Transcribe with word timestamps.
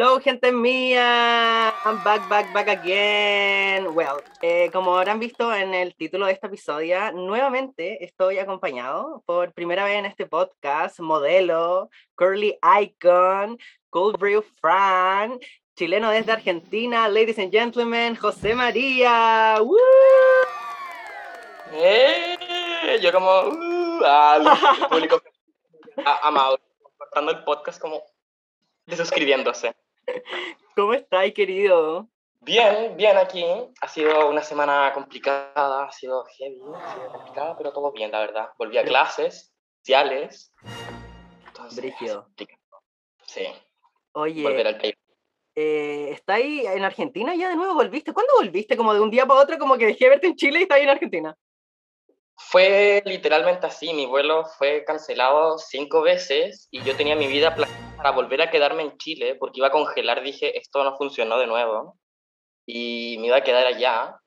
Hello, 0.00 0.18
gente 0.18 0.50
mía. 0.50 1.74
I'm 1.84 2.02
back, 2.02 2.26
back, 2.26 2.50
back 2.54 2.68
again. 2.68 3.94
Well, 3.94 4.22
eh, 4.40 4.70
como 4.72 4.96
habrán 4.96 5.20
visto 5.20 5.54
en 5.54 5.74
el 5.74 5.94
título 5.94 6.24
de 6.24 6.32
este 6.32 6.46
episodio, 6.46 7.12
nuevamente 7.12 8.02
estoy 8.02 8.38
acompañado 8.38 9.22
por 9.26 9.52
primera 9.52 9.84
vez 9.84 9.98
en 9.98 10.06
este 10.06 10.24
podcast, 10.24 11.00
modelo, 11.00 11.90
curly 12.14 12.58
icon, 12.80 13.58
cold 13.90 14.18
brew 14.18 14.42
Fran, 14.62 15.38
chileno 15.76 16.08
desde 16.08 16.32
Argentina, 16.32 17.06
ladies 17.06 17.38
and 17.38 17.52
gentlemen, 17.52 18.16
José 18.16 18.54
María. 18.54 19.58
¡Woo! 19.60 19.76
¡Eh! 21.74 22.98
Yo 23.02 23.12
como, 23.12 23.28
uh, 23.28 24.02
al 24.06 24.46
público 24.88 25.20
amado, 26.22 26.58
cortando 26.96 27.32
el 27.32 27.44
podcast 27.44 27.78
como 27.78 28.02
desuscribiéndose. 28.86 29.74
¿Cómo 30.76 30.94
estáis, 30.94 31.34
querido? 31.34 32.08
Bien, 32.40 32.96
bien 32.96 33.16
aquí. 33.18 33.44
Ha 33.80 33.88
sido 33.88 34.28
una 34.28 34.42
semana 34.42 34.90
complicada, 34.94 35.84
ha 35.84 35.92
sido 35.92 36.24
heavy, 36.38 36.60
ha 36.74 36.94
sido 36.94 37.12
complicada, 37.12 37.56
pero 37.56 37.72
todo 37.72 37.92
bien, 37.92 38.10
la 38.10 38.20
verdad. 38.20 38.48
Volví 38.58 38.78
a 38.78 38.84
clases, 38.84 39.52
sociales. 39.80 40.52
Brigio. 41.76 42.26
Sí. 43.26 43.46
Oye, 44.12 44.42
Volver 44.42 44.66
al 44.66 44.78
país. 44.78 44.94
eh, 45.54 46.08
¿estáis 46.12 46.64
en 46.64 46.82
Argentina 46.82 47.34
ya 47.34 47.50
de 47.50 47.56
nuevo? 47.56 47.74
¿Volviste? 47.74 48.12
¿Cuándo 48.12 48.32
volviste? 48.38 48.76
Como 48.76 48.94
de 48.94 49.00
un 49.00 49.10
día 49.10 49.26
para 49.26 49.40
otro, 49.40 49.58
como 49.58 49.76
que 49.76 49.86
dejé 49.86 50.06
de 50.06 50.10
verte 50.10 50.26
en 50.26 50.36
Chile 50.36 50.60
y 50.60 50.62
estáis 50.62 50.84
en 50.84 50.90
Argentina. 50.90 51.36
Fue 52.36 53.02
literalmente 53.04 53.66
así, 53.66 53.92
mi 53.92 54.06
vuelo 54.06 54.46
fue 54.46 54.82
cancelado 54.84 55.58
cinco 55.58 56.00
veces 56.00 56.68
y 56.70 56.82
yo 56.82 56.96
tenía 56.96 57.14
mi 57.14 57.26
vida 57.26 57.54
planeada 57.54 57.89
para 58.02 58.14
volver 58.14 58.40
a 58.40 58.50
quedarme 58.50 58.82
en 58.82 58.96
Chile 58.96 59.34
porque 59.34 59.60
iba 59.60 59.68
a 59.68 59.72
congelar, 59.72 60.22
dije, 60.22 60.58
esto 60.58 60.82
no 60.82 60.96
funcionó 60.96 61.38
de 61.38 61.46
nuevo 61.46 61.98
y 62.66 63.16
me 63.20 63.26
iba 63.26 63.36
a 63.36 63.44
quedar 63.44 63.66
allá. 63.66 64.18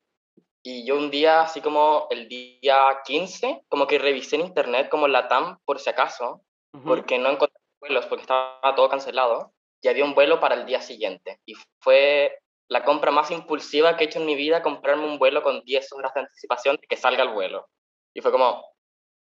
Y 0.61 0.85
yo 0.85 0.95
un 0.95 1.11
día, 1.11 1.41
así 1.41 1.59
como 1.59 2.07
el 2.09 2.29
día 2.29 3.01
15, 3.03 3.63
como 3.67 3.87
que 3.87 3.97
revisé 3.97 4.35
en 4.35 4.43
internet 4.43 4.89
como 4.89 5.07
la 5.07 5.27
TAM 5.27 5.57
por 5.65 5.79
si 5.79 5.89
acaso, 5.89 6.41
Ujú. 6.73 6.87
porque 6.87 7.17
no 7.17 7.29
encontré 7.29 7.59
vuelos, 7.81 8.05
porque 8.05 8.21
estaba 8.21 8.73
todo 8.75 8.89
cancelado, 8.89 9.53
y 9.81 9.87
había 9.89 10.05
un 10.05 10.15
vuelo 10.15 10.39
para 10.39 10.55
el 10.55 10.65
día 10.65 10.79
siguiente. 10.79 11.39
Y 11.45 11.55
fue 11.79 12.39
la 12.69 12.83
compra 12.85 13.11
más 13.11 13.29
impulsiva 13.31 13.97
que 13.97 14.05
he 14.05 14.07
hecho 14.07 14.19
en 14.19 14.25
mi 14.25 14.35
vida, 14.35 14.61
comprarme 14.61 15.05
un 15.05 15.19
vuelo 15.19 15.43
con 15.43 15.63
10 15.63 15.91
horas 15.91 16.13
de 16.13 16.21
anticipación 16.21 16.77
de 16.77 16.87
que 16.87 16.95
salga 16.95 17.23
el 17.23 17.29
vuelo. 17.29 17.67
Y 18.13 18.21
fue 18.21 18.31
como, 18.31 18.63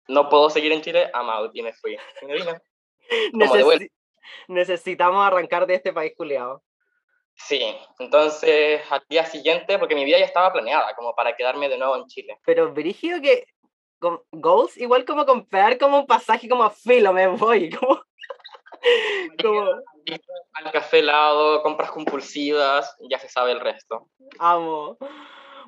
no 0.09 0.29
puedo 0.29 0.51
seguir 0.51 0.73
en 0.73 0.83
Chile, 0.83 1.11
I'm 1.15 1.31
out, 1.31 1.53
y 1.55 1.63
me 1.63 1.73
fui. 1.73 1.97
Y 2.21 2.27
me 2.27 2.35
vine. 2.35 2.61
Como 3.33 3.55
de 3.55 3.63
vuelta. 3.63 3.87
Necesi- 4.49 4.49
necesitamos 4.49 5.25
arrancar 5.27 5.67
de 5.67 5.75
este 5.75 5.93
país 5.93 6.13
culiado. 6.17 6.63
Sí, 7.35 7.75
entonces 7.99 8.83
al 8.91 9.03
día 9.09 9.25
siguiente, 9.25 9.79
porque 9.79 9.95
mi 9.95 10.05
vida 10.05 10.19
ya 10.19 10.27
estaba 10.27 10.53
planeada, 10.53 10.95
como 10.95 11.15
para 11.15 11.35
quedarme 11.35 11.69
de 11.69 11.79
nuevo 11.79 11.97
en 11.97 12.07
Chile. 12.07 12.39
Pero 12.45 12.73
brígido 12.73 13.21
que 13.21 13.47
con 13.99 14.21
goals, 14.33 14.77
igual 14.77 15.05
como 15.05 15.25
comprar 15.25 15.79
como 15.79 16.01
un 16.01 16.07
pasaje 16.07 16.49
como 16.49 16.69
filo, 16.71 17.13
me 17.13 17.29
voy. 17.29 17.71
Como, 17.81 18.03
como 19.41 19.71
Al 20.55 20.73
café 20.73 20.99
helado, 20.99 21.63
compras 21.63 21.93
compulsivas, 21.93 22.97
ya 23.09 23.17
se 23.21 23.29
sabe 23.29 23.53
el 23.53 23.61
resto. 23.61 24.09
amo. 24.41 24.99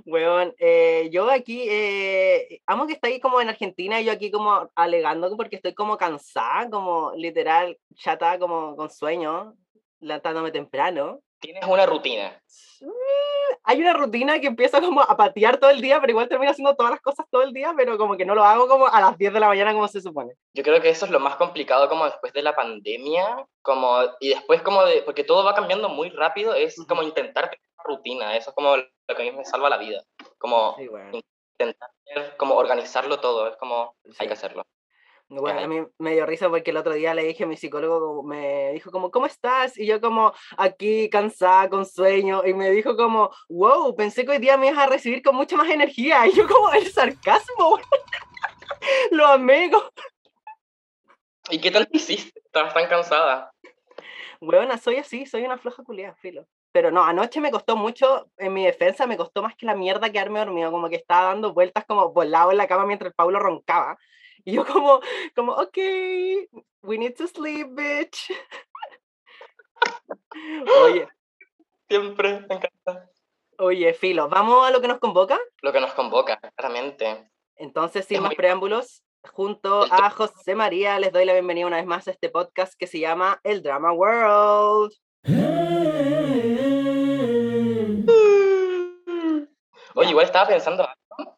Weón, 0.06 0.54
eh, 0.58 1.08
yo 1.10 1.30
aquí, 1.30 1.66
eh, 1.68 2.60
amo 2.66 2.86
que 2.86 2.92
está 2.92 3.08
ahí 3.08 3.20
como 3.20 3.40
en 3.40 3.48
Argentina 3.48 4.00
y 4.00 4.04
yo 4.04 4.12
aquí 4.12 4.30
como 4.30 4.70
alegando 4.74 5.34
porque 5.36 5.56
estoy 5.56 5.72
como 5.72 5.96
cansada, 5.96 6.68
como 6.68 7.12
literal, 7.16 7.78
chata, 7.94 8.38
como 8.38 8.76
con 8.76 8.90
sueño, 8.90 9.54
levantándome 10.00 10.52
temprano. 10.52 11.20
Tienes 11.40 11.66
una 11.66 11.86
rutina. 11.86 12.38
Hay 13.66 13.80
una 13.80 13.94
rutina 13.94 14.38
que 14.40 14.46
empieza 14.46 14.78
como 14.78 15.00
a 15.00 15.16
patear 15.16 15.56
todo 15.56 15.70
el 15.70 15.80
día, 15.80 15.98
pero 16.00 16.10
igual 16.10 16.28
termino 16.28 16.50
haciendo 16.50 16.76
todas 16.76 16.92
las 16.92 17.00
cosas 17.00 17.24
todo 17.30 17.42
el 17.42 17.54
día, 17.54 17.72
pero 17.74 17.96
como 17.96 18.18
que 18.18 18.26
no 18.26 18.34
lo 18.34 18.44
hago 18.44 18.68
como 18.68 18.86
a 18.86 19.00
las 19.00 19.16
10 19.16 19.32
de 19.32 19.40
la 19.40 19.48
mañana 19.48 19.72
como 19.72 19.88
se 19.88 20.02
supone. 20.02 20.34
Yo 20.52 20.62
creo 20.62 20.82
que 20.82 20.90
eso 20.90 21.06
es 21.06 21.10
lo 21.10 21.20
más 21.20 21.36
complicado 21.36 21.88
como 21.88 22.04
después 22.04 22.34
de 22.34 22.42
la 22.42 22.54
pandemia, 22.54 23.46
como, 23.62 24.00
y 24.20 24.30
después 24.30 24.60
como 24.60 24.84
de, 24.84 25.00
porque 25.02 25.24
todo 25.24 25.44
va 25.44 25.54
cambiando 25.54 25.88
muy 25.88 26.10
rápido, 26.10 26.54
es 26.54 26.76
como 26.86 27.02
intentar 27.02 27.44
tener 27.44 27.66
una 27.78 27.96
rutina, 27.96 28.36
eso 28.36 28.50
es 28.50 28.54
como 28.54 28.76
lo 29.08 29.16
que 29.16 29.22
a 29.22 29.24
mí 29.24 29.36
me 29.36 29.44
salva 29.44 29.70
la 29.70 29.78
vida, 29.78 30.02
como 30.38 30.76
Sí, 30.76 30.88
intentar 31.58 31.90
como 32.36 32.54
organizarlo 32.54 33.20
todo, 33.20 33.48
es 33.48 33.56
como, 33.56 33.96
hay 34.18 34.26
que 34.26 34.32
hacerlo. 34.32 34.66
Bueno, 35.28 35.60
a 35.60 35.66
mí 35.66 35.82
me 35.98 36.12
dio 36.12 36.26
risa 36.26 36.50
porque 36.50 36.70
el 36.70 36.76
otro 36.76 36.92
día 36.92 37.14
le 37.14 37.24
dije 37.24 37.44
a 37.44 37.46
mi 37.46 37.56
psicólogo, 37.56 38.22
me 38.22 38.72
dijo 38.72 38.90
como, 38.90 39.10
¿cómo 39.10 39.26
estás? 39.26 39.76
Y 39.78 39.86
yo 39.86 40.00
como, 40.00 40.34
aquí 40.58 41.08
cansada, 41.08 41.70
con 41.70 41.86
sueño, 41.86 42.42
y 42.44 42.52
me 42.52 42.70
dijo 42.70 42.94
como, 42.96 43.30
wow, 43.48 43.96
pensé 43.96 44.24
que 44.24 44.32
hoy 44.32 44.38
día 44.38 44.56
me 44.56 44.68
ibas 44.68 44.78
a 44.80 44.86
recibir 44.86 45.22
con 45.22 45.34
mucha 45.34 45.56
más 45.56 45.70
energía. 45.70 46.26
Y 46.26 46.36
yo 46.36 46.46
como, 46.46 46.72
el 46.72 46.90
sarcasmo, 46.92 47.80
lo 49.10 49.26
como, 49.26 49.90
¿Y 51.50 51.60
qué 51.60 51.70
tanto 51.70 51.90
hiciste? 51.92 52.40
Estabas 52.44 52.74
tan 52.74 52.88
cansada. 52.88 53.52
weona, 54.40 54.78
soy 54.78 54.96
así, 54.96 55.26
soy 55.26 55.42
una 55.42 55.58
floja 55.58 55.82
culiada, 55.82 56.14
filo. 56.16 56.46
Pero 56.74 56.90
no, 56.90 57.04
anoche 57.04 57.40
me 57.40 57.52
costó 57.52 57.76
mucho, 57.76 58.28
en 58.36 58.52
mi 58.52 58.64
defensa, 58.64 59.06
me 59.06 59.16
costó 59.16 59.42
más 59.42 59.54
que 59.54 59.64
la 59.64 59.76
mierda 59.76 60.10
quedarme 60.10 60.40
dormido, 60.40 60.72
como 60.72 60.88
que 60.88 60.96
estaba 60.96 61.26
dando 61.28 61.54
vueltas 61.54 61.84
como 61.84 62.12
volado 62.12 62.50
en 62.50 62.56
la 62.56 62.66
cama 62.66 62.84
mientras 62.84 63.10
el 63.10 63.14
Pablo 63.14 63.38
roncaba. 63.38 63.96
Y 64.44 64.54
yo 64.54 64.66
como, 64.66 64.98
como, 65.36 65.52
ok, 65.52 65.78
we 66.82 66.98
need 66.98 67.14
to 67.14 67.28
sleep, 67.28 67.68
bitch. 67.70 68.32
Oye, 70.84 71.06
Siempre 71.88 72.40
me 72.48 72.56
encanta. 72.56 73.08
oye, 73.58 73.94
Filo, 73.94 74.28
¿vamos 74.28 74.66
a 74.66 74.72
lo 74.72 74.80
que 74.80 74.88
nos 74.88 74.98
convoca? 74.98 75.38
Lo 75.62 75.72
que 75.72 75.80
nos 75.80 75.94
convoca, 75.94 76.40
claramente. 76.56 77.30
Entonces, 77.54 78.04
sin 78.04 78.16
Es 78.16 78.20
más 78.22 78.30
muy- 78.30 78.36
preámbulos, 78.36 79.04
junto 79.32 79.84
a 79.92 80.10
José 80.10 80.56
María, 80.56 80.98
les 80.98 81.12
doy 81.12 81.24
la 81.24 81.34
bienvenida 81.34 81.66
una 81.68 81.76
vez 81.76 81.86
más 81.86 82.08
a 82.08 82.10
este 82.10 82.30
podcast 82.30 82.74
que 82.76 82.88
se 82.88 82.98
llama 82.98 83.38
El 83.44 83.62
Drama 83.62 83.92
World. 83.92 84.92
Oye, 89.94 90.10
igual 90.10 90.26
estaba 90.26 90.48
pensando 90.48 90.88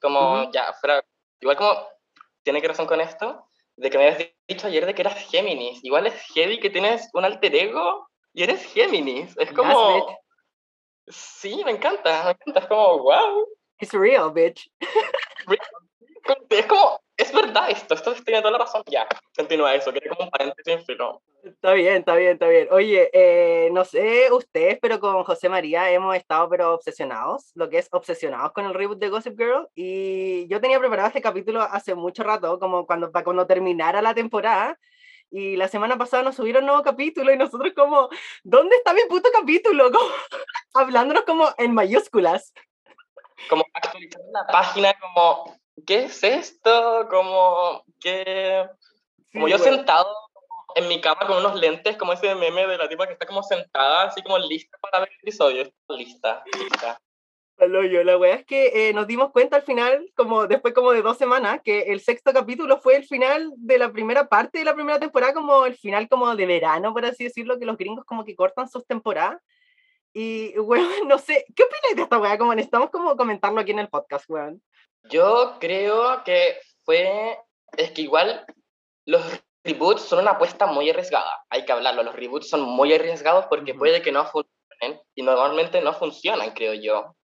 como 0.00 0.50
ya 0.50 0.72
fuera, 0.74 1.04
igual 1.40 1.56
como 1.56 1.88
tiene 2.42 2.60
que 2.60 2.68
razón 2.68 2.86
con 2.86 3.00
esto, 3.00 3.46
de 3.76 3.90
que 3.90 3.98
me 3.98 4.08
habías 4.08 4.30
dicho 4.48 4.66
ayer 4.66 4.86
de 4.86 4.94
que 4.94 5.02
eras 5.02 5.18
Géminis. 5.30 5.84
Igual 5.84 6.06
es 6.06 6.14
heavy 6.32 6.60
que 6.60 6.70
tienes 6.70 7.08
un 7.12 7.24
alter 7.24 7.54
ego 7.54 8.08
y 8.32 8.42
eres 8.42 8.64
Géminis. 8.64 9.36
Es 9.38 9.52
como... 9.52 10.18
Sí, 11.08 11.62
me 11.64 11.72
encanta, 11.72 12.24
me 12.24 12.30
encanta. 12.30 12.60
Es 12.60 12.66
como, 12.66 12.98
wow. 12.98 13.46
It's 13.78 13.92
real, 13.92 14.32
bitch. 14.32 14.70
Es 16.50 16.66
como, 16.66 17.00
es 17.26 17.32
verdad 17.32 17.70
esto, 17.70 17.94
esto 17.94 18.14
tiene 18.24 18.40
toda 18.40 18.52
la 18.52 18.58
razón. 18.58 18.82
Ya, 18.86 19.06
continúa 19.36 19.74
eso, 19.74 19.92
que 19.92 20.00
como 20.08 20.24
un 20.24 20.30
paréntesis 20.30 20.84
filo. 20.86 21.22
Está 21.42 21.72
bien, 21.72 21.98
está 21.98 22.14
bien, 22.16 22.32
está 22.32 22.48
bien. 22.48 22.68
Oye, 22.70 23.10
eh, 23.12 23.70
no 23.72 23.84
sé 23.84 24.30
ustedes, 24.32 24.78
pero 24.80 24.98
con 25.00 25.22
José 25.24 25.48
María 25.48 25.90
hemos 25.90 26.16
estado 26.16 26.48
pero 26.48 26.74
obsesionados, 26.74 27.50
lo 27.54 27.68
que 27.68 27.78
es 27.78 27.88
obsesionados 27.92 28.52
con 28.52 28.64
el 28.64 28.74
reboot 28.74 28.98
de 28.98 29.08
Gossip 29.08 29.38
Girl. 29.38 29.68
Y 29.74 30.46
yo 30.48 30.60
tenía 30.60 30.78
preparado 30.78 31.08
este 31.08 31.22
capítulo 31.22 31.62
hace 31.62 31.94
mucho 31.94 32.22
rato, 32.22 32.58
como 32.58 32.86
cuando, 32.86 33.12
para 33.12 33.24
cuando 33.24 33.46
terminara 33.46 34.02
la 34.02 34.14
temporada. 34.14 34.78
Y 35.30 35.56
la 35.56 35.68
semana 35.68 35.98
pasada 35.98 36.22
nos 36.22 36.36
subieron 36.36 36.62
un 36.62 36.68
nuevo 36.68 36.82
capítulo 36.82 37.32
y 37.32 37.36
nosotros 37.36 37.72
como, 37.74 38.08
¿dónde 38.44 38.76
está 38.76 38.92
mi 38.92 39.02
puto 39.08 39.28
capítulo? 39.32 39.90
Como, 39.92 40.08
hablándonos 40.74 41.24
como 41.24 41.48
en 41.58 41.74
mayúsculas. 41.74 42.52
Como 43.48 43.64
actualizar 43.74 44.20
la 44.32 44.46
página, 44.46 44.94
como, 44.98 45.56
¿qué 45.84 46.04
es 46.04 46.22
esto? 46.22 47.06
Como, 47.10 47.84
¿qué...? 48.00 48.68
Como 49.32 49.46
Sí, 49.46 49.52
yo 49.52 49.58
bueno. 49.58 49.76
sentado 49.76 50.16
en 50.76 50.88
mi 50.88 51.00
cama 51.00 51.26
con 51.26 51.38
unos 51.38 51.54
lentes, 51.56 51.96
como 51.96 52.12
ese 52.12 52.34
meme 52.34 52.66
de 52.66 52.78
la 52.78 52.88
tipa 52.88 53.06
que 53.06 53.14
está 53.14 53.26
como 53.26 53.42
sentada, 53.42 54.04
así 54.04 54.22
como 54.22 54.38
lista 54.38 54.76
para 54.80 55.00
ver 55.00 55.10
el 55.10 55.18
episodio. 55.22 55.64
Lista, 55.88 56.42
lista. 56.52 57.00
Hoyo. 57.58 58.04
La 58.04 58.18
wea 58.18 58.34
es 58.34 58.44
que 58.44 58.88
eh, 58.88 58.92
nos 58.92 59.06
dimos 59.06 59.32
cuenta 59.32 59.56
al 59.56 59.62
final, 59.62 60.10
como 60.14 60.46
después 60.46 60.74
como 60.74 60.92
de 60.92 61.00
dos 61.00 61.16
semanas, 61.16 61.60
que 61.64 61.92
el 61.92 62.00
sexto 62.00 62.32
capítulo 62.32 62.78
fue 62.78 62.96
el 62.96 63.04
final 63.04 63.50
de 63.56 63.78
la 63.78 63.90
primera 63.90 64.28
parte 64.28 64.58
de 64.58 64.64
la 64.64 64.74
primera 64.74 65.00
temporada, 65.00 65.32
como 65.32 65.64
el 65.64 65.74
final 65.74 66.08
como 66.08 66.34
de 66.36 66.44
verano, 66.44 66.92
por 66.92 67.06
así 67.06 67.24
decirlo, 67.24 67.58
que 67.58 67.64
los 67.64 67.78
gringos 67.78 68.04
como 68.04 68.24
que 68.24 68.36
cortan 68.36 68.68
sus 68.68 68.86
temporadas. 68.86 69.40
Y, 70.18 70.58
weón, 70.58 70.88
no 71.08 71.18
sé, 71.18 71.44
¿qué 71.54 71.62
opinas 71.62 71.94
de 71.96 72.02
esta 72.02 72.18
wea? 72.18 72.38
Como 72.38 72.54
necesitamos 72.54 72.88
como 72.88 73.16
comentarlo 73.18 73.60
aquí 73.60 73.72
en 73.72 73.80
el 73.80 73.90
podcast, 73.90 74.24
weón. 74.30 74.62
Yo 75.10 75.58
creo 75.60 76.24
que 76.24 76.58
fue. 76.84 77.38
Es 77.76 77.90
que 77.90 78.02
igual 78.02 78.46
los 79.04 79.22
reboots 79.62 80.00
son 80.00 80.20
una 80.20 80.32
apuesta 80.32 80.64
muy 80.66 80.88
arriesgada. 80.88 81.44
Hay 81.50 81.66
que 81.66 81.72
hablarlo. 81.72 82.02
Los 82.02 82.16
reboots 82.16 82.48
son 82.48 82.62
muy 82.62 82.94
arriesgados 82.94 83.44
porque 83.50 83.72
Ujú. 83.72 83.80
puede 83.80 84.00
que 84.00 84.10
no 84.10 84.24
funcionen 84.24 85.02
y 85.14 85.22
normalmente 85.22 85.82
no 85.82 85.92
funcionan, 85.92 86.52
creo 86.52 86.72
yo. 86.72 87.14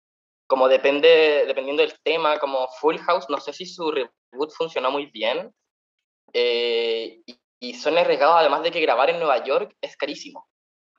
Como 0.45 0.67
depende, 0.67 1.45
dependiendo 1.47 1.81
del 1.81 1.97
tema, 2.03 2.37
como 2.37 2.67
Full 2.79 2.97
House, 2.99 3.25
no 3.27 3.39
sé 3.39 3.53
si 3.53 3.65
su 3.65 3.89
reboot 3.89 4.51
funcionó 4.55 4.91
muy 4.91 5.07
bien. 5.07 5.51
Eh, 6.31 7.23
y, 7.25 7.39
y 7.59 7.73
son 7.73 7.97
arriesgados 7.97 8.35
además 8.37 8.61
de 8.61 8.69
que 8.69 8.81
grabar 8.81 9.09
en 9.09 9.17
Nueva 9.17 9.43
York 9.43 9.75
es 9.81 9.97
carísimo. 9.97 10.47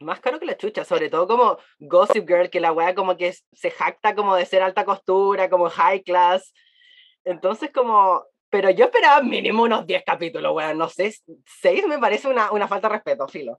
Más 0.04 0.20
caro 0.20 0.38
que 0.38 0.46
la 0.46 0.56
chucha, 0.56 0.84
sobre 0.84 1.08
todo 1.10 1.26
como 1.26 1.58
Gossip 1.78 2.26
Girl, 2.28 2.50
que 2.50 2.60
la 2.60 2.72
wea 2.72 2.94
como 2.94 3.16
que 3.16 3.34
se 3.52 3.70
jacta 3.70 4.14
como 4.14 4.36
de 4.36 4.46
ser 4.46 4.62
alta 4.62 4.84
costura, 4.84 5.48
como 5.50 5.68
high 5.70 6.02
class. 6.02 6.52
Entonces 7.24 7.70
como, 7.72 8.24
pero 8.50 8.70
yo 8.70 8.84
esperaba 8.84 9.22
mínimo 9.22 9.62
unos 9.62 9.86
10 9.86 10.04
capítulos, 10.04 10.52
weón, 10.54 10.78
no 10.78 10.88
sé, 10.88 11.14
6 11.60 11.86
me 11.86 11.98
parece 11.98 12.28
una, 12.28 12.52
una 12.52 12.68
falta 12.68 12.88
de 12.88 12.94
respeto, 12.94 13.26
filo. 13.28 13.58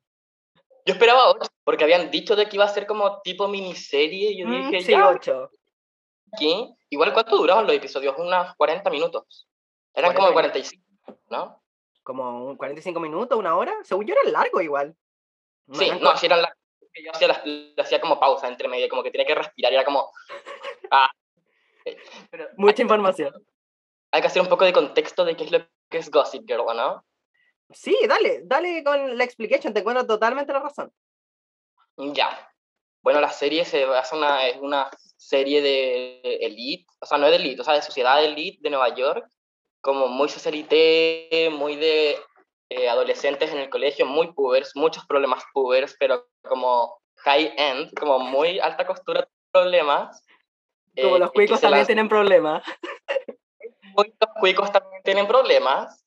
Yo 0.85 0.93
esperaba 0.93 1.31
8, 1.31 1.49
porque 1.63 1.83
habían 1.83 2.11
dicho 2.11 2.35
de 2.35 2.47
que 2.47 2.57
iba 2.57 2.65
a 2.65 2.69
ser 2.69 2.85
como 2.85 3.19
tipo 3.21 3.47
miniserie, 3.47 4.31
y 4.31 4.39
yo 4.39 4.47
Mm, 4.47 4.69
dije, 4.71 4.85
sí, 4.85 4.91
ya, 4.91 5.09
8. 5.09 5.49
¿qué? 6.37 6.69
Igual, 6.89 7.11
¿cuánto 7.11 7.37
duraban 7.37 7.65
los 7.65 7.75
episodios? 7.75 8.15
Unas 8.17 8.55
40 8.55 8.89
minutos. 8.91 9.47
Eran 9.95 10.13
como 10.13 10.31
40 10.31 10.53
45, 10.53 10.83
¿no? 11.29 11.61
Como 12.03 12.45
un 12.45 12.55
45 12.55 12.99
minutos, 12.99 13.39
una 13.39 13.57
hora. 13.57 13.73
Según 13.83 14.05
yo 14.05 14.13
era 14.13 14.31
largo 14.31 14.61
igual. 14.61 14.95
Sí, 15.73 15.91
no, 15.99 16.15
si 16.17 16.25
eran 16.25 16.41
las... 16.41 16.51
Yo 17.03 17.11
hacía, 17.11 17.43
hacía 17.77 17.99
como 17.99 18.19
pausa 18.19 18.47
entre 18.47 18.67
medio, 18.67 18.87
como 18.87 19.03
que 19.03 19.11
tenía 19.11 19.27
que 19.27 19.35
respirar, 19.35 19.71
y 19.71 19.75
era 19.75 19.85
como... 19.85 20.11
Ah. 20.91 21.09
Pero 22.29 22.47
Mucha 22.57 22.81
información. 22.81 23.33
hay 24.11 24.21
que 24.21 24.27
hacer 24.27 24.41
un 24.41 24.47
poco 24.47 24.65
de 24.65 24.73
contexto 24.73 25.25
de 25.25 25.35
qué 25.35 25.45
es 25.45 25.51
lo 25.51 25.59
que 25.89 25.97
es 25.97 26.11
Gossip 26.11 26.43
Girl, 26.47 26.61
¿o 26.61 26.73
¿no? 26.73 27.03
Sí, 27.71 27.97
dale, 28.07 28.41
dale 28.43 28.83
con 28.83 29.17
la 29.17 29.23
explication, 29.23 29.73
te 29.73 29.79
encuentro 29.79 30.05
totalmente 30.05 30.53
la 30.53 30.59
razón. 30.59 30.91
Ya. 31.97 32.51
Bueno, 33.01 33.19
la 33.19 33.31
serie 33.31 33.65
se 33.65 33.85
basa 33.85 34.15
una, 34.15 34.47
es 34.47 34.57
una 34.57 34.89
serie 35.17 35.61
de 35.61 36.21
elite, 36.41 36.85
o 36.99 37.05
sea, 37.05 37.17
no 37.17 37.25
es 37.25 37.31
de 37.31 37.37
elite, 37.37 37.61
o 37.61 37.63
sea, 37.63 37.73
de 37.73 37.81
sociedad 37.81 38.23
elite 38.23 38.59
de 38.61 38.69
Nueva 38.69 38.93
York, 38.95 39.27
como 39.81 40.07
muy 40.07 40.29
socialité, 40.29 41.49
muy 41.51 41.75
de 41.75 42.17
eh, 42.69 42.89
adolescentes 42.89 43.51
en 43.51 43.59
el 43.59 43.69
colegio, 43.69 44.05
muy 44.05 44.31
pubers, 44.33 44.75
muchos 44.75 45.05
problemas 45.05 45.43
pubers, 45.53 45.95
pero 45.99 46.27
como 46.43 46.99
high 47.17 47.53
end, 47.57 47.93
como 47.93 48.19
muy 48.19 48.59
alta 48.59 48.87
costura 48.87 49.27
problemas. 49.51 50.25
Como 50.95 51.17
eh, 51.17 51.19
los 51.19 51.29
y 51.29 51.31
que 51.31 51.39
cuicos 51.39 51.61
también 51.61 51.85
tienen 51.85 52.09
problemas. 52.09 52.63
los 53.95 54.07
cuicos 54.39 54.71
también 54.71 55.03
tienen 55.03 55.27
problemas. 55.27 56.03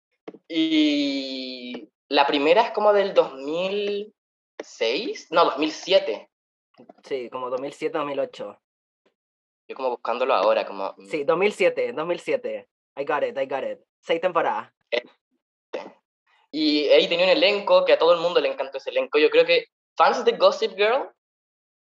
Y 0.48 1.88
la 2.08 2.26
primera 2.26 2.62
es 2.62 2.72
como 2.72 2.92
del 2.92 3.14
2006, 3.14 5.28
no, 5.30 5.44
2007. 5.44 6.28
Sí, 7.04 7.30
como 7.30 7.50
2007, 7.50 7.96
2008. 7.98 8.60
Yo 9.68 9.76
como 9.76 9.90
buscándolo 9.90 10.34
ahora, 10.34 10.66
como... 10.66 10.94
mm, 10.96 11.06
Sí, 11.06 11.22
2007, 11.24 11.92
2007. 11.92 12.68
I 12.96 13.04
got 13.04 13.22
it, 13.22 13.38
I 13.38 13.46
got 13.46 13.62
it. 13.64 13.78
Seis 14.00 14.20
temporadas. 14.20 14.72
Y 16.50 16.88
ahí 16.88 17.08
tenía 17.08 17.26
un 17.26 17.32
elenco 17.32 17.84
que 17.84 17.92
a 17.92 17.98
todo 17.98 18.14
el 18.14 18.20
mundo 18.20 18.40
le 18.40 18.48
encantó 18.48 18.78
ese 18.78 18.90
elenco. 18.90 19.18
Yo 19.18 19.30
creo 19.30 19.44
que 19.44 19.66
fans 19.96 20.24
de 20.24 20.32
Gossip 20.32 20.76
Girl 20.76 21.10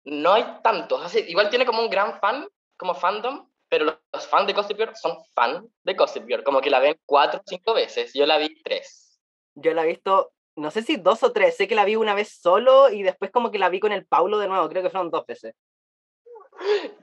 no 0.06 0.34
hay 0.34 0.46
tantos. 0.64 1.12
Sea, 1.12 1.28
igual 1.28 1.50
tiene 1.50 1.66
como 1.66 1.82
un 1.82 1.90
gran 1.90 2.20
fan, 2.20 2.48
como 2.78 2.94
fandom, 2.94 3.50
pero 3.70 3.86
los, 3.86 3.98
los 4.14 4.28
fans 4.28 4.48
de 4.48 4.54
Gossip 4.54 4.78
Girl 4.78 4.96
son 4.96 5.18
fan 5.34 5.68
de 5.84 5.94
Gossip 5.94 6.26
Girl. 6.28 6.44
Como 6.44 6.62
que 6.62 6.70
la 6.70 6.80
ven 6.80 6.98
cuatro 7.06 7.40
o 7.40 7.44
cinco 7.46 7.74
veces. 7.74 8.14
Yo 8.14 8.26
la 8.26 8.38
vi 8.38 8.62
tres. 8.64 9.20
Yo 9.56 9.74
la 9.74 9.84
he 9.84 9.88
visto, 9.88 10.34
no 10.56 10.72
sé 10.72 10.84
si 10.84 10.98
dos 10.98 11.24
o 11.24 11.34
tres. 11.34 11.58
Sé 11.58 11.68
que 11.68 11.76
la 11.76 11.86
vi 11.86 11.96
una 11.96 12.14
vez 12.14 12.40
solo 12.42 12.90
y 12.90 13.04
después 13.04 13.32
como 13.32 13.52
que 13.52 13.60
la 13.60 13.70
vi 13.70 13.80
con 13.80 13.92
el 13.92 14.06
Paulo 14.06 14.38
de 14.38 14.48
nuevo. 14.48 14.70
Creo 14.70 14.84
que 14.84 14.90
fueron 14.90 15.12
dos 15.12 15.26
veces. 15.26 15.56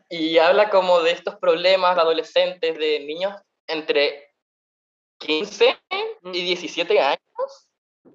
Y 0.09 0.39
habla 0.39 0.71
como 0.71 1.01
de 1.01 1.11
estos 1.11 1.37
problemas 1.37 1.97
de 1.97 2.03
adolescentes, 2.03 2.79
de 2.79 3.01
niños 3.01 3.35
entre 3.67 4.32
15 5.23 5.79
y 6.33 6.43
17 6.43 7.01
años. 7.01 7.21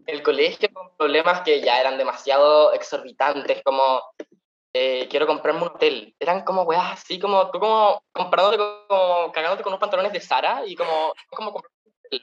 El 0.06 0.22
colegio 0.22 0.70
con 0.74 0.96
problemas 0.98 1.42
que 1.42 1.62
ya 1.62 1.80
eran 1.80 1.98
demasiado 1.98 2.74
exorbitantes, 2.74 3.62
como 3.64 4.02
eh, 4.74 5.08
quiero 5.10 5.26
comprarme 5.26 5.62
un 5.62 5.68
hotel. 5.70 6.16
Eran 6.20 6.44
como 6.44 6.64
weas 6.64 6.94
así, 6.94 7.20
como 7.20 7.50
tú 7.52 7.60
como 7.60 8.04
comprándote, 8.12 8.58
como 8.58 9.32
cagándote 9.32 9.64
con 9.64 9.72
unos 9.72 9.80
pantalones 9.80 10.12
de 10.12 10.20
Sara 10.20 10.66
y 10.66 10.76
como, 10.76 11.14
como 11.30 11.54
comprar 11.54 11.72
un 11.86 11.94
hotel. 12.06 12.22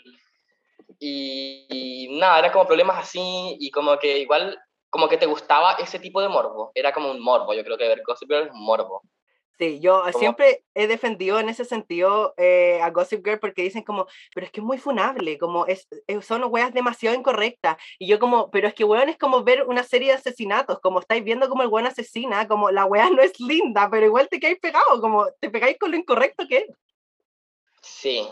Y, 0.99 1.67
y 1.71 2.19
nada, 2.19 2.41
eran 2.41 2.53
como 2.53 2.67
problemas 2.67 2.99
así 2.99 3.57
y 3.59 3.71
como 3.71 3.99
que 3.99 4.19
igual, 4.19 4.59
como 4.91 5.09
que 5.09 5.17
te 5.17 5.27
gustaba 5.27 5.75
ese 5.75 5.99
tipo 5.99 6.21
de 6.21 6.29
morbo. 6.29 6.73
Era 6.75 6.93
como 6.93 7.11
un 7.11 7.21
morbo, 7.21 7.55
yo 7.55 7.65
creo 7.65 7.79
que 7.79 7.89
ver 7.89 8.03
Gossip 8.07 8.31
es 8.33 8.51
un 8.51 8.63
morbo. 8.63 9.03
Sí, 9.57 9.79
yo 9.81 10.01
Como- 10.03 10.19
siempre 10.19 10.65
he 10.75 10.89
defendido 10.89 11.39
en 11.39 11.49
ese 11.49 11.65
sentido 11.65 12.35
eh, 12.37 12.81
a 12.83 12.91
Gossip 12.91 13.25
Girl 13.25 13.39
porque 13.39 13.63
dicen 13.63 13.85
como, 13.85 14.07
pero 14.35 14.47
es 14.47 14.51
que 14.53 14.59
es 14.61 14.65
muy 14.67 14.79
funable, 14.79 15.39
como 15.39 15.65
es, 15.67 15.87
eh, 16.09 16.21
son 16.23 16.43
weas 16.49 16.75
demasiado 16.75 17.15
incorrectas. 17.17 17.77
Y 18.01 18.09
yo 18.09 18.19
como, 18.19 18.51
pero 18.51 18.67
es 18.67 18.75
que 18.75 18.83
weón 18.83 19.09
es 19.09 19.17
como 19.17 19.45
ver 19.45 19.63
una 19.63 19.85
serie 19.85 20.09
de 20.09 20.15
asesinatos, 20.19 20.81
como 20.81 20.99
estáis 20.99 21.23
viendo 21.23 21.49
como 21.49 21.63
el 21.63 21.69
weón 21.69 21.87
asesina, 21.87 22.49
como 22.49 22.73
la 22.73 22.85
wea 22.87 23.09
no 23.21 23.23
es 23.23 23.39
linda, 23.39 23.89
pero 23.91 24.07
igual 24.07 24.29
te 24.29 24.41
quedáis 24.41 24.59
pegado, 24.59 25.01
como 25.01 25.27
te 25.41 25.51
pegáis 25.51 25.79
con 25.79 25.93
lo 25.93 25.97
incorrecto 25.97 26.47
que 26.49 26.57
es. 26.59 26.67
Sí, 27.81 28.29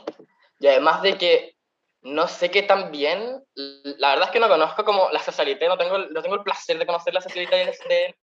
y 0.59 0.67
además 0.67 1.03
de 1.03 1.19
que 1.19 1.55
no 2.01 2.27
sé 2.27 2.51
qué 2.51 2.63
tan 2.65 2.91
bien, 2.91 3.45
la 3.55 4.11
verdad 4.11 4.25
es 4.27 4.31
que 4.33 4.41
no 4.41 4.49
conozco 4.49 4.85
como 4.85 5.09
la 5.11 5.21
socialité, 5.21 5.69
no 5.69 5.79
tengo, 5.79 5.99
no 5.99 6.21
tengo 6.21 6.35
el 6.35 6.43
placer 6.43 6.79
de 6.79 6.87
conocer 6.87 7.15
la 7.15 7.21
socialité 7.21 7.55
de- 7.55 8.17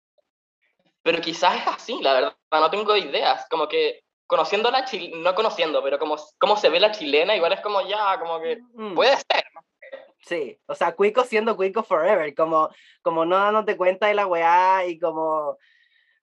pero 1.03 1.21
quizás 1.21 1.57
es 1.57 1.67
así, 1.67 1.99
la 2.03 2.15
verdad, 2.15 2.37
no 2.51 2.71
tengo 2.71 2.97
ideas, 2.97 3.47
como 3.51 3.69
que 3.69 4.03
conociendo 4.27 4.71
la 4.71 4.85
chil 4.85 5.23
no 5.23 5.35
conociendo, 5.35 5.83
pero 5.83 5.99
como 5.99 6.17
cómo 6.39 6.57
se 6.57 6.69
ve 6.69 6.79
la 6.81 6.93
chilena, 6.93 7.35
igual 7.35 7.53
es 7.53 7.61
como 7.61 7.81
ya, 7.83 8.19
como 8.21 8.41
que 8.41 8.59
Mm, 8.75 8.95
puede 8.95 9.17
ser. 9.17 9.45
Sí, 10.21 10.59
o 10.67 10.75
sea, 10.75 10.95
cuico 10.95 11.25
siendo 11.25 11.57
cuico 11.57 11.83
forever, 11.83 12.35
como, 12.35 12.69
como 13.03 13.25
no 13.25 13.37
dándote 13.39 13.77
cuenta 13.77 14.07
de 14.09 14.15
la 14.15 14.27
weá 14.27 14.85
y 14.87 14.99
como 14.99 15.57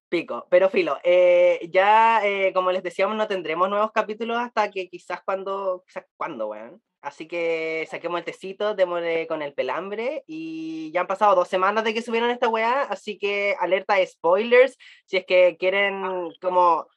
pico. 0.10 0.45
Pero 0.50 0.69
filo, 0.69 1.00
eh, 1.04 1.68
ya 1.72 2.25
eh, 2.25 2.54
como 2.54 2.72
les 2.72 2.83
decíamos, 2.83 3.16
no 3.18 3.27
tendremos 3.27 3.69
nuevos 3.69 3.92
capítulos 3.92 4.38
hasta 4.38 4.69
que 4.69 4.88
quizás 4.89 5.22
cuando, 5.25 5.83
quizás 5.88 6.06
cuando, 6.18 6.48
weón. 6.48 6.81
Así 7.05 7.27
que 7.27 7.87
saquemos 7.89 8.17
el 8.17 8.25
tecito, 8.25 8.73
démosle 8.73 9.27
con 9.27 9.43
el 9.43 9.53
pelambre 9.53 10.23
y 10.25 10.91
ya 10.91 11.01
han 11.01 11.07
pasado 11.07 11.35
dos 11.35 11.47
semanas 11.47 11.83
de 11.83 11.93
que 11.93 12.01
subieron 12.01 12.31
esta 12.31 12.49
weá, 12.49 12.81
así 12.81 13.19
que 13.19 13.55
alerta 13.59 13.93
de 13.93 14.07
spoilers, 14.07 14.75
si 15.05 15.17
es 15.17 15.25
que 15.25 15.55
quieren 15.57 16.31
como 16.41 16.87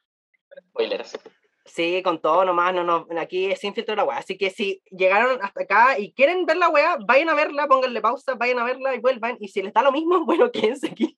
Spoilers. 0.71 1.17
Sí, 1.65 2.01
con 2.01 2.19
todo 2.19 2.43
nomás, 2.43 2.73
no, 2.73 2.83
no, 2.83 3.05
aquí 3.19 3.51
es 3.51 3.59
sin 3.59 3.75
filtro 3.75 3.95
la 3.95 4.03
weá. 4.03 4.17
Así 4.17 4.35
que 4.35 4.49
si 4.49 4.81
llegaron 4.89 5.39
hasta 5.43 5.61
acá 5.61 5.99
y 5.99 6.11
quieren 6.13 6.47
ver 6.47 6.57
la 6.57 6.69
weá, 6.69 6.97
vayan 7.05 7.29
a 7.29 7.35
verla, 7.35 7.67
pónganle 7.67 8.01
pausa, 8.01 8.33
vayan 8.33 8.57
a 8.57 8.63
verla 8.63 8.95
y 8.95 8.99
vuelvan. 8.99 9.37
Y 9.39 9.49
si 9.49 9.61
les 9.61 9.73
da 9.73 9.83
lo 9.83 9.91
mismo, 9.91 10.25
bueno, 10.25 10.51
quédense 10.51 10.87
aquí. 10.87 11.15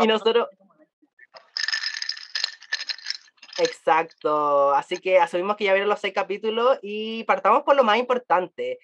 y 0.00 0.06
nosotros. 0.06 0.46
Exacto. 3.58 4.72
Así 4.74 4.98
que 4.98 5.18
asumimos 5.18 5.56
que 5.56 5.64
ya 5.64 5.72
vieron 5.72 5.88
los 5.88 6.00
seis 6.00 6.14
capítulos 6.14 6.78
y 6.82 7.24
partamos 7.24 7.62
por 7.62 7.76
lo 7.76 7.84
más 7.84 7.98
importante. 7.98 8.78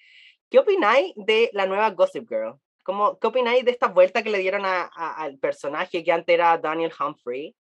¿Qué 0.51 0.59
opináis 0.59 1.13
de 1.17 1.51
la 1.53 1.67
nueva 1.67 1.91
Gossip 1.91 2.29
Girl? 2.29 2.55
¿Cómo, 2.83 3.19
¿Qué 3.19 3.27
opináis 3.27 3.65
de 3.65 3.71
esta 3.71 3.89
vuelta 3.89 4.23
que 4.23 4.31
le 4.31 4.39
dieron 4.39 4.65
a- 4.65 4.91
a- 4.95 5.15
al 5.23 5.39
personaje 5.39 6.03
que 6.03 6.13
antes 6.13 6.33
era 6.35 6.57
Daniel 6.59 6.93
Humphrey? 6.99 7.55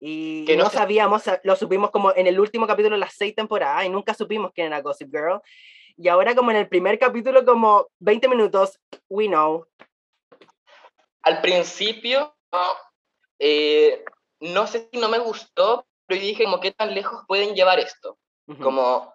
Y 0.00 0.44
Que 0.44 0.56
no 0.56 0.68
sabíamos, 0.68 1.22
lo 1.42 1.56
supimos 1.56 1.90
como 1.90 2.14
en 2.14 2.26
el 2.26 2.38
último 2.38 2.66
capítulo 2.66 2.96
de 2.96 3.00
las 3.00 3.14
seis 3.14 3.34
temporadas 3.34 3.84
y 3.86 3.88
nunca 3.88 4.12
supimos 4.12 4.52
quién 4.54 4.66
era 4.66 4.82
Gossip 4.82 5.10
Girl. 5.10 5.40
Y 5.96 6.08
ahora 6.08 6.34
como 6.34 6.50
en 6.50 6.58
el 6.58 6.68
primer 6.68 6.98
capítulo, 6.98 7.44
como 7.46 7.88
20 8.00 8.28
minutos, 8.28 8.78
we 9.08 9.26
know. 9.28 9.66
Al 11.22 11.40
principio, 11.40 12.36
eh, 13.38 14.04
no 14.40 14.66
sé 14.66 14.88
si 14.92 14.98
no 14.98 15.08
me 15.08 15.18
gustó, 15.18 15.86
pero 16.06 16.20
yo 16.20 16.26
dije 16.26 16.44
como 16.44 16.60
qué 16.60 16.72
tan 16.72 16.94
lejos 16.94 17.22
pueden 17.26 17.54
llevar 17.54 17.78
esto. 17.78 18.18
Ujú. 18.46 18.62
Como, 18.62 19.12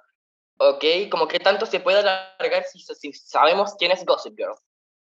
ok, 0.57 0.83
como 1.09 1.27
qué 1.27 1.39
tanto 1.39 1.65
se 1.65 1.79
puede 1.79 1.99
alargar 1.99 2.63
si, 2.65 2.79
si 2.79 3.13
sabemos 3.13 3.75
quién 3.77 3.91
es 3.91 4.05
Gossip 4.05 4.35
Girl. 4.37 4.55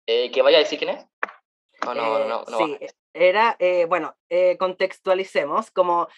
Eh, 0.07 0.31
¿Que 0.31 0.43
vaya 0.43 0.59
a 0.59 0.61
decir 0.61 0.79
quién 0.79 0.91
es? 0.91 1.07
¿O 1.87 1.95
no, 1.95 2.19
Eh, 2.19 2.29
no, 2.29 2.45
no? 2.45 2.59
sí, 2.59 2.79
era, 3.15 3.57
eh, 3.59 3.87
bueno, 3.87 4.17
eh, 4.29 4.57
contextualicemos, 4.59 5.71
como 5.71 6.09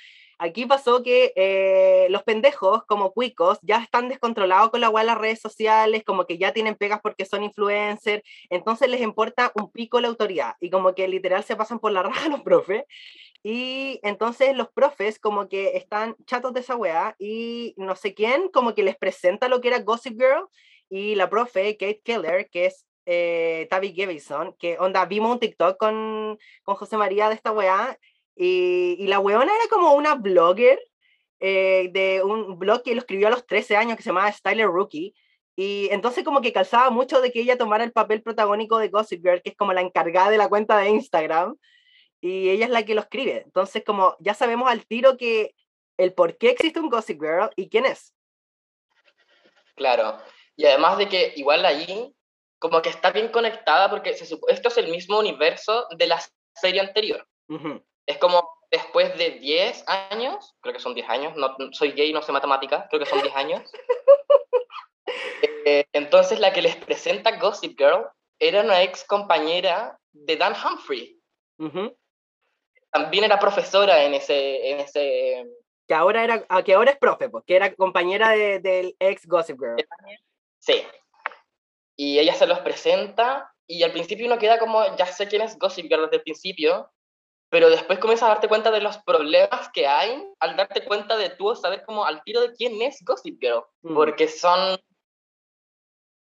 aquí 0.42 0.66
pasó 0.66 1.02
que 1.02 1.32
eh, 1.36 2.08
los 2.10 2.24
pendejos, 2.24 2.84
como 2.84 3.12
cuicos, 3.12 3.58
ya 3.62 3.78
están 3.78 4.08
descontrolados 4.08 4.70
con 4.70 4.80
la 4.80 4.90
web 4.90 5.02
de 5.02 5.06
las 5.06 5.18
redes 5.18 5.40
sociales, 5.40 6.02
como 6.04 6.26
que 6.26 6.36
ya 6.36 6.52
tienen 6.52 6.74
pegas 6.74 7.00
porque 7.00 7.24
son 7.24 7.44
influencers, 7.44 8.22
entonces 8.50 8.88
les 8.88 9.00
importa 9.00 9.52
un 9.54 9.70
pico 9.70 10.00
la 10.00 10.08
autoridad 10.08 10.54
y 10.60 10.70
como 10.70 10.94
que 10.94 11.06
literal 11.06 11.44
se 11.44 11.56
pasan 11.56 11.78
por 11.78 11.92
la 11.92 12.02
raja 12.02 12.28
los 12.28 12.42
profes. 12.42 12.84
Y 13.44 14.00
entonces 14.02 14.56
los 14.56 14.68
profes 14.70 15.18
como 15.18 15.48
que 15.48 15.76
están 15.76 16.16
chatos 16.26 16.52
de 16.52 16.60
esa 16.60 16.76
weá 16.76 17.14
y 17.18 17.74
no 17.76 17.96
sé 17.96 18.14
quién 18.14 18.48
como 18.48 18.74
que 18.74 18.84
les 18.84 18.96
presenta 18.96 19.48
lo 19.48 19.60
que 19.60 19.68
era 19.68 19.80
Gossip 19.80 20.14
Girl 20.18 20.48
y 20.88 21.14
la 21.16 21.28
profe 21.30 21.76
Kate 21.76 22.02
Keller, 22.04 22.48
que 22.50 22.66
es 22.66 22.86
eh, 23.06 23.66
Tavi 23.70 23.92
Gavison, 23.92 24.54
que 24.58 24.78
onda, 24.78 25.04
vimos 25.06 25.32
un 25.32 25.40
TikTok 25.40 25.76
con, 25.76 26.38
con 26.62 26.76
José 26.76 26.96
María 26.96 27.28
de 27.28 27.34
esta 27.34 27.52
weá 27.52 27.98
y, 28.36 28.96
y 28.98 29.06
la 29.06 29.20
weona 29.20 29.52
era 29.54 29.68
como 29.70 29.94
una 29.94 30.14
blogger 30.14 30.80
eh, 31.44 31.88
de 31.90 32.22
un 32.22 32.56
blog 32.56 32.84
que 32.84 32.94
lo 32.94 33.00
escribió 33.00 33.26
a 33.26 33.30
los 33.30 33.44
13 33.44 33.76
años 33.76 33.96
que 33.96 34.04
se 34.04 34.10
llamaba 34.10 34.30
Styler 34.30 34.68
Rookie. 34.68 35.12
Y 35.56 35.88
entonces 35.90 36.22
como 36.24 36.40
que 36.40 36.52
calzaba 36.52 36.88
mucho 36.90 37.20
de 37.20 37.32
que 37.32 37.40
ella 37.40 37.58
tomara 37.58 37.82
el 37.82 37.90
papel 37.90 38.22
protagónico 38.22 38.78
de 38.78 38.88
Gossip 38.88 39.24
Girl, 39.24 39.42
que 39.42 39.50
es 39.50 39.56
como 39.56 39.72
la 39.72 39.80
encargada 39.80 40.30
de 40.30 40.38
la 40.38 40.48
cuenta 40.48 40.78
de 40.78 40.90
Instagram. 40.90 41.56
y 42.20 42.48
ella 42.50 42.66
es 42.66 42.70
la 42.70 42.84
que 42.84 42.94
lo 42.94 43.00
escribe. 43.00 43.42
Entonces, 43.44 43.82
como 43.84 44.16
ya 44.20 44.34
sabemos 44.34 44.70
al 44.70 44.86
tiro 44.86 45.16
que 45.16 45.54
el 45.96 46.14
por 46.14 46.38
qué 46.38 46.50
existe 46.50 46.78
un 46.78 46.88
Gossip 46.88 47.20
Girl 47.20 47.50
y 47.56 47.68
quién 47.68 47.86
es. 47.86 48.14
Claro. 49.74 50.18
Y 50.54 50.66
además 50.66 50.96
de 50.98 51.08
que 51.08 51.32
igual 51.34 51.66
ahí, 51.66 52.14
como 52.60 52.80
que 52.82 52.90
está 52.90 53.10
bien 53.10 53.28
conectada 53.28 53.90
porque 53.90 54.14
se 54.14 54.24
esto 54.48 54.68
es 54.68 54.78
el 54.78 54.92
mismo 54.92 55.18
universo 55.18 55.88
de 55.96 56.06
la 56.06 56.22
serie 56.54 56.80
anterior. 56.80 57.26
Es 58.06 58.18
como 58.18 58.48
después 58.70 59.16
de 59.18 59.32
10 59.32 59.84
años, 59.86 60.54
creo 60.60 60.74
que 60.74 60.80
son 60.80 60.94
10 60.94 61.08
años, 61.08 61.36
no, 61.36 61.54
soy 61.72 61.92
gay, 61.92 62.12
no 62.12 62.22
sé 62.22 62.32
matemática, 62.32 62.86
creo 62.88 63.00
que 63.00 63.08
son 63.08 63.22
10 63.22 63.34
años. 63.36 63.62
Eh, 65.64 65.84
entonces 65.92 66.40
la 66.40 66.52
que 66.52 66.62
les 66.62 66.74
presenta 66.74 67.38
Gossip 67.38 67.78
Girl 67.78 68.08
era 68.40 68.62
una 68.62 68.82
ex 68.82 69.04
compañera 69.04 69.96
de 70.10 70.36
Dan 70.36 70.54
Humphrey. 70.54 71.20
También 72.90 73.24
era 73.24 73.38
profesora 73.38 74.02
en 74.02 74.14
ese, 74.14 74.70
en 74.70 74.80
ese... 74.80 75.46
Que 75.86 75.94
ahora, 75.94 76.24
era, 76.24 76.44
ah, 76.48 76.64
que 76.64 76.74
ahora 76.74 76.90
es 76.90 76.98
profe, 76.98 77.28
pues, 77.28 77.44
que 77.46 77.54
era 77.54 77.74
compañera 77.74 78.30
del 78.30 78.96
ex 78.98 79.26
Gossip 79.26 79.58
Girl. 79.60 79.76
Sí. 80.58 80.84
Y 81.96 82.18
ella 82.18 82.34
se 82.34 82.46
los 82.46 82.58
presenta 82.60 83.52
y 83.66 83.82
al 83.84 83.92
principio 83.92 84.26
uno 84.26 84.38
queda 84.38 84.58
como, 84.58 84.96
ya 84.96 85.06
sé 85.06 85.28
quién 85.28 85.42
es 85.42 85.58
Gossip 85.58 85.86
Girl 85.86 86.02
desde 86.02 86.16
el 86.16 86.22
principio, 86.22 86.90
pero 87.52 87.68
después 87.68 87.98
comienzas 87.98 88.28
a 88.28 88.32
darte 88.32 88.48
cuenta 88.48 88.70
de 88.70 88.80
los 88.80 88.96
problemas 89.02 89.68
que 89.74 89.86
hay 89.86 90.26
al 90.40 90.56
darte 90.56 90.86
cuenta 90.86 91.18
de 91.18 91.28
tú 91.28 91.54
saber 91.54 91.84
como 91.84 92.06
al 92.06 92.22
tiro 92.22 92.40
de 92.40 92.54
quién 92.54 92.80
es 92.80 93.04
Gossip 93.04 93.38
Girl, 93.38 93.62
mm. 93.82 93.94
porque 93.94 94.26
son 94.26 94.78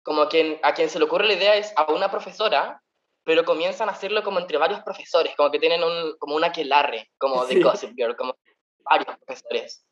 como 0.02 0.28
quien, 0.28 0.60
a 0.62 0.74
quien 0.74 0.90
se 0.90 0.98
le 0.98 1.06
ocurre 1.06 1.26
la 1.26 1.32
idea 1.32 1.54
es 1.54 1.72
a 1.74 1.90
una 1.90 2.10
profesora, 2.10 2.82
pero 3.24 3.46
comienzan 3.46 3.88
a 3.88 3.92
hacerlo 3.92 4.22
como 4.22 4.40
entre 4.40 4.58
varios 4.58 4.82
profesores, 4.82 5.34
como 5.34 5.50
que 5.50 5.58
tienen 5.58 5.82
un, 5.82 6.18
como 6.18 6.36
un 6.36 6.44
aquelarre, 6.44 7.10
como 7.16 7.46
de 7.46 7.62
Gossip 7.62 7.94
Girl, 7.96 8.14
como 8.14 8.36
varios 8.84 9.16
profesores. 9.24 9.86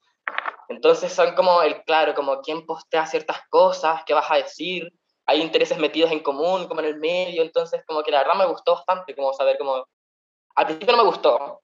Entonces 0.68 1.10
son 1.10 1.34
como 1.34 1.62
el, 1.62 1.82
claro, 1.84 2.14
como 2.14 2.42
quién 2.42 2.66
postea 2.66 3.06
ciertas 3.06 3.40
cosas, 3.48 4.02
qué 4.04 4.12
vas 4.12 4.30
a 4.30 4.36
decir, 4.36 4.92
hay 5.24 5.40
intereses 5.40 5.78
metidos 5.78 6.12
en 6.12 6.20
común, 6.20 6.68
como 6.68 6.80
en 6.80 6.86
el 6.88 6.96
medio, 6.98 7.40
entonces 7.40 7.82
como 7.86 8.02
que 8.02 8.10
la 8.10 8.18
verdad 8.18 8.34
me 8.34 8.46
gustó 8.46 8.74
bastante, 8.74 9.16
como 9.16 9.32
saber 9.32 9.56
como 9.56 9.86
al 10.54 10.66
principio 10.66 10.96
no 10.96 11.04
me 11.04 11.08
gustó, 11.08 11.62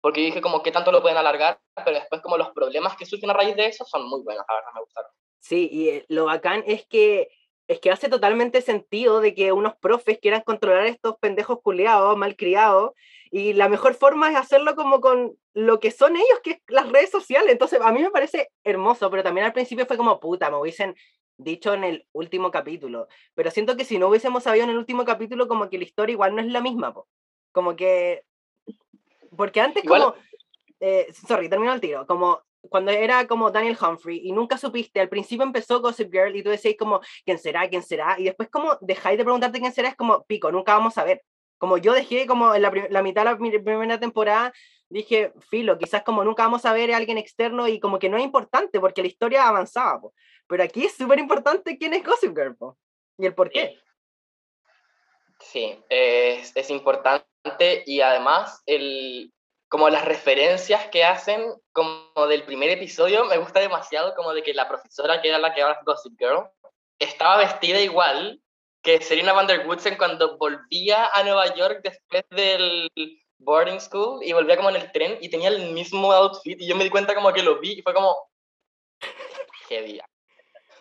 porque 0.00 0.20
dije 0.20 0.40
como 0.40 0.62
qué 0.62 0.70
tanto 0.70 0.92
lo 0.92 1.02
pueden 1.02 1.18
alargar, 1.18 1.58
pero 1.74 1.92
después 1.92 2.20
como 2.20 2.36
los 2.36 2.50
problemas 2.50 2.96
que 2.96 3.06
surgen 3.06 3.30
a 3.30 3.34
raíz 3.34 3.56
de 3.56 3.66
eso 3.66 3.84
son 3.84 4.08
muy 4.08 4.22
buenos, 4.22 4.44
la 4.48 4.54
verdad 4.54 4.70
me 4.74 4.80
gustaron. 4.80 5.10
Sí, 5.40 5.68
y 5.70 5.88
eh, 5.88 6.04
lo 6.08 6.26
bacán 6.26 6.62
es 6.66 6.86
que 6.86 7.28
es 7.68 7.80
que 7.80 7.90
hace 7.90 8.08
totalmente 8.08 8.62
sentido 8.62 9.20
de 9.20 9.34
que 9.34 9.52
unos 9.52 9.76
profes 9.76 10.18
quieran 10.18 10.40
controlar 10.40 10.84
a 10.84 10.88
estos 10.88 11.18
pendejos 11.18 11.60
culeados, 11.62 12.16
malcriados, 12.16 12.92
y 13.30 13.52
la 13.52 13.68
mejor 13.68 13.92
forma 13.94 14.30
es 14.30 14.36
hacerlo 14.36 14.74
como 14.74 15.02
con 15.02 15.36
lo 15.52 15.78
que 15.78 15.90
son 15.90 16.16
ellos, 16.16 16.40
que 16.42 16.52
es 16.52 16.58
las 16.68 16.90
redes 16.90 17.10
sociales. 17.10 17.52
Entonces, 17.52 17.78
a 17.82 17.92
mí 17.92 18.00
me 18.00 18.10
parece 18.10 18.48
hermoso, 18.64 19.10
pero 19.10 19.22
también 19.22 19.44
al 19.46 19.52
principio 19.52 19.84
fue 19.84 19.98
como 19.98 20.18
puta, 20.18 20.50
me 20.50 20.56
hubiesen 20.56 20.96
dicho 21.36 21.74
en 21.74 21.84
el 21.84 22.06
último 22.12 22.50
capítulo. 22.50 23.06
Pero 23.34 23.50
siento 23.50 23.76
que 23.76 23.84
si 23.84 23.98
no 23.98 24.08
hubiésemos 24.08 24.44
sabido 24.44 24.64
en 24.64 24.70
el 24.70 24.78
último 24.78 25.04
capítulo, 25.04 25.46
como 25.46 25.68
que 25.68 25.76
la 25.76 25.84
historia 25.84 26.14
igual 26.14 26.34
no 26.34 26.40
es 26.40 26.48
la 26.48 26.62
misma, 26.62 26.94
po. 26.94 27.06
Como 27.52 27.76
que. 27.76 28.24
Porque 29.36 29.60
antes, 29.60 29.84
como. 29.84 30.14
Eh, 30.80 31.12
sorry, 31.12 31.48
termino 31.48 31.72
el 31.72 31.80
tiro. 31.80 32.06
Como 32.06 32.42
cuando 32.68 32.90
era 32.90 33.26
como 33.26 33.50
Daniel 33.50 33.78
Humphrey 33.80 34.20
y 34.22 34.32
nunca 34.32 34.58
supiste, 34.58 35.00
al 35.00 35.08
principio 35.08 35.44
empezó 35.44 35.80
Gossip 35.80 36.12
Girl 36.12 36.34
y 36.34 36.42
tú 36.42 36.50
decís 36.50 36.76
como, 36.78 37.00
¿quién 37.24 37.38
será? 37.38 37.68
¿quién 37.68 37.82
será? 37.82 38.16
Y 38.18 38.24
después 38.24 38.48
como 38.50 38.76
dejáis 38.80 39.18
de 39.18 39.24
preguntarte 39.24 39.60
quién 39.60 39.72
será, 39.72 39.88
es 39.88 39.96
como, 39.96 40.24
pico, 40.24 40.50
nunca 40.50 40.74
vamos 40.74 40.98
a 40.98 41.04
ver. 41.04 41.22
Como 41.58 41.78
yo 41.78 41.92
dejé 41.92 42.26
como 42.26 42.54
en 42.54 42.62
la, 42.62 42.72
la 42.90 43.02
mitad 43.02 43.24
de 43.24 43.30
la 43.30 43.36
primera 43.36 43.98
temporada, 43.98 44.52
dije, 44.88 45.32
filo, 45.40 45.76
quizás 45.78 46.02
como 46.02 46.24
nunca 46.24 46.44
vamos 46.44 46.64
a 46.64 46.72
ver 46.72 46.92
a 46.92 46.96
alguien 46.96 47.18
externo 47.18 47.68
y 47.68 47.80
como 47.80 47.98
que 47.98 48.08
no 48.08 48.16
es 48.16 48.24
importante 48.24 48.80
porque 48.80 49.02
la 49.02 49.08
historia 49.08 49.48
avanzaba. 49.48 50.10
Pero 50.46 50.62
aquí 50.62 50.84
es 50.84 50.96
súper 50.96 51.18
importante 51.18 51.76
quién 51.76 51.94
es 51.94 52.04
Gossip 52.04 52.36
Girl 52.36 52.56
y 53.18 53.26
el 53.26 53.34
por 53.34 53.50
qué. 53.50 53.76
Sí, 55.50 55.82
es, 55.88 56.54
es 56.54 56.68
importante 56.68 57.82
y 57.86 58.02
además 58.02 58.62
el, 58.66 59.32
como 59.68 59.88
las 59.88 60.04
referencias 60.04 60.88
que 60.88 61.04
hacen 61.04 61.42
como 61.72 62.26
del 62.28 62.44
primer 62.44 62.68
episodio 62.68 63.24
me 63.24 63.38
gusta 63.38 63.60
demasiado 63.60 64.14
como 64.14 64.34
de 64.34 64.42
que 64.42 64.52
la 64.52 64.68
profesora 64.68 65.22
que 65.22 65.28
era 65.30 65.38
la 65.38 65.54
que 65.54 65.62
era 65.62 65.80
Gossip 65.86 66.18
Girl 66.18 66.50
estaba 66.98 67.38
vestida 67.38 67.80
igual 67.80 68.42
que 68.82 69.00
Serena 69.00 69.32
Van 69.32 69.46
der 69.46 69.66
Woodsen 69.66 69.96
cuando 69.96 70.36
volvía 70.36 71.06
a 71.14 71.22
Nueva 71.22 71.54
York 71.54 71.80
después 71.82 72.24
del 72.28 72.90
boarding 73.38 73.80
school 73.80 74.22
y 74.22 74.34
volvía 74.34 74.58
como 74.58 74.68
en 74.68 74.76
el 74.76 74.92
tren 74.92 75.16
y 75.18 75.30
tenía 75.30 75.48
el 75.48 75.72
mismo 75.72 76.12
outfit 76.12 76.60
y 76.60 76.66
yo 76.66 76.76
me 76.76 76.84
di 76.84 76.90
cuenta 76.90 77.14
como 77.14 77.32
que 77.32 77.42
lo 77.42 77.58
vi 77.58 77.78
y 77.78 77.82
fue 77.82 77.94
como 77.94 78.30
heavy. 79.70 79.98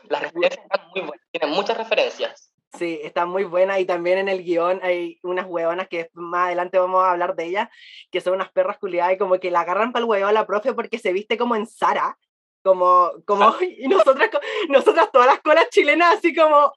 Las 0.09 0.23
referencias 0.23 0.61
están 0.61 0.89
muy 0.89 1.01
buenas, 1.07 1.25
tienen 1.31 1.51
muchas 1.51 1.77
referencias. 1.77 2.46
Sí, 2.73 2.99
está 3.03 3.25
muy 3.25 3.43
buena 3.45 3.79
y 3.79 3.85
también 3.85 4.17
en 4.17 4.29
el 4.29 4.43
guion 4.43 4.79
hay 4.83 5.19
unas 5.23 5.45
huevonas 5.47 5.87
que 5.87 6.09
más 6.13 6.47
adelante 6.47 6.77
vamos 6.77 7.03
a 7.03 7.11
hablar 7.11 7.35
de 7.35 7.45
ellas, 7.45 7.69
que 8.11 8.21
son 8.21 8.33
unas 8.33 8.51
perras 8.51 8.77
culiadas 8.77 9.13
y 9.13 9.17
como 9.17 9.39
que 9.39 9.51
la 9.51 9.61
agarran 9.61 9.91
para 9.91 10.03
el 10.03 10.09
huevo 10.09 10.27
a 10.27 10.33
la 10.33 10.45
profe 10.45 10.73
porque 10.73 10.99
se 10.99 11.13
viste 11.13 11.37
como 11.37 11.55
en 11.55 11.65
Sara, 11.65 12.17
como, 12.61 13.11
como, 13.25 13.45
ah. 13.45 13.57
y 13.77 13.87
nosotras, 13.87 14.29
nosotras 14.69 15.09
todas 15.11 15.27
las 15.27 15.39
colas 15.39 15.69
chilenas 15.69 16.17
así 16.17 16.35
como, 16.35 16.57
ok. 16.65 16.73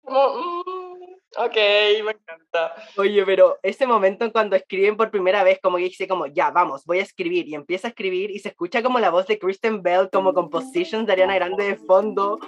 Como, 0.02 0.36
mm, 0.36 1.04
ok, 1.38 1.56
me 2.04 2.12
encanta. 2.12 2.76
Oye, 2.98 3.26
pero 3.26 3.58
ese 3.64 3.88
momento 3.88 4.24
en 4.24 4.30
cuando 4.30 4.56
escriben 4.56 4.96
por 4.96 5.10
primera 5.10 5.44
vez, 5.44 5.60
como 5.60 5.78
que 5.78 5.84
dice 5.86 6.08
como, 6.08 6.28
ya, 6.28 6.52
vamos, 6.52 6.86
voy 6.86 7.00
a 7.00 7.02
escribir, 7.02 7.48
y 7.48 7.56
empieza 7.56 7.88
a 7.88 7.90
escribir 7.90 8.30
y 8.30 8.38
se 8.38 8.50
escucha 8.50 8.84
como 8.84 9.00
la 9.00 9.10
voz 9.10 9.26
de 9.26 9.40
Kristen 9.40 9.82
Bell, 9.82 10.10
como 10.12 10.36
compositions 10.36 11.08
de 11.08 11.14
Ariana 11.14 11.34
Grande 11.36 11.66
de 11.66 11.76
fondo 11.76 12.40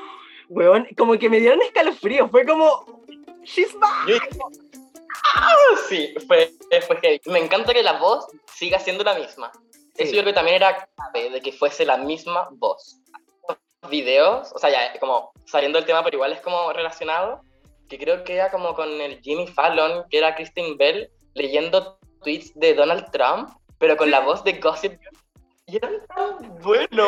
weón, 0.50 0.88
como 0.98 1.18
que 1.18 1.30
me 1.30 1.40
dieron 1.40 1.62
escalofrío, 1.62 2.30
fue 2.30 2.46
como, 2.46 2.86
she's 3.44 3.74
back. 3.80 4.38
Ah, 5.36 5.56
sí, 5.88 6.14
fue, 6.28 6.52
fue 6.86 7.22
Me 7.26 7.40
encanta 7.40 7.74
que 7.74 7.84
la 7.84 8.00
voz 8.00 8.28
siga 8.54 8.80
siendo 8.80 9.04
la 9.04 9.16
misma. 9.16 9.52
Eso 9.98 10.14
yo 10.14 10.22
creo 10.22 10.26
que 10.26 10.34
también 10.34 10.58
era 10.58 10.88
clave, 10.96 11.30
de 11.32 11.42
que 11.42 11.52
fuese 11.52 11.86
la 11.86 11.98
misma 11.98 12.50
voz. 12.52 12.98
Videos, 13.90 14.52
o 14.54 14.60
sea, 14.60 14.70
ya 14.70 15.00
como 15.00 15.32
saliendo 15.46 15.78
del 15.78 15.86
tema, 15.86 16.04
pero 16.04 16.18
igual 16.18 16.34
es 16.34 16.42
como 16.42 16.72
relacionado, 16.74 17.42
que 17.90 17.98
creo 17.98 18.24
que 18.24 18.36
era 18.36 18.52
como 18.52 18.74
con 18.76 18.90
el 18.90 19.22
Jimmy 19.22 19.48
Fallon, 19.48 20.06
que 20.10 20.18
era 20.18 20.36
Kristen 20.36 20.78
Bell, 20.78 21.10
leyendo 21.34 21.98
tweets 22.24 22.54
de 22.56 22.74
Donald 22.74 23.10
Trump, 23.12 23.50
pero 23.78 23.96
con 23.98 24.12
la 24.12 24.20
voz 24.20 24.44
de 24.44 24.54
Gossip 24.54 25.00
Y 25.68 25.78
era 25.78 25.90
tan 26.08 26.60
bueno. 26.60 27.08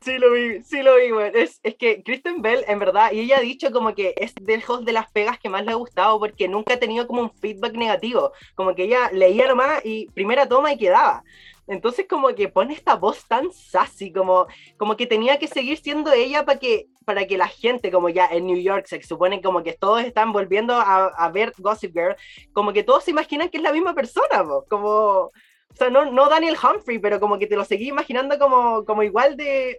Sí 0.00 0.18
lo 0.18 0.30
vi, 0.32 0.62
sí 0.62 0.82
lo 0.82 0.96
vi, 0.96 1.10
güey. 1.10 1.32
Es, 1.34 1.58
es, 1.62 1.74
que 1.76 2.02
Kristen 2.02 2.42
Bell, 2.42 2.64
en 2.68 2.78
verdad, 2.78 3.12
y 3.12 3.20
ella 3.20 3.38
ha 3.38 3.40
dicho 3.40 3.72
como 3.72 3.94
que 3.94 4.14
es 4.16 4.34
de 4.34 4.56
lejos 4.56 4.84
de 4.84 4.92
las 4.92 5.10
pegas 5.10 5.38
que 5.38 5.48
más 5.48 5.64
le 5.64 5.72
ha 5.72 5.76
gustado 5.76 6.18
porque 6.20 6.48
nunca 6.48 6.74
ha 6.74 6.78
tenido 6.78 7.06
como 7.06 7.22
un 7.22 7.32
feedback 7.32 7.74
negativo. 7.74 8.32
Como 8.54 8.74
que 8.74 8.84
ella 8.84 9.10
leía 9.12 9.48
nomás 9.48 9.84
y 9.84 10.06
primera 10.10 10.46
toma 10.46 10.72
y 10.72 10.78
quedaba. 10.78 11.24
Entonces 11.66 12.06
como 12.08 12.28
que 12.34 12.48
pone 12.48 12.74
esta 12.74 12.94
voz 12.94 13.26
tan 13.26 13.52
sassy, 13.52 14.12
como, 14.12 14.46
como 14.76 14.96
que 14.96 15.06
tenía 15.06 15.38
que 15.38 15.48
seguir 15.48 15.78
siendo 15.78 16.12
ella 16.12 16.44
para 16.44 16.58
que, 16.58 16.86
para 17.04 17.26
que 17.26 17.36
la 17.36 17.48
gente, 17.48 17.90
como 17.90 18.08
ya 18.08 18.26
en 18.26 18.46
New 18.46 18.58
York 18.58 18.86
se 18.86 19.02
supone 19.02 19.42
como 19.42 19.62
que 19.62 19.72
todos 19.72 20.04
están 20.04 20.32
volviendo 20.32 20.74
a, 20.74 21.28
ver 21.30 21.52
Gossip 21.58 21.92
Girl, 21.92 22.16
como 22.52 22.72
que 22.72 22.84
todos 22.84 23.04
se 23.04 23.10
imaginan 23.10 23.48
que 23.48 23.56
es 23.56 23.62
la 23.62 23.72
misma 23.72 23.94
persona, 23.94 24.44
como 24.68 25.32
o 25.76 25.78
sea, 25.78 25.90
no, 25.90 26.06
no 26.06 26.30
Daniel 26.30 26.56
Humphrey, 26.56 26.98
pero 26.98 27.20
como 27.20 27.38
que 27.38 27.46
te 27.46 27.54
lo 27.54 27.62
seguí 27.62 27.88
imaginando 27.88 28.38
como, 28.38 28.82
como 28.86 29.02
igual 29.02 29.36
de... 29.36 29.78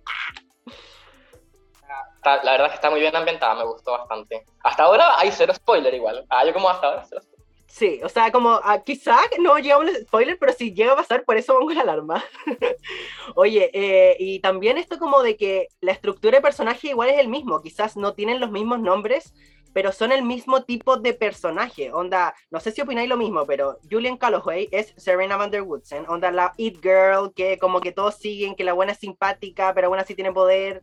la 2.24 2.52
verdad 2.52 2.66
es 2.68 2.70
que 2.74 2.76
está 2.76 2.92
muy 2.92 3.00
bien 3.00 3.16
ambientada, 3.16 3.56
me 3.56 3.66
gustó 3.66 3.94
bastante. 3.94 4.46
Hasta 4.64 4.84
ahora 4.84 5.18
hay 5.18 5.32
cero 5.32 5.56
spoiler 5.56 5.92
igual. 5.96 6.24
Ah, 6.30 6.46
yo 6.46 6.54
como 6.54 6.70
hasta 6.70 6.86
ahora 6.86 7.04
cero 7.10 7.22
Sí, 7.66 8.00
o 8.04 8.10
sea, 8.10 8.32
como 8.32 8.58
uh, 8.58 8.84
quizá 8.86 9.18
no 9.40 9.58
llega 9.58 9.80
un 9.80 9.90
spoiler, 9.90 10.38
pero 10.40 10.54
si 10.54 10.72
llega 10.72 10.94
a 10.94 10.98
pasar, 10.98 11.26
por 11.26 11.36
eso 11.36 11.58
pongo 11.58 11.72
la 11.72 11.82
alarma. 11.82 12.24
Oye, 13.36 13.72
eh, 13.74 14.16
y 14.20 14.40
también 14.40 14.78
esto 14.78 15.00
como 15.00 15.24
de 15.24 15.36
que 15.36 15.68
la 15.82 15.94
estructura 15.94 16.38
de 16.38 16.44
personaje 16.44 16.90
igual 16.90 17.10
es 17.10 17.18
el 17.18 17.28
mismo, 17.28 17.60
quizás 17.64 17.98
no 17.98 18.14
tienen 18.14 18.40
los 18.40 18.52
mismos 18.52 18.80
nombres, 18.82 19.34
pero 19.74 19.92
son 19.92 20.12
el 20.12 20.24
mismo 20.24 20.64
tipo 20.64 20.98
de 20.98 21.14
personaje. 21.14 21.92
Onda, 21.92 22.34
no 22.50 22.60
sé 22.60 22.72
si 22.72 22.82
opináis 22.82 23.10
lo 23.10 23.18
mismo, 23.18 23.46
pero 23.46 23.78
Julian 23.90 24.18
Calloway 24.18 24.68
es 24.72 24.94
Serena 24.98 25.38
Van 25.38 25.52
der 25.52 25.64
Woodsen. 25.64 26.06
Onda, 26.10 26.32
la 26.32 26.54
It 26.58 26.82
Girl, 26.82 27.34
que 27.34 27.58
como 27.60 27.80
que 27.82 27.92
todos 27.92 28.16
siguen, 28.16 28.56
que 28.56 28.64
la 28.64 28.74
buena 28.74 28.94
es 28.94 29.00
simpática, 29.00 29.74
pero 29.74 29.90
buena 29.90 30.06
sí 30.06 30.16
tiene 30.16 30.32
poder. 30.32 30.82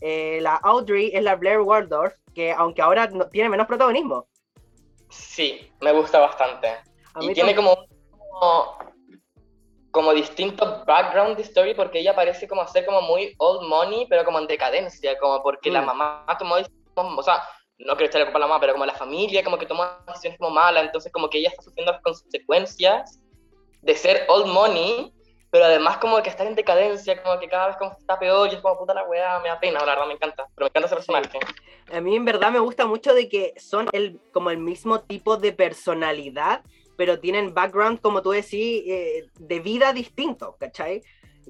Eh, 0.00 0.40
la 0.42 0.56
Audrey 0.56 1.10
es 1.14 1.22
la 1.22 1.36
Blair 1.36 1.60
Waldorf, 1.60 2.14
que 2.34 2.52
aunque 2.52 2.82
ahora 2.82 3.06
no, 3.06 3.28
tiene 3.28 3.48
menos 3.48 3.66
protagonismo. 3.66 4.26
Sí, 5.10 5.70
me 5.80 5.92
gusta 5.92 6.18
bastante. 6.18 6.78
y 7.20 7.32
tiene 7.34 7.54
como, 7.54 7.86
como, 8.10 8.78
como 9.92 10.14
distinto 10.14 10.82
background 10.86 11.36
de 11.36 11.42
story 11.42 11.74
porque 11.74 12.00
ella 12.00 12.16
parece 12.16 12.48
como 12.48 12.66
ser 12.66 12.84
como 12.84 13.02
muy 13.02 13.34
old 13.38 13.68
money, 13.68 14.06
pero 14.08 14.24
como 14.24 14.38
en 14.38 14.46
decadencia, 14.46 15.16
como 15.18 15.42
porque 15.42 15.70
la 15.70 15.82
mm. 15.82 15.86
mamá 15.86 16.26
tomó, 16.38 16.56
o 16.96 17.22
sea, 17.22 17.42
no 17.86 17.94
quiero 17.96 18.06
echarle 18.06 18.26
culpa 18.26 18.38
a 18.38 18.40
la 18.40 18.46
mamá, 18.46 18.60
pero 18.60 18.72
como 18.72 18.86
la 18.86 18.94
familia 18.94 19.42
como 19.44 19.58
que 19.58 19.66
toma 19.66 19.98
decisiones 20.06 20.38
como 20.38 20.50
malas, 20.50 20.84
entonces 20.84 21.12
como 21.12 21.28
que 21.28 21.38
ella 21.38 21.48
está 21.48 21.62
sufriendo 21.62 21.92
las 21.92 22.02
consecuencias 22.02 23.20
de 23.82 23.96
ser 23.96 24.24
old 24.28 24.46
money, 24.46 25.12
pero 25.50 25.64
además 25.64 25.98
como 25.98 26.22
que 26.22 26.30
estar 26.30 26.46
en 26.46 26.54
decadencia, 26.54 27.22
como 27.22 27.38
que 27.38 27.48
cada 27.48 27.68
vez 27.68 27.76
como 27.76 27.92
está 27.92 28.18
peor, 28.18 28.48
y 28.50 28.54
es 28.54 28.60
como 28.60 28.78
puta 28.78 28.94
la 28.94 29.04
weá, 29.04 29.38
me 29.40 29.48
da 29.48 29.60
pena, 29.60 29.80
la 29.80 29.86
verdad 29.86 30.06
me 30.06 30.14
encanta, 30.14 30.46
pero 30.54 30.66
me 30.66 30.68
encanta 30.68 30.86
ese 30.86 30.94
personaje. 30.96 31.38
A 31.92 32.00
mí 32.00 32.16
en 32.16 32.24
verdad 32.24 32.50
me 32.50 32.60
gusta 32.60 32.86
mucho 32.86 33.12
de 33.12 33.28
que 33.28 33.52
son 33.58 33.88
el, 33.92 34.20
como 34.32 34.50
el 34.50 34.58
mismo 34.58 35.00
tipo 35.00 35.36
de 35.36 35.52
personalidad, 35.52 36.62
pero 36.96 37.18
tienen 37.18 37.52
background, 37.52 38.00
como 38.00 38.22
tú 38.22 38.30
decís, 38.30 38.82
eh, 38.86 39.26
de 39.38 39.60
vida 39.60 39.92
distinto, 39.92 40.56
¿cachai? 40.58 41.02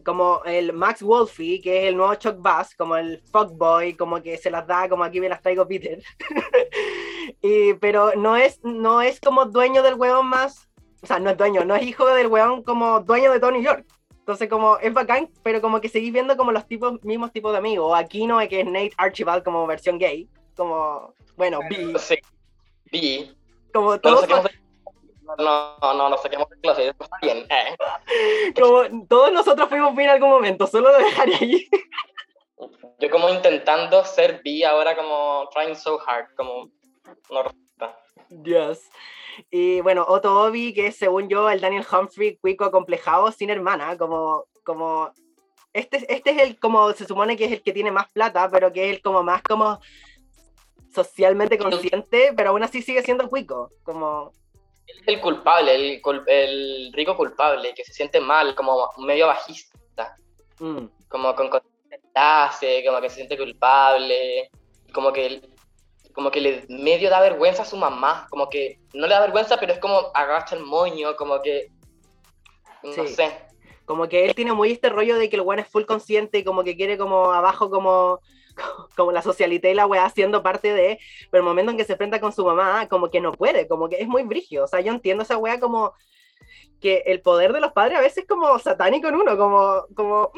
Como 0.04 0.42
el 0.44 0.72
Max 0.72 1.02
Wolfie, 1.02 1.60
que 1.60 1.82
es 1.82 1.88
el 1.88 1.96
nuevo 1.96 2.14
Chuck 2.14 2.36
Bass, 2.38 2.74
como 2.74 2.96
el 2.96 3.22
fuckboy, 3.30 3.94
como 3.94 4.22
que 4.22 4.36
se 4.38 4.50
las 4.50 4.66
da, 4.66 4.88
como 4.88 5.04
aquí 5.04 5.20
me 5.20 5.28
las 5.28 5.42
traigo 5.42 5.66
Peter. 5.66 6.02
y, 7.42 7.74
pero 7.74 8.12
no 8.16 8.36
es, 8.36 8.60
no 8.64 9.00
es 9.00 9.20
como 9.20 9.44
dueño 9.46 9.82
del 9.82 9.94
huevón 9.94 10.26
más, 10.26 10.68
o 11.02 11.06
sea, 11.06 11.18
no 11.18 11.30
es 11.30 11.36
dueño, 11.36 11.64
no 11.64 11.74
es 11.74 11.82
hijo 11.82 12.06
del 12.06 12.28
huevón 12.28 12.62
como 12.62 13.00
dueño 13.00 13.32
de 13.32 13.40
Tony 13.40 13.62
York. 13.62 13.86
Entonces, 14.22 14.48
como 14.48 14.78
es 14.78 14.94
bacán, 14.94 15.28
pero 15.42 15.60
como 15.60 15.80
que 15.80 15.88
seguís 15.88 16.12
viendo 16.12 16.36
como 16.36 16.52
los 16.52 16.66
tipos, 16.68 17.02
mismos 17.02 17.32
tipos 17.32 17.50
de 17.50 17.58
amigos. 17.58 17.86
O 17.90 17.94
aquí 17.96 18.24
no 18.26 18.40
es 18.40 18.48
que 18.48 18.60
es 18.60 18.66
Nate 18.66 18.92
Archibald 18.96 19.42
como 19.42 19.66
versión 19.66 19.98
gay, 19.98 20.28
como, 20.56 21.12
bueno, 21.36 21.58
B. 21.68 21.98
Sí, 21.98 22.18
B. 22.92 23.34
Como 23.72 23.98
todos. 23.98 24.28
No, 24.28 24.42
no, 25.38 26.08
no 26.08 26.18
saquemos 26.18 26.48
de 26.48 26.60
clase, 26.60 26.88
está 26.88 27.16
bien. 27.22 27.46
Eh. 27.50 27.76
Como 28.60 29.06
todos 29.06 29.32
nosotros 29.32 29.68
fuimos 29.68 29.94
bien 29.94 30.08
en 30.08 30.14
algún 30.14 30.30
momento, 30.30 30.66
solo 30.66 30.92
lo 30.92 30.98
dejaré 30.98 31.34
allí. 31.34 31.68
Yo 32.98 33.10
como 33.10 33.28
intentando 33.28 34.04
ser 34.04 34.40
B 34.44 34.64
ahora 34.64 34.96
como 34.96 35.48
trying 35.52 35.76
so 35.76 35.98
hard, 36.06 36.26
como 36.36 36.70
no 37.30 37.42
resulta. 37.42 37.98
Yes. 38.44 38.88
Y 39.50 39.80
bueno, 39.80 40.04
Otto 40.06 40.42
Obi, 40.42 40.72
que 40.74 40.88
es 40.88 40.96
según 40.96 41.28
yo 41.28 41.48
el 41.50 41.60
Daniel 41.60 41.86
Humphrey 41.90 42.36
cuico 42.36 42.64
acomplejado 42.64 43.32
sin 43.32 43.50
hermana, 43.50 43.96
como, 43.96 44.44
como 44.64 45.12
este, 45.72 46.04
este 46.14 46.30
es 46.30 46.42
el 46.42 46.58
como 46.58 46.92
se 46.92 47.06
supone 47.06 47.36
que 47.36 47.46
es 47.46 47.52
el 47.52 47.62
que 47.62 47.72
tiene 47.72 47.90
más 47.90 48.10
plata, 48.10 48.48
pero 48.50 48.72
que 48.72 48.90
es 48.90 48.96
el 48.96 49.02
como 49.02 49.22
más 49.22 49.42
como 49.42 49.80
socialmente 50.94 51.58
consciente, 51.58 52.32
pero 52.36 52.50
aún 52.50 52.62
así 52.62 52.82
sigue 52.82 53.02
siendo 53.02 53.28
cuico, 53.30 53.70
como 53.82 54.32
él 54.86 54.96
es 55.00 55.08
el 55.08 55.20
culpable, 55.20 55.74
el, 55.74 56.02
el, 56.26 56.92
rico 56.92 57.16
culpable, 57.16 57.74
que 57.74 57.84
se 57.84 57.92
siente 57.92 58.20
mal, 58.20 58.54
como 58.54 58.90
medio 58.98 59.26
bajista, 59.26 60.16
mm. 60.58 60.86
como 61.08 61.34
con 61.34 61.50
clase, 62.12 62.84
como 62.86 63.00
que 63.00 63.08
se 63.10 63.16
siente 63.16 63.36
culpable, 63.36 64.50
como 64.92 65.12
que 65.12 65.40
como 66.14 66.30
que 66.30 66.42
le 66.42 66.66
medio 66.68 67.08
da 67.08 67.20
vergüenza 67.20 67.62
a 67.62 67.64
su 67.64 67.76
mamá, 67.76 68.26
como 68.28 68.50
que 68.50 68.78
no 68.92 69.06
le 69.06 69.14
da 69.14 69.20
vergüenza, 69.20 69.56
pero 69.58 69.72
es 69.72 69.78
como 69.78 70.10
agacha 70.14 70.56
el 70.56 70.62
moño, 70.62 71.16
como 71.16 71.40
que 71.40 71.70
no 72.82 73.06
sé. 73.06 73.46
Como 73.84 74.08
que 74.08 74.24
él 74.24 74.34
tiene 74.34 74.52
muy 74.52 74.72
este 74.72 74.90
rollo 74.90 75.18
de 75.18 75.28
que 75.28 75.36
el 75.36 75.42
weón 75.42 75.60
es 75.60 75.68
full 75.68 75.84
consciente 75.84 76.38
y 76.38 76.44
como 76.44 76.64
que 76.64 76.76
quiere 76.76 76.98
como 76.98 77.32
abajo 77.32 77.70
como 77.70 78.20
como 78.96 79.12
la 79.12 79.22
socialité 79.22 79.70
y 79.70 79.74
la 79.74 79.86
weá 79.86 80.08
siendo 80.10 80.42
parte 80.42 80.72
de, 80.72 80.98
pero 81.30 81.42
el 81.42 81.48
momento 81.48 81.70
en 81.70 81.76
que 81.76 81.84
se 81.84 81.92
enfrenta 81.92 82.20
con 82.20 82.32
su 82.32 82.44
mamá, 82.44 82.88
como 82.88 83.10
que 83.10 83.20
no 83.20 83.32
puede, 83.32 83.66
como 83.68 83.88
que 83.88 84.00
es 84.00 84.08
muy 84.08 84.22
brigio, 84.22 84.64
o 84.64 84.66
sea, 84.66 84.80
yo 84.80 84.92
entiendo 84.92 85.22
esa 85.22 85.36
weá 85.36 85.60
como 85.60 85.94
que 86.80 87.04
el 87.06 87.22
poder 87.22 87.52
de 87.52 87.60
los 87.60 87.72
padres 87.72 87.98
a 87.98 88.00
veces 88.00 88.18
es 88.18 88.28
como 88.28 88.58
satánico 88.58 89.08
en 89.08 89.14
uno, 89.14 89.36
como, 89.36 89.86
como... 89.94 90.32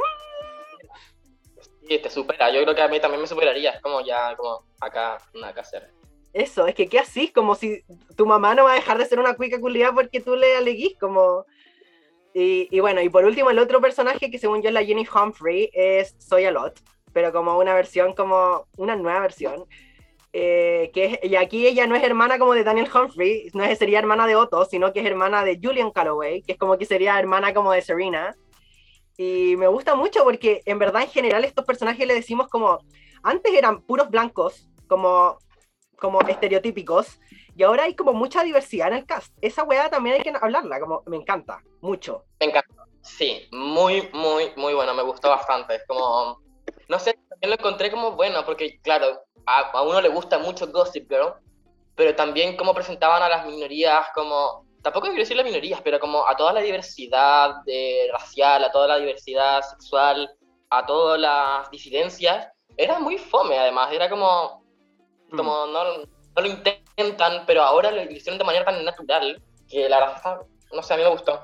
Sí, 1.89 1.99
te 1.99 2.11
supera, 2.11 2.51
yo 2.51 2.63
creo 2.63 2.75
que 2.75 2.83
a 2.83 2.89
mí 2.89 3.01
también 3.01 3.21
me 3.21 3.27
superaría, 3.27 3.71
es 3.71 3.81
como 3.81 4.01
ya, 4.01 4.37
como 4.37 4.65
acá, 4.81 5.19
nada 5.35 5.53
que 5.53 5.61
hacer. 5.61 5.91
Eso, 6.33 6.67
es 6.67 6.75
que 6.75 6.89
¿qué 6.89 6.99
así? 6.99 7.29
Como 7.29 7.55
si 7.55 7.83
tu 8.17 8.27
mamá 8.27 8.55
no 8.55 8.65
va 8.65 8.73
a 8.73 8.77
dejar 8.77 8.99
de 8.99 9.07
ser 9.07 9.19
una 9.19 9.37
cuica 9.37 9.61
culiada 9.61 9.95
porque 9.95 10.21
tú 10.21 10.37
le 10.37 10.57
aleguís, 10.57 10.99
como... 10.99 11.47
Y, 12.37 12.69
y, 12.77 12.81
bueno, 12.81 13.01
y 13.01 13.09
por 13.09 13.25
último, 13.25 13.51
el 13.51 13.61
otro 13.61 13.81
personaje 13.81 14.31
que 14.31 14.39
según 14.39 14.61
yo 14.61 14.69
es 14.69 14.75
la 14.75 14.85
Jenny 14.85 15.07
Humphrey 15.07 15.71
es 15.73 16.17
Soy 16.19 16.51
Lot 16.51 16.81
pero 17.15 17.33
como 17.33 17.57
una 17.57 17.73
versión, 17.73 18.13
como 18.13 18.67
una 18.77 18.97
nueva 18.97 19.21
versión. 19.21 19.65
Eh, 20.37 20.91
que 20.93 21.21
y 21.23 21.37
aquí 21.37 21.65
ella 21.65 21.87
no 21.87 21.95
es 21.95 22.03
hermana 22.03 22.41
como 22.41 22.55
de 22.55 22.65
Daniel 22.65 22.91
Humphrey, 22.93 23.51
no 23.55 23.63
es, 23.63 23.79
sería 23.79 24.01
hermana 24.01 24.27
de 24.27 24.35
Otto, 24.35 24.65
sino 24.65 24.93
que 24.93 24.99
es 24.99 25.07
hermana 25.07 25.45
de 25.45 25.61
Julian 25.63 25.93
Calloway, 25.93 26.43
que 26.43 26.53
es 26.53 26.59
como 26.59 26.77
que 26.77 26.85
sería 26.85 27.19
hermana 27.21 27.55
como 27.55 27.71
de 27.71 27.81
Serena. 27.81 28.35
Y 29.17 29.55
me 29.57 29.69
gusta 29.69 29.95
mucho 29.95 30.25
porque 30.25 30.63
en 30.67 30.81
verdad 30.81 31.03
en 31.03 31.09
general 31.09 31.45
estos 31.45 31.65
personajes 31.65 32.05
le 32.05 32.15
decimos 32.15 32.49
como, 32.49 32.81
antes 33.23 33.55
eran 33.55 33.83
puros 33.83 34.11
blancos, 34.11 34.69
como, 34.89 35.39
como 36.01 36.21
estereotípicos, 36.23 37.21
y 37.55 37.63
ahora 37.63 37.85
hay 37.85 37.95
como 37.95 38.13
mucha 38.13 38.43
diversidad 38.43 38.89
en 38.89 38.95
el 38.95 39.07
cast. 39.07 39.33
Esa 39.41 39.63
weá 39.63 39.89
también 39.89 40.17
hay 40.17 40.23
que 40.23 40.33
hablarla, 40.37 40.81
como 40.81 41.05
me 41.07 41.17
encanta, 41.17 41.63
mucho. 41.81 42.25
Me 42.41 42.47
encanta, 42.47 42.75
sí, 43.03 43.47
muy, 43.53 44.09
muy, 44.13 44.51
muy 44.57 44.75
bueno, 44.75 44.95
me 44.95 45.03
gustó 45.05 45.29
bastante. 45.29 45.77
Es 45.77 45.87
como 45.87 46.44
no 46.89 46.99
sé, 46.99 47.19
también 47.29 47.51
lo 47.51 47.57
encontré 47.57 47.91
como 47.91 48.13
bueno, 48.13 48.45
porque 48.45 48.81
claro, 48.83 49.23
a, 49.47 49.83
uno 49.83 50.01
le 50.01 50.09
gusta 50.09 50.39
mucho 50.39 50.71
Gossip 50.71 51.09
Girl, 51.09 51.35
pero 51.95 52.15
también 52.15 52.57
como 52.57 52.75
presentaban 52.75 53.23
a 53.23 53.29
las 53.29 53.47
minorías 53.47 54.07
como, 54.15 54.67
tampoco 54.83 55.07
quiero 55.07 55.23
decir 55.23 55.37
las 55.37 55.47
minorías, 55.47 55.81
pero 55.83 56.01
como 56.01 56.27
a 56.27 56.37
toda 56.37 56.53
la 56.53 56.61
diversidad 56.61 57.63
de, 57.65 58.09
racial, 58.13 58.65
a 58.65 58.73
toda 58.73 58.89
la 58.89 58.99
diversidad 58.99 59.63
sexual, 59.63 60.31
a 60.71 60.87
todas 60.87 61.21
las 61.21 61.71
disidencias, 61.71 62.49
era 62.77 62.99
muy 62.99 63.19
fome 63.19 63.59
además, 63.59 63.93
era 63.93 64.11
como, 64.11 64.65
mm. 65.31 65.37
como 65.37 65.67
no, 65.67 65.99
no, 65.99 66.43
lo 66.43 66.47
intentan, 66.47 67.45
pero 67.47 67.63
ahora 67.63 67.91
lo 67.91 68.03
hicieron 68.03 68.39
de 68.39 68.45
manera 68.45 68.65
tan 68.65 68.85
natural 68.85 69.43
que 69.69 69.89
la 69.89 70.01
verdad, 70.01 70.41
no 70.73 70.83
sé, 70.83 70.95
a 70.95 70.97
mí 70.97 71.03
me 71.05 71.11
gustó. 71.11 71.41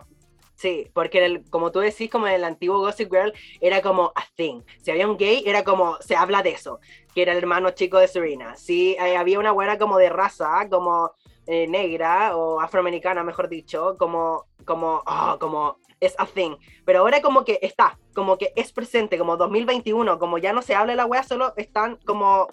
Sí, 0.60 0.90
porque 0.92 1.24
el, 1.24 1.48
como 1.48 1.72
tú 1.72 1.78
decís, 1.78 2.10
como 2.10 2.26
en 2.26 2.34
el 2.34 2.44
antiguo 2.44 2.80
Gossip 2.80 3.10
Girl, 3.10 3.32
era 3.62 3.80
como 3.80 4.12
a 4.14 4.26
thing. 4.34 4.60
Si 4.82 4.90
había 4.90 5.08
un 5.08 5.16
gay, 5.16 5.42
era 5.46 5.64
como, 5.64 5.96
se 6.02 6.16
habla 6.16 6.42
de 6.42 6.50
eso, 6.50 6.80
que 7.14 7.22
era 7.22 7.32
el 7.32 7.38
hermano 7.38 7.70
chico 7.70 7.96
de 7.96 8.06
Serena. 8.06 8.54
Si 8.56 8.90
eh, 9.00 9.16
había 9.16 9.38
una 9.38 9.52
buena 9.52 9.78
como 9.78 9.96
de 9.96 10.10
raza, 10.10 10.68
como 10.68 11.12
eh, 11.46 11.66
negra 11.66 12.36
o 12.36 12.60
afroamericana, 12.60 13.24
mejor 13.24 13.48
dicho, 13.48 13.96
como, 13.98 14.48
como, 14.66 15.02
oh, 15.06 15.38
como 15.40 15.78
es 15.98 16.14
a 16.18 16.26
thing. 16.26 16.56
Pero 16.84 16.98
ahora 16.98 17.22
como 17.22 17.42
que 17.42 17.58
está, 17.62 17.98
como 18.14 18.36
que 18.36 18.52
es 18.54 18.70
presente, 18.70 19.16
como 19.16 19.38
2021, 19.38 20.18
como 20.18 20.36
ya 20.36 20.52
no 20.52 20.60
se 20.60 20.74
habla 20.74 20.92
de 20.92 20.98
la 20.98 21.06
wea, 21.06 21.22
solo 21.22 21.54
están 21.56 21.96
como... 22.04 22.48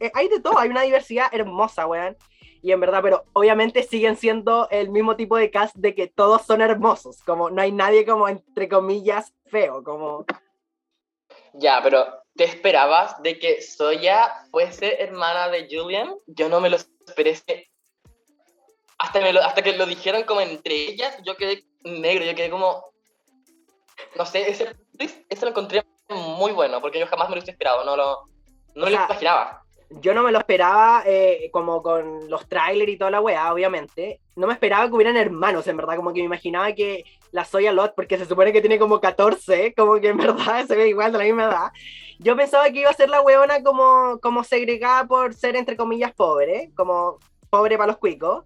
Eh, 0.00 0.10
hay 0.12 0.26
de 0.26 0.40
todo, 0.40 0.58
hay 0.58 0.70
una 0.70 0.82
diversidad 0.82 1.28
hermosa, 1.32 1.86
weón 1.86 2.16
y 2.62 2.72
en 2.72 2.80
verdad, 2.80 3.00
pero 3.02 3.24
obviamente 3.32 3.82
siguen 3.82 4.16
siendo 4.16 4.68
el 4.70 4.90
mismo 4.90 5.16
tipo 5.16 5.36
de 5.36 5.50
cast 5.50 5.74
de 5.76 5.94
que 5.94 6.08
todos 6.08 6.42
son 6.42 6.60
hermosos, 6.60 7.22
como 7.22 7.50
no 7.50 7.62
hay 7.62 7.72
nadie 7.72 8.04
como 8.04 8.28
entre 8.28 8.68
comillas 8.68 9.32
feo, 9.46 9.82
como... 9.82 10.24
Ya, 11.54 11.80
pero 11.82 12.06
¿te 12.36 12.44
esperabas 12.44 13.20
de 13.22 13.38
que 13.38 13.62
Soya 13.62 14.32
fuese 14.50 15.02
hermana 15.02 15.48
de 15.48 15.68
Julian? 15.70 16.14
Yo 16.26 16.48
no 16.48 16.60
me 16.60 16.70
lo 16.70 16.76
esperé. 16.76 17.70
Hasta, 18.98 19.20
hasta 19.44 19.62
que 19.62 19.72
lo 19.72 19.86
dijeron 19.86 20.24
como 20.24 20.40
entre 20.40 20.74
ellas, 20.74 21.16
yo 21.24 21.36
quedé 21.36 21.64
negro, 21.84 22.24
yo 22.24 22.34
quedé 22.34 22.50
como... 22.50 22.92
No 24.16 24.26
sé, 24.26 24.48
ese, 24.50 24.76
ese 24.98 25.44
lo 25.44 25.50
encontré 25.50 25.84
muy 26.08 26.52
bueno, 26.52 26.80
porque 26.80 27.00
yo 27.00 27.06
jamás 27.06 27.28
me 27.28 27.34
lo 27.34 27.40
hubiese 27.40 27.52
esperado, 27.52 27.84
no 27.84 27.96
lo, 27.96 28.28
no 28.74 28.84
lo 28.86 28.90
imaginaba 28.90 29.64
yo 29.90 30.12
no 30.14 30.22
me 30.22 30.32
lo 30.32 30.38
esperaba 30.38 31.02
eh, 31.06 31.48
como 31.52 31.82
con 31.82 32.28
los 32.28 32.46
trailers 32.48 32.92
y 32.92 32.98
toda 32.98 33.10
la 33.10 33.20
weá, 33.20 33.52
obviamente. 33.52 34.20
No 34.36 34.46
me 34.46 34.52
esperaba 34.52 34.86
que 34.86 34.94
hubieran 34.94 35.16
hermanos, 35.16 35.66
en 35.66 35.76
verdad. 35.76 35.96
Como 35.96 36.12
que 36.12 36.20
me 36.20 36.26
imaginaba 36.26 36.72
que 36.72 37.04
la 37.32 37.44
Soya 37.44 37.72
Lot, 37.72 37.94
porque 37.94 38.18
se 38.18 38.26
supone 38.26 38.52
que 38.52 38.60
tiene 38.60 38.78
como 38.78 39.00
14, 39.00 39.74
como 39.74 39.98
que 40.00 40.08
en 40.08 40.18
verdad 40.18 40.66
se 40.68 40.76
ve 40.76 40.88
igual 40.88 41.12
de 41.12 41.18
la 41.18 41.24
misma 41.24 41.44
edad. 41.44 41.72
Yo 42.18 42.36
pensaba 42.36 42.70
que 42.70 42.80
iba 42.80 42.90
a 42.90 42.94
ser 42.94 43.08
la 43.08 43.22
weona 43.22 43.62
como, 43.62 44.18
como 44.20 44.44
segregada 44.44 45.06
por 45.06 45.34
ser, 45.34 45.56
entre 45.56 45.76
comillas, 45.76 46.12
pobre, 46.12 46.70
como 46.74 47.18
pobre 47.48 47.78
para 47.78 47.88
los 47.88 47.98
cuicos. 47.98 48.44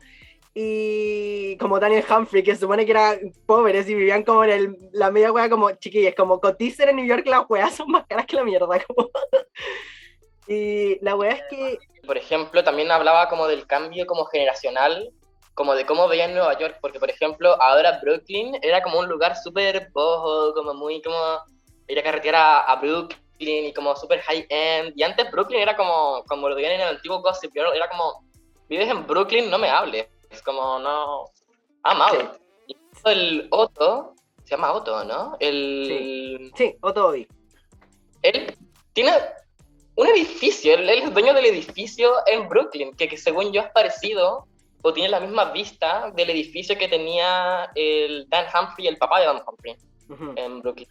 Y 0.55 1.57
como 1.57 1.81
Daniel 1.81 2.05
Humphrey, 2.09 2.43
que 2.43 2.55
se 2.55 2.61
supone 2.61 2.85
que 2.85 2.91
eran 2.93 3.19
pobres 3.47 3.89
y 3.89 3.95
vivían 3.95 4.23
como 4.23 4.45
en 4.45 4.51
el, 4.51 4.77
la 4.93 5.11
media 5.11 5.33
wea 5.33 5.49
como 5.49 5.71
chiquillas, 5.73 6.15
como 6.15 6.41
coticer 6.41 6.91
en 6.91 6.97
New 6.97 7.07
York, 7.07 7.27
las 7.27 7.49
weas 7.49 7.75
son 7.75 7.91
más 7.91 8.07
caras 8.07 8.27
que 8.27 8.37
la 8.37 8.45
mierda. 8.45 8.67
Como... 8.87 9.11
Y 10.47 11.03
la 11.05 11.15
weá 11.15 11.33
es 11.33 11.43
que... 11.49 11.79
Por 12.07 12.19
ejemplo, 12.19 12.65
también 12.65 12.91
hablaba 12.91 13.29
como 13.29 13.47
del 13.47 13.67
cambio 13.67 14.07
como 14.07 14.25
generacional, 14.25 15.13
como 15.55 15.75
de 15.75 15.87
cómo 15.87 16.09
veía 16.09 16.25
en 16.25 16.35
Nueva 16.35 16.59
York, 16.59 16.79
porque 16.81 16.99
por 16.99 17.11
ejemplo, 17.11 17.61
ahora 17.61 18.01
Brooklyn 18.03 18.59
era 18.63 18.83
como 18.83 18.99
un 18.99 19.09
lugar 19.09 19.37
súper 19.37 19.91
bojo, 19.93 20.53
como 20.55 20.75
muy 20.75 21.01
como 21.03 21.17
ir 21.89 21.99
a 21.99 22.03
carretera 22.03 22.61
a, 22.61 22.77
Brooklyn 22.77 23.67
y 23.67 23.73
como 23.73 23.95
súper 23.95 24.21
high 24.23 24.47
end. 24.49 24.95
Y 24.97 25.03
antes 25.03 25.31
Brooklyn 25.31 25.61
era 25.61 25.77
como, 25.77 26.25
como 26.27 26.49
lo 26.49 26.55
veían 26.55 26.73
en 26.73 26.81
el 26.81 26.97
antiguo 26.97 27.21
Gossip 27.21 27.53
Girl, 27.53 27.75
era 27.75 27.89
como, 27.89 28.25
vives 28.69 28.89
en 28.89 29.07
Brooklyn, 29.07 29.51
no 29.51 29.59
me 29.59 29.69
hables. 29.69 30.09
Es 30.31 30.43
como, 30.43 30.79
no, 30.79 31.27
amado. 31.83 32.37
Y 32.67 32.77
el 33.05 33.49
Otto, 33.51 34.15
se 34.45 34.51
llama 34.51 34.73
Otto, 34.73 35.05
¿no? 35.05 35.37
El... 35.39 36.51
Sí, 36.57 36.71
sí 36.71 36.77
Otto 36.81 37.13
Él 37.13 37.27
tiene 38.93 39.13
un 39.97 40.07
edificio, 40.07 40.75
él, 40.75 40.89
es 40.89 41.13
dueño 41.13 41.35
del 41.35 41.47
edificio 41.47 42.13
en 42.27 42.49
Brooklyn, 42.49 42.95
que, 42.95 43.09
que, 43.09 43.17
según 43.17 43.53
yo 43.53 43.61
es 43.61 43.71
parecido 43.71 44.47
o 44.83 44.93
tiene 44.93 45.09
la 45.09 45.21
misma 45.21 45.53
vista 45.53 46.11
del 46.15 46.31
edificio 46.31 46.77
que 46.77 46.89
tenía 46.89 47.71
el 47.75 48.29
Dan 48.29 48.47
Humphrey, 48.47 48.89
el 48.89 48.97
papá 48.97 49.21
de 49.21 49.27
Dan 49.27 49.43
Humphrey, 49.47 49.77
en 50.37 50.61
Brooklyn. 50.61 50.89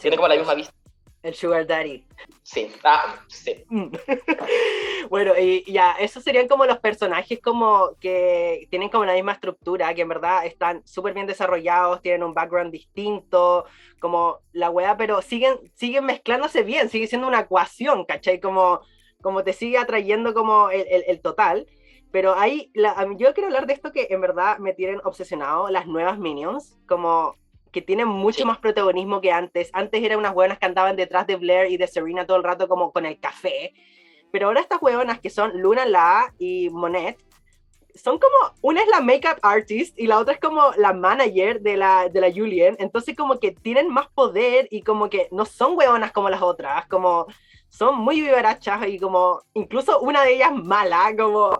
Tiene 0.00 0.16
como 0.16 0.28
la 0.28 0.36
misma 0.36 0.54
vista. 0.54 0.74
El 1.22 1.34
Sugar 1.34 1.66
Daddy. 1.66 2.06
Sí, 2.42 2.70
ah, 2.84 3.16
sí. 3.28 3.64
Mm. 3.68 3.88
bueno, 5.10 5.32
y 5.38 5.70
ya, 5.70 5.92
esos 5.92 6.22
serían 6.22 6.48
como 6.48 6.64
los 6.64 6.78
personajes 6.78 7.40
como 7.40 7.96
que 8.00 8.68
tienen 8.70 8.88
como 8.88 9.04
la 9.04 9.14
misma 9.14 9.32
estructura, 9.32 9.92
que 9.94 10.02
en 10.02 10.08
verdad 10.08 10.46
están 10.46 10.86
súper 10.86 11.14
bien 11.14 11.26
desarrollados, 11.26 12.02
tienen 12.02 12.22
un 12.22 12.34
background 12.34 12.72
distinto, 12.72 13.64
como 14.00 14.38
la 14.52 14.70
weá, 14.70 14.96
pero 14.96 15.20
siguen, 15.20 15.58
siguen 15.74 16.06
mezclándose 16.06 16.62
bien, 16.62 16.88
sigue 16.88 17.08
siendo 17.08 17.26
una 17.26 17.40
ecuación, 17.40 18.04
¿cachai? 18.04 18.40
Como, 18.40 18.80
como 19.20 19.42
te 19.42 19.52
sigue 19.52 19.78
atrayendo 19.78 20.34
como 20.34 20.70
el, 20.70 20.86
el, 21.06 21.20
total. 21.20 21.66
Pero 22.10 22.34
ahí, 22.34 22.72
yo 23.16 23.34
quiero 23.34 23.48
hablar 23.48 23.66
de 23.66 23.74
esto 23.74 23.92
que 23.92 24.06
en 24.10 24.20
verdad 24.20 24.58
me 24.58 24.72
tienen 24.72 25.00
obsesionado, 25.04 25.68
las 25.68 25.86
nuevas 25.86 26.18
Minions, 26.18 26.78
como 26.86 27.34
que 27.70 27.82
tienen 27.82 28.08
mucho 28.08 28.44
más 28.46 28.58
protagonismo 28.58 29.20
que 29.20 29.32
antes. 29.32 29.70
Antes 29.72 30.02
eran 30.02 30.18
unas 30.18 30.34
hueonas 30.34 30.58
que 30.58 30.66
andaban 30.66 30.96
detrás 30.96 31.26
de 31.26 31.36
Blair 31.36 31.70
y 31.70 31.76
de 31.76 31.86
Serena 31.86 32.26
todo 32.26 32.36
el 32.36 32.44
rato 32.44 32.68
como 32.68 32.92
con 32.92 33.06
el 33.06 33.18
café. 33.20 33.72
Pero 34.32 34.46
ahora 34.46 34.60
estas 34.60 34.82
hueonas 34.82 35.20
que 35.20 35.30
son 35.30 35.60
Luna 35.60 35.86
La 35.86 36.32
y 36.38 36.70
Monet, 36.70 37.18
son 37.94 38.18
como, 38.18 38.36
una 38.62 38.80
es 38.80 38.88
la 38.88 39.00
makeup 39.00 39.38
artist 39.42 39.98
y 39.98 40.06
la 40.06 40.18
otra 40.18 40.34
es 40.34 40.40
como 40.40 40.70
la 40.76 40.92
manager 40.92 41.60
de 41.60 41.76
la, 41.76 42.08
de 42.08 42.20
la 42.20 42.32
Julian. 42.32 42.76
Entonces 42.78 43.16
como 43.16 43.38
que 43.38 43.52
tienen 43.52 43.88
más 43.88 44.08
poder 44.08 44.68
y 44.70 44.82
como 44.82 45.10
que 45.10 45.28
no 45.32 45.44
son 45.44 45.76
hueonas 45.76 46.12
como 46.12 46.30
las 46.30 46.42
otras, 46.42 46.86
como 46.86 47.26
son 47.68 47.98
muy 47.98 48.20
vivarachas 48.20 48.86
y 48.88 48.98
como 48.98 49.42
incluso 49.54 50.00
una 50.00 50.22
de 50.22 50.34
ellas 50.34 50.52
mala, 50.54 51.12
como 51.16 51.58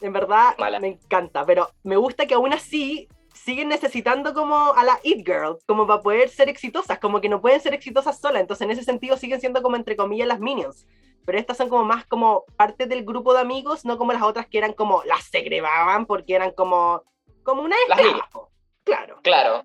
en 0.00 0.12
verdad 0.12 0.54
me 0.80 0.88
encanta, 0.88 1.44
pero 1.46 1.70
me 1.82 1.96
gusta 1.96 2.26
que 2.26 2.34
aún 2.34 2.52
así 2.52 3.08
siguen 3.44 3.68
necesitando 3.68 4.32
como 4.32 4.72
a 4.72 4.82
la 4.84 4.98
It 5.02 5.26
Girl, 5.26 5.58
como 5.66 5.86
para 5.86 6.00
poder 6.00 6.30
ser 6.30 6.48
exitosas, 6.48 6.98
como 6.98 7.20
que 7.20 7.28
no 7.28 7.42
pueden 7.42 7.60
ser 7.60 7.74
exitosas 7.74 8.18
solas, 8.18 8.40
entonces 8.40 8.64
en 8.64 8.70
ese 8.70 8.84
sentido 8.84 9.18
siguen 9.18 9.40
siendo 9.40 9.60
como 9.60 9.76
entre 9.76 9.96
comillas 9.96 10.26
las 10.26 10.40
Minions, 10.40 10.86
pero 11.26 11.38
estas 11.38 11.58
son 11.58 11.68
como 11.68 11.84
más 11.84 12.06
como 12.06 12.44
parte 12.56 12.86
del 12.86 13.04
grupo 13.04 13.34
de 13.34 13.40
amigos, 13.40 13.84
no 13.84 13.98
como 13.98 14.14
las 14.14 14.22
otras 14.22 14.46
que 14.46 14.56
eran 14.56 14.72
como 14.72 15.02
las 15.04 15.24
segregaban 15.24 16.06
porque 16.06 16.34
eran 16.34 16.52
como, 16.52 17.02
como 17.42 17.62
una 17.62 17.76
Las 17.88 18.00
Claro. 18.84 19.18
Claro. 19.22 19.62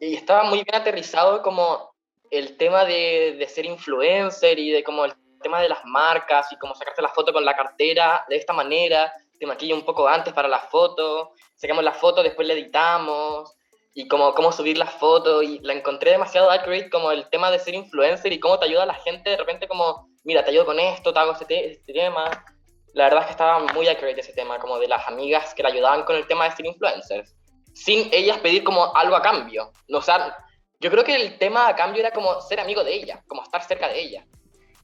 Y 0.00 0.14
estaba 0.14 0.44
muy 0.44 0.62
bien 0.62 0.74
aterrizado 0.74 1.42
como 1.42 1.94
el 2.30 2.56
tema 2.56 2.84
de, 2.84 3.36
de 3.38 3.48
ser 3.48 3.66
influencer 3.66 4.58
y 4.58 4.70
de 4.70 4.82
como 4.82 5.04
el 5.04 5.12
tema 5.42 5.60
de 5.60 5.68
las 5.68 5.84
marcas 5.84 6.50
y 6.52 6.58
como 6.58 6.74
sacarte 6.74 7.02
la 7.02 7.08
foto 7.08 7.32
con 7.32 7.44
la 7.44 7.56
cartera 7.56 8.24
de 8.28 8.36
esta 8.36 8.52
manera. 8.52 9.12
Te 9.38 9.46
maquillo 9.46 9.74
un 9.74 9.84
poco 9.84 10.06
antes 10.06 10.34
para 10.34 10.48
la 10.48 10.60
foto, 10.60 11.32
sacamos 11.60 11.84
la 11.84 11.92
foto, 11.92 12.22
después 12.22 12.48
la 12.48 12.54
editamos, 12.54 13.54
y 13.92 14.08
como 14.08 14.34
cómo 14.34 14.50
subir 14.50 14.78
la 14.78 14.86
foto, 14.86 15.42
y 15.42 15.58
la 15.60 15.74
encontré 15.74 16.12
demasiado 16.12 16.50
accurate 16.50 16.88
como 16.88 17.10
el 17.12 17.28
tema 17.28 17.50
de 17.50 17.58
ser 17.58 17.74
influencer 17.74 18.32
y 18.32 18.40
cómo 18.40 18.58
te 18.58 18.64
ayuda 18.64 18.84
a 18.84 18.86
la 18.86 18.94
gente 18.94 19.30
de 19.30 19.36
repente 19.36 19.68
como, 19.68 20.08
mira, 20.24 20.42
te 20.42 20.50
ayudo 20.50 20.64
con 20.64 20.80
esto, 20.80 21.12
te 21.12 21.18
hago 21.18 21.32
este, 21.32 21.72
este 21.72 21.92
tema. 21.92 22.44
La 22.94 23.04
verdad 23.04 23.20
es 23.20 23.26
que 23.26 23.32
estaba 23.32 23.58
muy 23.74 23.86
accurate 23.88 24.20
ese 24.20 24.32
tema, 24.32 24.58
como 24.58 24.78
de 24.78 24.88
las 24.88 25.06
amigas 25.06 25.54
que 25.54 25.62
la 25.62 25.68
ayudaban 25.68 26.04
con 26.04 26.16
el 26.16 26.26
tema 26.26 26.48
de 26.48 26.56
ser 26.56 26.64
influencers, 26.64 27.36
sin 27.74 28.08
ellas 28.12 28.38
pedir 28.38 28.64
como 28.64 28.96
algo 28.96 29.14
a 29.14 29.22
cambio. 29.22 29.70
No, 29.88 29.98
o 29.98 30.02
sea, 30.02 30.36
yo 30.80 30.90
creo 30.90 31.04
que 31.04 31.14
el 31.14 31.36
tema 31.38 31.68
a 31.68 31.76
cambio 31.76 32.00
era 32.00 32.10
como 32.10 32.40
ser 32.40 32.58
amigo 32.58 32.82
de 32.82 32.94
ella, 32.94 33.22
como 33.28 33.42
estar 33.42 33.62
cerca 33.62 33.86
de 33.88 34.00
ella. 34.00 34.26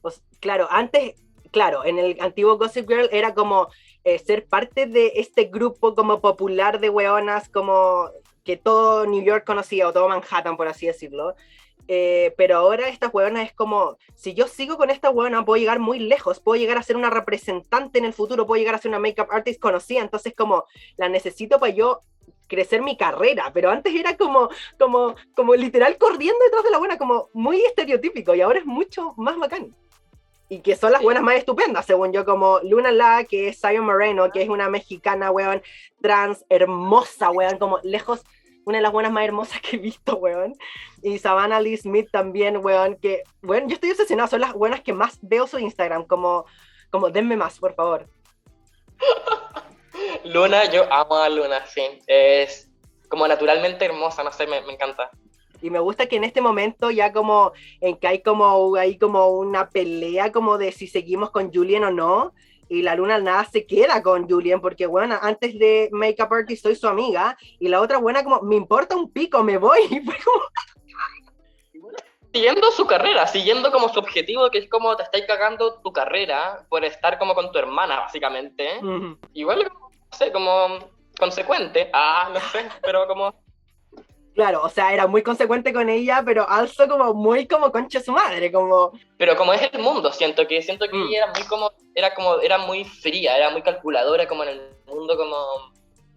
Pues, 0.03 0.21
claro, 0.39 0.67
antes, 0.69 1.15
claro, 1.51 1.83
en 1.85 1.97
el 1.97 2.17
antiguo 2.21 2.57
Gossip 2.57 2.87
Girl 2.87 3.09
era 3.11 3.33
como 3.33 3.67
eh, 4.03 4.19
ser 4.19 4.45
parte 4.45 4.85
de 4.85 5.13
este 5.15 5.45
grupo 5.45 5.95
como 5.95 6.21
popular 6.21 6.79
de 6.79 6.89
weonas, 6.89 7.49
como 7.49 8.09
que 8.43 8.57
todo 8.57 9.05
New 9.05 9.23
York 9.23 9.45
conocía, 9.45 9.87
o 9.87 9.93
todo 9.93 10.07
Manhattan, 10.07 10.55
por 10.55 10.67
así 10.67 10.87
decirlo. 10.87 11.35
Eh, 11.89 12.33
pero 12.37 12.57
ahora 12.57 12.89
esta 12.89 13.07
weona 13.07 13.43
es 13.43 13.53
como, 13.53 13.97
si 14.13 14.33
yo 14.33 14.47
sigo 14.47 14.77
con 14.77 14.89
esta 14.89 15.09
weona, 15.09 15.45
puedo 15.45 15.59
llegar 15.59 15.79
muy 15.79 15.99
lejos, 15.99 16.39
puedo 16.39 16.59
llegar 16.59 16.77
a 16.77 16.83
ser 16.83 16.97
una 16.97 17.09
representante 17.09 17.99
en 17.99 18.05
el 18.05 18.13
futuro, 18.13 18.45
puedo 18.45 18.59
llegar 18.59 18.75
a 18.75 18.77
ser 18.77 18.89
una 18.89 18.99
makeup 18.99 19.31
artist 19.31 19.59
conocida, 19.59 20.01
entonces 20.01 20.33
como 20.35 20.65
la 20.97 21.07
necesito 21.07 21.59
para 21.59 21.73
yo 21.73 22.01
crecer 22.47 22.81
mi 22.81 22.97
carrera, 22.97 23.51
pero 23.53 23.69
antes 23.69 23.93
era 23.93 24.17
como, 24.17 24.49
como, 24.79 25.15
como 25.35 25.55
literal 25.55 25.97
corriendo 25.97 26.39
detrás 26.45 26.63
de 26.63 26.71
la 26.71 26.77
buena, 26.77 26.97
como 26.97 27.29
muy 27.33 27.61
estereotípico, 27.61 28.35
y 28.35 28.41
ahora 28.41 28.59
es 28.59 28.65
mucho 28.65 29.13
más 29.17 29.37
bacán 29.37 29.75
y 30.49 30.59
que 30.59 30.75
son 30.75 30.91
las 30.91 31.01
buenas 31.01 31.23
más 31.23 31.35
estupendas, 31.35 31.85
según 31.85 32.13
yo, 32.13 32.25
como 32.25 32.59
Luna 32.63 32.91
La, 32.91 33.25
que 33.25 33.49
es 33.49 33.59
Zion 33.59 33.85
Moreno, 33.85 34.31
que 34.31 34.41
es 34.41 34.49
una 34.49 34.69
mexicana, 34.69 35.29
weón, 35.31 35.61
trans, 36.01 36.45
hermosa, 36.49 37.31
weón, 37.31 37.57
como 37.57 37.79
lejos, 37.83 38.23
una 38.65 38.77
de 38.77 38.81
las 38.81 38.91
buenas 38.91 39.11
más 39.11 39.25
hermosas 39.25 39.61
que 39.61 39.75
he 39.75 39.79
visto, 39.79 40.15
weón. 40.15 40.55
Y 41.01 41.19
Savannah 41.19 41.59
Lee 41.59 41.77
Smith 41.77 42.09
también, 42.11 42.57
weón, 42.57 42.95
que, 42.95 43.23
bueno, 43.41 43.67
yo 43.67 43.75
estoy 43.75 43.91
obsesionado, 43.91 44.29
son 44.29 44.41
las 44.41 44.53
buenas 44.53 44.81
que 44.81 44.93
más 44.93 45.19
veo 45.21 45.47
su 45.47 45.59
Instagram, 45.59 46.05
como, 46.05 46.45
como 46.91 47.09
denme 47.09 47.35
más, 47.35 47.59
por 47.59 47.75
favor. 47.75 48.07
Luna, 50.23 50.65
yo 50.71 50.91
amo 50.91 51.17
a 51.17 51.27
Luna, 51.27 51.65
sí, 51.65 51.81
es 52.07 52.69
como 53.09 53.27
naturalmente 53.27 53.85
hermosa, 53.85 54.23
no 54.23 54.31
sé, 54.31 54.47
me, 54.47 54.61
me 54.61 54.73
encanta. 54.73 55.11
Y 55.61 55.69
me 55.69 55.79
gusta 55.79 56.07
que 56.07 56.17
en 56.17 56.23
este 56.23 56.41
momento 56.41 56.91
ya 56.91 57.11
como 57.11 57.51
en 57.81 57.97
que 57.97 58.07
hay 58.07 58.21
como, 58.21 58.75
hay 58.75 58.97
como 58.97 59.29
una 59.29 59.69
pelea 59.69 60.31
como 60.31 60.57
de 60.57 60.71
si 60.71 60.87
seguimos 60.87 61.31
con 61.31 61.51
Julian 61.53 61.83
o 61.83 61.91
no. 61.91 62.33
Y 62.69 62.81
la 62.81 62.95
luna 62.95 63.17
nada 63.17 63.45
se 63.45 63.65
queda 63.65 64.03
con 64.03 64.29
Julian 64.29 64.59
porque, 64.59 64.87
bueno, 64.87 65.17
antes 65.21 65.57
de 65.57 65.89
Makeup 65.91 66.31
Artist 66.33 66.63
soy 66.63 66.75
su 66.75 66.87
amiga. 66.87 67.37
Y 67.59 67.69
la 67.69 67.81
otra 67.81 67.97
buena 67.97 68.23
como, 68.23 68.41
me 68.41 68.55
importa 68.55 68.95
un 68.95 69.11
pico, 69.11 69.43
me 69.43 69.57
voy. 69.57 69.79
Siguiendo 72.33 72.69
su 72.71 72.85
carrera, 72.85 73.25
siguiendo 73.25 73.71
como 73.71 73.89
su 73.89 73.99
objetivo, 73.99 74.51
que 74.51 74.59
es 74.59 74.69
como 74.69 74.95
te 74.95 75.03
estáis 75.03 75.25
cagando 75.25 75.79
tu 75.79 75.91
carrera 75.91 76.65
por 76.69 76.83
estar 76.85 77.17
como 77.17 77.33
con 77.33 77.51
tu 77.51 77.57
hermana, 77.57 78.01
básicamente. 78.01 78.79
Igual, 79.33 79.63
no 79.63 80.17
sé, 80.17 80.31
como 80.31 80.77
consecuente. 81.17 81.89
Ah, 81.93 82.29
no 82.31 82.39
sé, 82.39 82.69
pero 82.83 83.07
como 83.07 83.33
Claro, 84.37 84.61
o 84.63 84.69
sea, 84.69 84.93
era 84.93 85.07
muy 85.07 85.23
consecuente 85.23 85.73
con 85.73 85.89
ella, 85.89 86.21
pero 86.23 86.47
also 86.47 86.87
como 86.87 87.11
muy 87.15 87.47
como 87.47 87.71
concha 87.71 87.99
su 87.99 88.11
madre, 88.11 88.51
como... 88.51 88.91
Pero 89.17 89.35
como 89.35 89.51
es 89.51 89.67
el 89.73 89.79
mundo, 89.79 90.13
siento 90.13 90.45
que 90.47 90.61
siento 90.61 90.87
que 90.87 90.95
mm. 90.95 91.07
ella 91.07 91.17
era 91.23 91.33
muy 91.33 91.43
como, 91.47 91.71
era 91.95 92.13
como, 92.13 92.39
era 92.41 92.59
muy 92.59 92.85
fría, 92.85 93.35
era 93.35 93.49
muy 93.49 93.63
calculadora 93.63 94.27
como 94.27 94.43
en 94.43 94.49
el 94.49 94.61
mundo 94.85 95.17
como, 95.17 95.73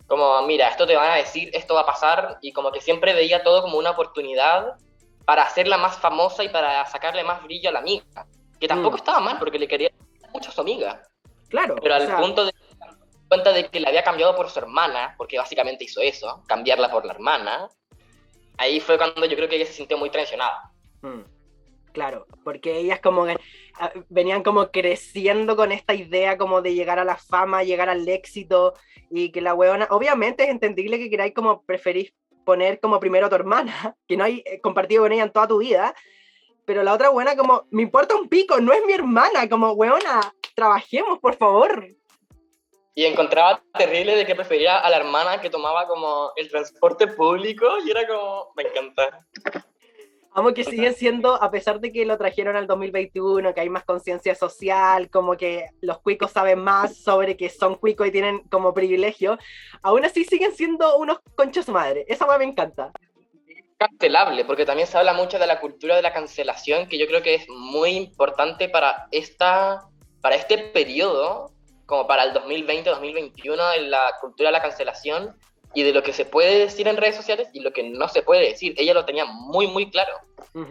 como, 0.07 0.43
mira, 0.43 0.69
esto 0.69 0.87
te 0.87 0.97
van 0.97 1.13
a 1.13 1.15
decir, 1.15 1.49
esto 1.55 1.73
va 1.73 1.81
a 1.81 1.87
pasar, 1.87 2.37
y 2.43 2.53
como 2.53 2.71
que 2.71 2.83
siempre 2.83 3.15
veía 3.15 3.43
todo 3.43 3.63
como 3.63 3.79
una 3.79 3.93
oportunidad 3.93 4.75
para 5.25 5.45
hacerla 5.45 5.79
más 5.79 5.97
famosa 5.97 6.45
y 6.45 6.51
para 6.51 6.85
sacarle 6.85 7.25
más 7.25 7.43
brillo 7.43 7.71
a 7.71 7.73
la 7.73 7.79
amiga, 7.79 8.27
que 8.61 8.69
tampoco 8.69 8.97
mm. 8.97 9.01
estaba 9.01 9.21
mal 9.21 9.39
porque 9.39 9.59
le 9.59 9.67
quería 9.67 9.89
mucho 10.35 10.51
a 10.51 10.53
su 10.53 10.61
amiga. 10.61 11.01
Claro. 11.49 11.77
Pero 11.83 11.95
al 11.95 12.17
punto 12.17 12.45
de 12.45 12.53
cuenta 13.29 13.51
de 13.55 13.71
que 13.71 13.81
la 13.81 13.89
había 13.89 14.05
cambiado 14.05 14.37
por 14.37 14.51
su 14.51 14.59
hermana, 14.59 15.15
porque 15.17 15.39
básicamente 15.39 15.85
hizo 15.85 16.03
eso, 16.03 16.43
cambiarla 16.47 16.91
por 16.91 17.07
la 17.07 17.15
hermana, 17.15 17.71
ahí 18.61 18.79
fue 18.79 18.99
cuando 18.99 19.25
yo 19.25 19.37
creo 19.37 19.49
que 19.49 19.57
ella 19.57 19.67
se 19.67 19.73
sintió 19.73 19.97
muy 19.97 20.11
traicionada. 20.11 20.71
Mm, 21.01 21.23
claro, 21.93 22.27
porque 22.45 22.77
ellas 22.77 23.01
como 23.01 23.27
ah, 23.27 23.93
venían 24.11 24.43
como 24.43 24.71
creciendo 24.71 25.57
con 25.57 25.73
esta 25.73 25.95
idea 25.95 26.37
como 26.37 26.61
de 26.61 26.75
llegar 26.75 26.99
a 26.99 27.05
la 27.05 27.17
fama, 27.17 27.65
llegar 27.65 27.89
al 27.89 28.07
éxito 28.07 28.75
y 29.11 29.33
que 29.33 29.41
la 29.41 29.55
weona, 29.55 29.89
obviamente 29.91 30.45
es 30.45 30.51
entendible 30.51 30.99
que 30.99 31.09
queráis 31.09 31.33
como 31.33 31.63
preferís 31.63 32.13
poner 32.45 32.81
como 32.81 33.01
primero 33.01 33.27
a 33.27 33.29
tu 33.31 33.35
hermana, 33.35 33.97
que 34.07 34.17
no 34.17 34.25
hay 34.25 34.43
eh, 34.45 34.61
compartido 34.61 35.03
con 35.03 35.13
ella 35.13 35.25
en 35.25 35.33
toda 35.33 35.49
tu 35.49 35.59
vida, 35.59 35.95
pero 36.67 36.83
la 36.83 36.93
otra 36.93 37.09
buena 37.09 37.37
como, 37.37 37.67
me 37.71 37.83
importa 37.83 38.15
un 38.15 38.29
pico, 38.29 38.61
no 38.61 38.75
es 38.75 38.85
mi 38.87 38.93
hermana, 38.93 39.49
como 39.49 39.73
weona, 39.73 40.35
trabajemos 40.55 41.19
por 41.19 41.35
favor. 41.37 41.89
Y 43.01 43.07
encontraba 43.07 43.63
terrible 43.79 44.15
de 44.15 44.27
que 44.27 44.35
prefería 44.35 44.77
a 44.77 44.91
la 44.91 44.99
hermana 44.99 45.41
que 45.41 45.49
tomaba 45.49 45.87
como 45.87 46.33
el 46.37 46.51
transporte 46.51 47.07
público 47.07 47.67
y 47.83 47.91
era 47.91 48.07
como, 48.07 48.53
me 48.55 48.65
encanta. 48.65 49.27
Vamos 50.35 50.53
que 50.53 50.65
siguen 50.65 50.93
siendo, 50.93 51.43
a 51.43 51.51
pesar 51.51 51.81
de 51.81 51.93
que 51.93 52.05
lo 52.05 52.19
trajeron 52.19 52.57
al 52.57 52.67
2021, 52.67 53.55
que 53.55 53.61
hay 53.63 53.71
más 53.71 53.85
conciencia 53.85 54.35
social, 54.35 55.09
como 55.09 55.39
que 55.39 55.65
los 55.81 55.99
cuicos 56.01 56.33
saben 56.33 56.59
más 56.59 56.95
sobre 56.95 57.39
que 57.39 57.49
son 57.49 57.77
cuicos 57.77 58.07
y 58.07 58.11
tienen 58.11 58.41
como 58.51 58.75
privilegio, 58.75 59.39
aún 59.81 60.05
así 60.05 60.25
siguen 60.25 60.55
siendo 60.55 60.99
unos 60.99 61.21
conchos 61.37 61.71
madre. 61.71 62.05
Esa 62.07 62.27
me 62.37 62.45
encanta. 62.45 62.93
Cancelable, 63.79 64.45
porque 64.45 64.67
también 64.67 64.87
se 64.87 64.99
habla 64.99 65.15
mucho 65.15 65.39
de 65.39 65.47
la 65.47 65.59
cultura 65.59 65.97
de 65.97 66.03
la 66.03 66.13
cancelación, 66.13 66.87
que 66.87 66.99
yo 66.99 67.07
creo 67.07 67.23
que 67.23 67.37
es 67.37 67.49
muy 67.49 67.93
importante 67.93 68.69
para, 68.69 69.09
esta, 69.11 69.89
para 70.21 70.37
este 70.37 70.59
periodo 70.59 71.55
como 71.91 72.07
para 72.07 72.23
el 72.23 72.33
2020-2021 72.33 73.77
en 73.77 73.91
la 73.91 74.13
cultura 74.21 74.49
de 74.49 74.53
la 74.53 74.63
cancelación 74.63 75.37
y 75.75 75.83
de 75.83 75.93
lo 75.93 76.05
que 76.05 76.13
se 76.13 76.25
puede 76.25 76.57
decir 76.61 76.87
en 76.87 76.97
redes 76.97 77.17
sociales 77.17 77.49
y 77.53 77.61
lo 77.61 77.73
que 77.73 77.83
no 77.83 78.09
se 78.09 78.23
puede 78.23 78.49
decir. 78.49 78.75
Ella 78.79 78.95
lo 78.95 79.05
tenía 79.05 79.25
muy, 79.27 79.67
muy 79.67 79.91
claro. 79.91 80.13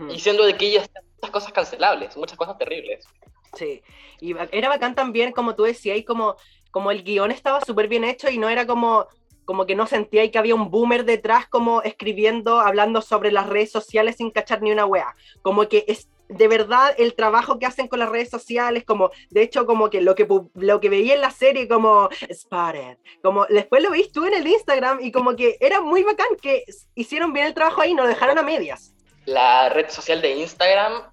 Y 0.09 0.19
siendo 0.19 0.45
de 0.45 0.55
que 0.55 0.67
ella 0.67 0.85
muchas 1.17 1.31
cosas 1.31 1.51
cancelables, 1.51 2.15
muchas 2.15 2.37
cosas 2.37 2.57
terribles. 2.57 3.05
Sí, 3.53 3.81
y 4.21 4.33
era 4.51 4.69
bacán 4.69 4.95
también, 4.95 5.33
como 5.33 5.55
tú 5.55 5.63
decías, 5.63 5.97
como, 6.07 6.37
como 6.71 6.89
el 6.89 7.03
guion 7.03 7.31
estaba 7.31 7.59
súper 7.61 7.89
bien 7.89 8.05
hecho 8.05 8.29
y 8.29 8.37
no 8.37 8.47
era 8.47 8.65
como, 8.65 9.07
como 9.43 9.65
que 9.65 9.75
no 9.75 9.87
sentía 9.87 10.29
que 10.31 10.37
había 10.37 10.55
un 10.55 10.71
boomer 10.71 11.03
detrás 11.03 11.47
como 11.47 11.81
escribiendo, 11.81 12.61
hablando 12.61 13.01
sobre 13.01 13.33
las 13.33 13.47
redes 13.47 13.71
sociales 13.71 14.15
sin 14.17 14.31
cachar 14.31 14.61
ni 14.61 14.71
una 14.71 14.85
wea. 14.85 15.15
Como 15.41 15.67
que 15.67 15.83
es 15.87 16.07
de 16.29 16.47
verdad 16.47 16.93
el 16.97 17.15
trabajo 17.15 17.59
que 17.59 17.65
hacen 17.65 17.87
con 17.87 17.99
las 17.99 18.09
redes 18.09 18.29
sociales, 18.29 18.85
como 18.85 19.11
de 19.29 19.41
hecho 19.41 19.65
como 19.65 19.89
que 19.89 20.01
lo 20.01 20.15
que, 20.15 20.27
lo 20.53 20.79
que 20.79 20.89
veía 20.89 21.15
en 21.15 21.21
la 21.21 21.31
serie 21.31 21.67
como 21.67 22.09
Spotted, 22.31 22.97
como 23.21 23.45
después 23.47 23.83
lo 23.83 23.91
veis 23.91 24.11
tú 24.11 24.25
en 24.25 24.35
el 24.35 24.47
Instagram 24.47 24.99
y 25.01 25.11
como 25.11 25.35
que 25.35 25.57
era 25.59 25.81
muy 25.81 26.03
bacán 26.03 26.27
que 26.41 26.63
hicieron 26.95 27.33
bien 27.33 27.47
el 27.47 27.53
trabajo 27.53 27.81
ahí, 27.81 27.93
no 27.93 28.07
dejaron 28.07 28.37
a 28.37 28.43
medias. 28.43 28.93
La 29.25 29.69
red 29.69 29.89
social 29.89 30.21
de 30.21 30.37
Instagram 30.37 31.03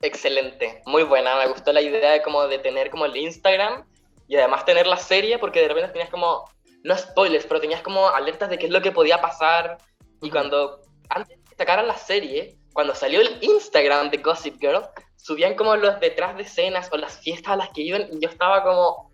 excelente, 0.00 0.82
muy 0.86 1.02
buena. 1.02 1.36
Me 1.36 1.48
gustó 1.48 1.72
la 1.72 1.82
idea 1.82 2.12
de 2.12 2.22
como 2.22 2.46
de 2.46 2.58
tener 2.58 2.90
como 2.90 3.04
el 3.04 3.16
Instagram 3.16 3.84
y 4.28 4.36
además 4.36 4.64
tener 4.64 4.86
la 4.86 4.96
serie 4.96 5.38
porque 5.38 5.60
de 5.60 5.68
repente 5.68 5.90
tenías 5.90 6.10
como, 6.10 6.44
no 6.84 6.96
spoilers, 6.96 7.46
pero 7.46 7.60
tenías 7.60 7.82
como 7.82 8.08
alertas 8.08 8.48
de 8.48 8.58
qué 8.58 8.66
es 8.66 8.72
lo 8.72 8.80
que 8.80 8.92
podía 8.92 9.20
pasar. 9.20 9.78
Y 10.22 10.30
cuando, 10.30 10.80
antes 11.08 11.38
sacaran 11.56 11.86
la 11.86 11.96
serie, 11.96 12.56
cuando 12.72 12.94
salió 12.94 13.20
el 13.20 13.38
Instagram 13.40 14.10
de 14.10 14.18
Gossip 14.18 14.60
Girl, 14.60 14.82
subían 15.16 15.54
como 15.54 15.76
los 15.76 16.00
detrás 16.00 16.36
de 16.36 16.42
escenas 16.42 16.88
o 16.92 16.96
las 16.96 17.20
fiestas 17.20 17.52
a 17.52 17.56
las 17.56 17.70
que 17.70 17.82
iban 17.82 18.08
y 18.10 18.20
yo 18.20 18.28
estaba 18.28 18.62
como, 18.62 19.10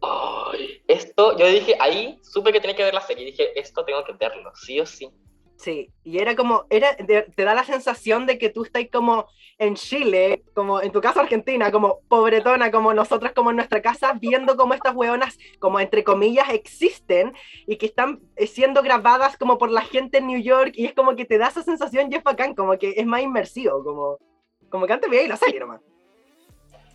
esto, 0.87 1.37
yo 1.37 1.47
dije, 1.47 1.77
ahí 1.81 2.19
supe 2.23 2.53
que 2.53 2.61
tenía 2.61 2.77
que 2.77 2.85
ver 2.85 2.95
la 2.95 3.01
serie, 3.01 3.27
dije, 3.27 3.59
esto 3.59 3.85
tengo 3.85 4.05
que 4.05 4.13
verlo, 4.13 4.53
sí 4.55 4.81
o 4.81 4.87
sí. 4.87 5.11
Sí, 5.57 5.91
y 6.05 6.19
era 6.19 6.37
como, 6.37 6.67
era, 6.69 6.95
te 6.97 7.45
da 7.45 7.55
la 7.55 7.65
sensación 7.65 8.27
de 8.27 8.39
que 8.39 8.51
tú 8.51 8.65
estás 8.65 8.85
como 8.93 9.27
en 9.59 9.75
Chile, 9.75 10.45
como 10.55 10.83
en 10.83 10.93
tu 10.93 11.01
casa 11.01 11.21
argentina, 11.21 11.73
como 11.73 12.01
pobretona, 12.09 12.71
como 12.71 12.93
nosotras, 12.93 13.33
como 13.33 13.51
en 13.51 13.57
nuestra 13.57 13.81
casa, 13.81 14.13
viendo 14.21 14.57
cómo 14.57 14.75
estas 14.75 14.95
hueonas, 14.95 15.39
como 15.59 15.81
entre 15.81 16.05
comillas, 16.05 16.51
existen 16.51 17.33
y 17.67 17.77
que 17.77 17.87
están 17.87 18.21
eh, 18.37 18.47
siendo 18.47 18.83
grabadas 18.83 19.39
como 19.39 19.57
por 19.57 19.71
la 19.71 19.83
gente 19.83 20.19
en 20.19 20.27
New 20.27 20.41
York 20.41 20.73
y 20.75 20.85
es 20.85 20.95
como 20.95 21.17
que 21.17 21.25
te 21.25 21.39
da 21.39 21.49
esa 21.49 21.63
sensación 21.63 22.13
y 22.13 22.17
es 22.17 22.23
bacán, 22.23 22.55
como 22.55 22.77
que 22.79 22.95
es 22.97 23.07
más 23.07 23.23
inmersivo, 23.23 23.83
como, 23.83 24.19
como 24.69 24.87
que 24.87 24.93
antes 24.93 25.11
veía 25.11 25.23
y 25.23 25.29
la 25.29 25.37
serie 25.37 25.61
nomás. 25.61 25.81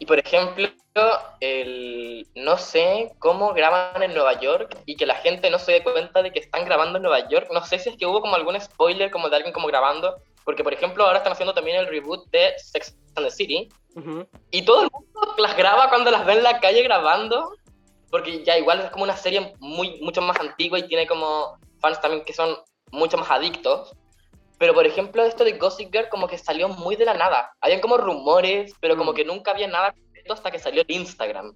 Y 0.02 0.06
por 0.08 0.18
ejemplo, 0.18 0.68
el, 1.42 2.26
no 2.34 2.58
sé 2.58 3.12
cómo 3.20 3.54
graban 3.54 4.02
en 4.02 4.16
Nueva 4.16 4.40
York 4.40 4.76
y 4.88 4.96
que 4.96 5.06
la 5.06 5.14
gente 5.14 5.52
no 5.52 5.60
se 5.60 5.74
dé 5.74 5.84
cuenta 5.84 6.24
de 6.24 6.32
que 6.32 6.40
están 6.40 6.66
grabando 6.66 6.98
en 6.98 7.04
Nueva 7.04 7.30
York. 7.30 7.50
No 7.54 7.64
sé 7.64 7.78
si 7.78 7.90
es 7.90 7.98
que 7.98 8.08
hubo 8.08 8.20
como 8.20 8.36
algún 8.36 8.60
spoiler 8.60 9.12
como 9.12 9.30
de 9.30 9.36
alguien 9.36 9.54
como 9.54 9.68
grabando, 9.68 10.16
porque 10.44 10.64
por 10.64 10.74
ejemplo 10.74 11.04
ahora 11.04 11.20
están 11.20 11.34
haciendo 11.34 11.54
también 11.54 11.78
el 11.78 11.86
reboot 11.86 12.32
de 12.32 12.52
Sex 12.58 12.98
and 13.16 13.28
the 13.28 13.32
City 13.32 13.70
y 14.50 14.66
todo 14.66 14.86
el 14.86 14.90
mundo 14.92 15.36
las 15.38 15.56
graba 15.56 15.88
cuando 15.90 16.10
las 16.10 16.26
ve 16.26 16.34
en 16.34 16.42
la 16.42 16.60
calle 16.60 16.82
grabando, 16.82 17.54
porque 18.10 18.44
ya 18.44 18.58
igual 18.58 18.80
es 18.80 18.90
como 18.90 19.04
una 19.04 19.16
serie 19.16 19.54
muy 19.60 20.02
mucho 20.02 20.24
más 20.24 20.40
antigua 20.40 20.80
y 20.80 20.88
tiene 20.88 21.06
como 21.06 21.60
fans 21.80 22.02
también 22.02 22.26
que 22.26 22.34
son 22.34 22.58
mucho 22.90 23.20
más 23.20 23.30
adictos. 23.30 23.94
Pero 24.62 24.76
por 24.76 24.86
ejemplo, 24.86 25.24
esto 25.24 25.44
de 25.44 25.54
Gossip 25.54 25.92
Girl 25.92 26.08
como 26.08 26.28
que 26.28 26.38
salió 26.38 26.70
muy 26.70 26.96
de 26.96 27.04
la 27.04 27.16
nada. 27.16 27.52
Habían 27.62 27.82
como 27.82 27.98
rumores, 27.98 28.76
pero 28.80 28.96
como 28.96 29.12
mm. 29.12 29.16
que 29.16 29.26
nunca 29.26 29.50
había 29.50 29.68
nada 29.68 29.96
hasta 30.30 30.52
que 30.52 30.60
salió 30.60 30.84
el 30.84 30.96
Instagram. 30.96 31.56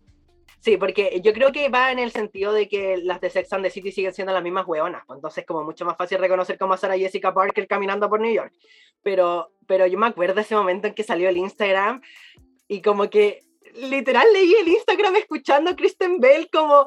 Sí, 0.60 0.78
porque 0.78 1.22
yo 1.24 1.32
creo 1.32 1.52
que 1.52 1.70
va 1.70 1.92
en 1.92 2.00
el 2.00 2.12
sentido 2.12 2.52
de 2.52 2.68
que 2.68 2.98
las 2.98 3.22
de 3.22 3.30
Sex 3.30 3.54
and 3.54 3.64
the 3.64 3.70
City 3.70 3.92
siguen 3.92 4.12
siendo 4.12 4.34
las 4.34 4.42
mismas 4.42 4.66
hueonas. 4.66 5.04
Pues, 5.06 5.18
entonces, 5.18 5.46
como 5.46 5.64
mucho 5.64 5.86
más 5.86 5.98
fácil 5.98 6.18
reconocer 6.18 6.58
cómo 6.58 6.74
a 6.74 6.78
Sarah 6.78 6.98
Jessica 6.98 7.32
Parker 7.32 7.68
caminando 7.68 8.10
por 8.10 8.20
New 8.20 8.34
York. 8.34 8.52
Pero, 9.04 9.52
pero 9.68 9.86
yo 9.86 10.00
me 10.00 10.08
acuerdo 10.08 10.42
ese 10.42 10.56
momento 10.56 10.88
en 10.88 10.96
que 10.96 11.04
salió 11.04 11.30
el 11.30 11.38
Instagram 11.38 12.02
y 12.68 12.82
como 12.82 13.12
que 13.12 13.44
literal 13.76 14.26
leí 14.34 14.54
el 14.54 14.68
Instagram 14.68 15.16
escuchando 15.18 15.72
a 15.72 15.76
Kristen 15.76 16.20
Bell 16.20 16.50
como, 16.52 16.86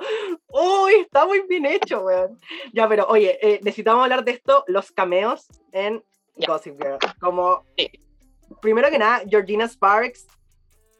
uy, 0.48 0.94
está 1.01 1.27
muy 1.27 1.42
bien 1.48 1.66
hecho, 1.66 2.01
weón. 2.01 2.38
Ya, 2.72 2.88
pero 2.88 3.07
oye, 3.09 3.38
eh, 3.42 3.61
necesitamos 3.62 4.03
hablar 4.03 4.24
de 4.24 4.33
esto, 4.33 4.64
los 4.66 4.90
cameos 4.90 5.46
en 5.72 6.03
Gossip 6.46 6.81
Girl. 6.81 6.98
Como, 7.20 7.64
primero 8.61 8.90
que 8.90 8.98
nada, 8.98 9.22
Georgina 9.29 9.66
Sparks, 9.68 10.27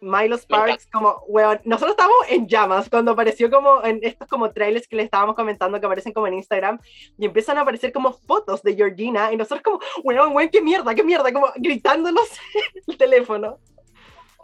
Milo 0.01 0.37
Sparks, 0.37 0.87
como, 0.93 1.23
weón, 1.27 1.61
nosotros 1.65 1.93
estábamos 1.93 2.19
en 2.29 2.47
llamas 2.47 2.89
cuando 2.89 3.13
apareció 3.13 3.51
como 3.51 3.83
en 3.85 3.99
estos 4.03 4.29
como 4.29 4.53
trailers 4.53 4.87
que 4.87 4.97
le 4.97 5.03
estábamos 5.03 5.35
comentando 5.35 5.81
que 5.81 5.87
aparecen 5.87 6.13
como 6.13 6.27
en 6.29 6.35
Instagram 6.35 6.79
y 7.19 7.27
empiezan 7.27 7.59
a 7.59 7.63
aparecer 7.63 7.93
como 7.93 8.13
fotos 8.13 8.63
de 8.63 8.77
Georgina 8.77 9.33
y 9.33 9.37
nosotros 9.37 9.63
como, 9.63 9.81
weón, 10.05 10.35
weón, 10.35 10.49
qué 10.51 10.63
mierda, 10.63 10.95
qué 10.95 11.03
mierda, 11.03 11.33
como 11.33 11.49
gritándonos 11.57 12.29
el 12.87 12.97
teléfono. 12.97 13.59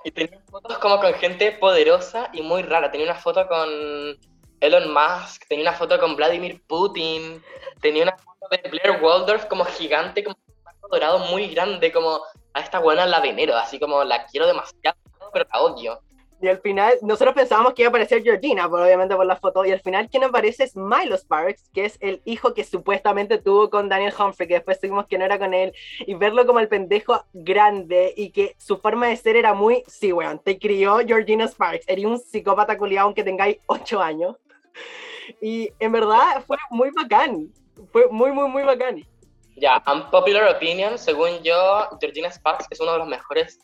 Y 0.05 0.11
tenía 0.11 0.39
fotos 0.51 0.79
como 0.79 1.01
con 1.01 1.15
gente 1.15 1.53
poderosa 1.53 2.31
y 2.33 2.43
muy 2.43 2.63
rara. 2.63 2.91
Tenía 2.91 3.07
una 3.07 3.21
foto 3.21 3.47
con 3.49 3.69
Elon 4.61 4.93
Musk, 4.93 5.47
tenía 5.49 5.69
una 5.69 5.77
foto 5.77 5.99
con 5.99 6.15
Vladimir 6.15 6.63
Putin, 6.67 7.43
tenía 7.81 8.03
una 8.03 8.17
foto 8.17 8.47
de 8.51 8.69
Blair 8.69 9.03
Waldorf 9.03 9.47
como 9.47 9.65
gigante, 9.65 10.23
como 10.23 10.37
un 10.47 10.91
dorado 10.91 11.19
muy 11.19 11.49
grande, 11.49 11.91
como 11.91 12.21
a 12.53 12.61
esta 12.61 12.79
buena 12.79 13.07
la 13.07 13.21
venero, 13.21 13.57
así 13.57 13.79
como 13.79 14.05
la 14.05 14.27
quiero 14.27 14.47
demasiado, 14.47 14.97
pero 15.33 15.47
la 15.53 15.61
odio. 15.61 16.01
Y 16.41 16.49
al 16.49 16.59
final, 16.59 16.95
nosotros 17.03 17.35
pensábamos 17.35 17.75
que 17.75 17.83
iba 17.83 17.89
a 17.89 17.91
aparecer 17.91 18.23
Georgina, 18.23 18.69
por, 18.69 18.81
obviamente 18.81 19.15
por 19.15 19.25
la 19.25 19.37
foto, 19.37 19.65
y 19.65 19.71
al 19.71 19.81
final 19.81 20.09
quien 20.11 20.25
aparece 20.25 20.65
es 20.65 20.77
Milo 20.77 21.17
Sparks, 21.17 21.71
que 21.73 21.85
es 21.85 21.97
el 22.01 22.21
hijo 22.25 22.55
que 22.55 22.65
supuestamente 22.65 23.39
tuvo 23.39 23.71
con 23.71 23.89
Daniel 23.89 24.13
Humphrey, 24.19 24.49
que 24.49 24.55
después 24.55 24.81
tuvimos 24.81 25.07
que 25.07 25.17
no 25.17 25.25
era 25.25 25.39
con 25.39 25.55
él, 25.55 25.73
y 26.01 26.15
verlo 26.15 26.45
como 26.45 26.61
el 26.61 26.69
pendejo 26.69 27.25
grande 27.33 28.13
y 28.17 28.31
que 28.31 28.57
su 28.59 28.79
forma 28.79 29.07
de 29.09 29.17
ser 29.17 29.37
era 29.37 29.55
muy, 29.55 29.85
sí, 29.87 30.13
weón, 30.13 30.39
te 30.39 30.59
crió 30.59 30.99
Georgina 30.99 31.47
Sparks, 31.47 31.89
eres 31.89 32.05
un 32.05 32.19
psicópata 32.19 32.77
culiado 32.77 33.07
aunque 33.07 33.25
tengáis 33.25 33.59
8 33.67 34.01
años. 34.01 34.37
Y 35.41 35.73
en 35.79 35.93
verdad 35.93 36.45
fue 36.47 36.59
muy 36.71 36.91
bacán, 36.91 37.49
fue 37.93 38.09
muy, 38.09 38.33
muy, 38.33 38.49
muy 38.49 38.65
bacán. 38.65 39.03
Ya, 39.57 39.83
unpopular 39.87 40.55
opinion, 40.55 40.99
según 40.99 41.43
yo, 41.43 41.89
Georgina 42.01 42.31
Sparks 42.31 42.67
es 42.71 42.81
uno 42.81 42.93
de 42.93 42.99
los 42.99 43.09
mejores 43.09 43.61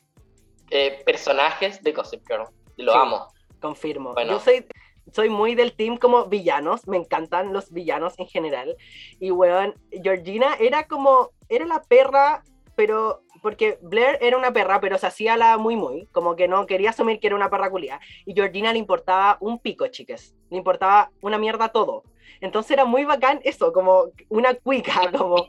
eh, 0.71 1.03
personajes 1.05 1.83
de 1.83 1.93
Gossip 1.93 2.23
Girl 2.27 2.47
lo 2.81 2.95
amo. 2.95 3.29
Confirmo. 3.61 4.15
Yo 4.27 4.41
soy, 4.41 4.67
soy 5.13 5.29
muy 5.29 5.55
del 5.55 5.75
team 5.75 5.97
como 5.97 6.27
villanos, 6.27 6.87
me 6.89 6.97
encantan 6.97 7.53
los 7.53 7.73
villanos 7.73 8.19
en 8.19 8.27
general. 8.27 8.77
Y 9.19 9.31
weón, 9.31 9.75
Georgina 10.03 10.55
era 10.59 10.85
como, 10.85 11.31
era 11.49 11.67
la 11.67 11.83
perra, 11.83 12.43
pero 12.75 13.23
porque 13.43 13.79
Blair 13.83 14.19
era 14.21 14.37
una 14.37 14.53
perra, 14.53 14.81
pero 14.81 14.99
se 14.99 15.07
hacía 15.07 15.37
la 15.37 15.59
muy 15.59 15.77
muy, 15.77 16.07
como 16.13 16.37
que 16.37 16.49
no 16.49 16.67
quería 16.67 16.91
asumir 16.91 17.21
que 17.21 17.27
era 17.27 17.37
una 17.37 17.51
perra 17.51 17.71
culia. 17.71 18.01
Y 18.27 18.35
Georgina 18.35 18.73
le 18.73 18.79
importaba 18.79 19.39
un 19.41 19.59
pico, 19.59 19.87
chiques. 19.89 20.35
Le 20.51 20.59
importaba 20.59 21.11
una 21.23 21.39
mierda 21.39 21.69
todo. 21.69 22.03
Entonces 22.41 22.73
era 22.73 22.85
muy 22.85 23.05
bacán 23.05 23.41
eso, 23.45 23.73
como 23.73 24.07
una 24.29 24.55
cuica, 24.55 25.11
como 25.17 25.47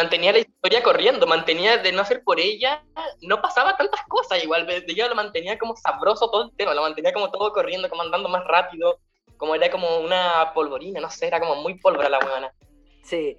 mantenía 0.00 0.32
la 0.32 0.38
historia 0.38 0.82
corriendo, 0.82 1.26
mantenía 1.26 1.76
de 1.78 1.92
no 1.92 2.04
ser 2.04 2.22
por 2.24 2.40
ella, 2.40 2.82
no 3.20 3.42
pasaba 3.42 3.76
tantas 3.76 4.00
cosas 4.08 4.42
igual, 4.42 4.66
ella 4.86 5.08
lo 5.08 5.14
mantenía 5.14 5.58
como 5.58 5.76
sabroso 5.76 6.30
todo 6.30 6.44
el 6.44 6.56
tema, 6.56 6.74
lo 6.74 6.82
mantenía 6.82 7.12
como 7.12 7.30
todo 7.30 7.52
corriendo, 7.52 7.88
como 7.90 8.02
andando 8.02 8.28
más 8.28 8.44
rápido, 8.46 8.98
como 9.36 9.54
era 9.54 9.70
como 9.70 9.98
una 9.98 10.52
polvorina, 10.54 11.00
no 11.00 11.10
sé, 11.10 11.26
era 11.26 11.38
como 11.38 11.56
muy 11.56 11.74
pólvora 11.78 12.08
la 12.08 12.18
huevona. 12.18 12.52
Sí, 13.02 13.36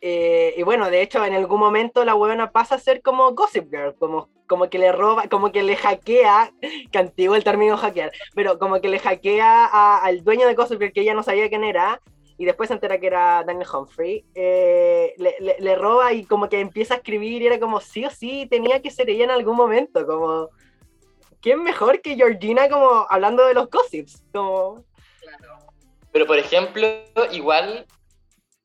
eh, 0.00 0.54
y 0.56 0.62
bueno, 0.62 0.90
de 0.90 1.00
hecho 1.00 1.24
en 1.24 1.34
algún 1.34 1.60
momento 1.60 2.04
la 2.04 2.14
huevona 2.14 2.50
pasa 2.50 2.74
a 2.74 2.78
ser 2.78 3.00
como 3.02 3.32
Gossip 3.32 3.70
Girl, 3.70 3.94
como, 3.98 4.28
como 4.46 4.68
que 4.68 4.78
le 4.78 4.92
roba, 4.92 5.28
como 5.28 5.50
que 5.50 5.62
le 5.62 5.76
hackea, 5.76 6.52
que 6.90 6.98
antiguo 6.98 7.36
el 7.36 7.44
término 7.44 7.76
hackear, 7.76 8.12
pero 8.34 8.58
como 8.58 8.80
que 8.80 8.88
le 8.88 8.98
hackea 8.98 9.96
al 9.96 10.24
dueño 10.24 10.46
de 10.46 10.54
Gossip 10.54 10.78
Girl 10.78 10.92
que 10.92 11.00
ella 11.00 11.14
no 11.14 11.22
sabía 11.22 11.48
quién 11.48 11.64
era, 11.64 12.00
y 12.42 12.44
después 12.44 12.66
se 12.66 12.74
entera 12.74 12.98
que 12.98 13.06
era 13.06 13.44
Daniel 13.44 13.68
Humphrey, 13.72 14.24
eh, 14.34 15.14
le, 15.16 15.74
roba 15.76 16.12
y 16.12 16.24
como 16.24 16.48
que 16.48 16.58
empieza 16.58 16.94
a 16.94 16.96
escribir 16.96 17.40
y 17.40 17.46
era 17.46 17.60
como 17.60 17.80
sí 17.80 18.04
o 18.04 18.10
sí, 18.10 18.48
tenía 18.50 18.82
que 18.82 18.90
ser 18.90 19.08
ella 19.08 19.22
en 19.22 19.30
algún 19.30 19.54
momento, 19.54 20.04
como, 20.04 20.48
¿quién 21.40 21.62
mejor 21.62 22.02
que 22.02 22.16
Georgina 22.16 22.68
como 22.68 23.06
hablando 23.08 23.46
de 23.46 23.54
los 23.54 23.70
gossips? 23.70 24.24
Como... 24.32 24.84
Pero 26.10 26.26
por 26.26 26.36
ejemplo, 26.36 26.88
igual 27.30 27.86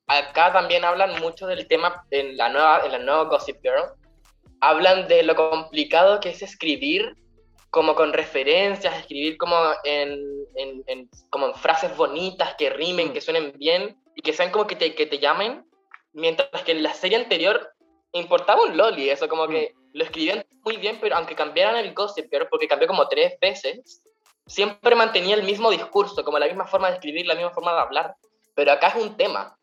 acá 0.08 0.52
también 0.52 0.84
hablan 0.84 1.22
mucho 1.22 1.46
del 1.46 1.68
tema 1.68 2.04
en 2.10 2.36
la 2.36 2.50
nueva, 2.50 2.82
en 2.84 2.94
la 2.94 2.98
nueva 2.98 3.26
Gossip 3.26 3.62
Girl, 3.62 3.92
hablan 4.60 5.08
de 5.08 5.22
lo 5.22 5.36
complicado 5.36 6.20
que 6.20 6.30
es 6.30 6.42
escribir 6.42 7.16
como 7.70 7.96
con 7.96 8.14
referencias, 8.14 8.98
escribir 8.98 9.38
como 9.38 9.56
en, 9.84 10.20
en, 10.56 11.10
como 11.30 11.48
en 11.48 11.56
frases 11.56 11.96
bonitas 11.96 12.56
que 12.56 12.70
rimen, 12.70 13.10
mm. 13.10 13.14
que 13.14 13.22
suenen 13.22 13.54
bien 13.58 13.98
y 14.16 14.22
que 14.22 14.34
sean 14.34 14.52
como 14.52 14.68
que 14.68 14.76
te, 14.76 14.96
que 14.96 15.06
te 15.06 15.20
llamen, 15.20 15.66
mientras 16.14 16.64
que 16.64 16.72
en 16.72 16.84
la 16.84 16.94
serie 16.94 17.18
anterior 17.18 17.74
importaba 18.14 18.64
un 18.64 18.78
loli, 18.78 19.10
eso 19.10 19.28
como 19.28 19.48
que 19.48 19.74
mm. 19.74 19.90
lo 19.94 20.04
escribían 20.04 20.46
muy 20.64 20.78
bien, 20.78 20.98
pero 21.00 21.16
aunque 21.16 21.36
cambiaran 21.36 21.76
el 21.76 21.94
Gossip 21.94 22.32
Girl, 22.32 22.48
porque 22.50 22.68
cambió 22.68 22.88
como 22.88 23.08
tres 23.08 23.38
veces, 23.40 24.02
siempre 24.48 24.96
mantenía 24.96 25.36
el 25.36 25.44
mismo 25.44 25.70
discurso, 25.70 26.24
como 26.24 26.40
la 26.40 26.48
misma 26.48 26.66
forma 26.66 26.88
de 26.88 26.96
escribir, 26.96 27.28
la 27.28 27.36
misma 27.36 27.52
forma 27.52 27.74
de 27.74 27.82
hablar, 27.82 28.16
pero 28.56 28.72
acá 28.72 28.90
es 28.90 28.96
un 28.96 29.16
tema. 29.16 29.58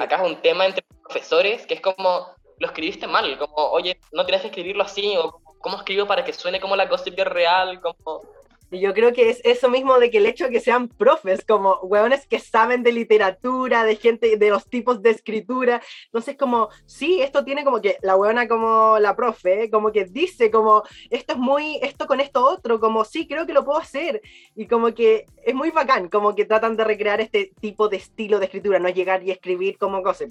Acá 0.00 0.16
es 0.16 0.30
un 0.30 0.40
tema 0.40 0.64
entre 0.64 0.82
profesores 1.02 1.66
que 1.66 1.74
es 1.74 1.80
como, 1.82 2.26
lo 2.58 2.66
escribiste 2.66 3.06
mal, 3.06 3.38
como, 3.38 3.54
oye, 3.54 4.00
no 4.12 4.24
tienes 4.24 4.40
que 4.40 4.48
escribirlo 4.48 4.82
así, 4.82 5.14
o 5.16 5.40
cómo 5.64 5.78
escribo 5.78 6.06
para 6.06 6.22
que 6.22 6.34
suene 6.34 6.60
como 6.60 6.76
la 6.76 6.84
Gossip 6.84 7.16
Girl 7.16 7.30
real, 7.30 7.80
como... 7.80 8.22
Y 8.70 8.80
yo 8.80 8.92
creo 8.92 9.12
que 9.12 9.30
es 9.30 9.40
eso 9.44 9.70
mismo 9.70 9.98
de 9.98 10.10
que 10.10 10.18
el 10.18 10.26
hecho 10.26 10.44
de 10.44 10.50
que 10.50 10.60
sean 10.60 10.88
profes, 10.88 11.44
como 11.46 11.78
hueones 11.82 12.26
que 12.26 12.38
saben 12.38 12.82
de 12.82 12.92
literatura, 12.92 13.84
de 13.84 13.96
gente, 13.96 14.36
de 14.36 14.50
los 14.50 14.66
tipos 14.66 15.00
de 15.00 15.10
escritura. 15.10 15.80
Entonces, 16.06 16.36
como, 16.36 16.68
sí, 16.84 17.22
esto 17.22 17.44
tiene 17.44 17.64
como 17.64 17.80
que 17.80 17.98
la 18.02 18.16
hueona 18.16 18.48
como 18.48 18.98
la 18.98 19.14
profe, 19.14 19.70
como 19.70 19.92
que 19.92 20.04
dice 20.04 20.50
como, 20.50 20.82
esto 21.08 21.34
es 21.34 21.38
muy, 21.38 21.78
esto 21.82 22.06
con 22.06 22.20
esto 22.20 22.44
otro, 22.44 22.80
como, 22.80 23.04
sí, 23.04 23.26
creo 23.26 23.46
que 23.46 23.54
lo 23.54 23.64
puedo 23.64 23.78
hacer. 23.78 24.20
Y 24.54 24.66
como 24.66 24.92
que 24.92 25.24
es 25.44 25.54
muy 25.54 25.70
bacán, 25.70 26.08
como 26.08 26.34
que 26.34 26.44
tratan 26.44 26.76
de 26.76 26.84
recrear 26.84 27.20
este 27.20 27.52
tipo 27.60 27.88
de 27.88 27.98
estilo 27.98 28.38
de 28.38 28.46
escritura, 28.46 28.78
no 28.80 28.88
llegar 28.90 29.22
y 29.22 29.30
escribir 29.30 29.78
como 29.78 30.02
cosas. 30.02 30.28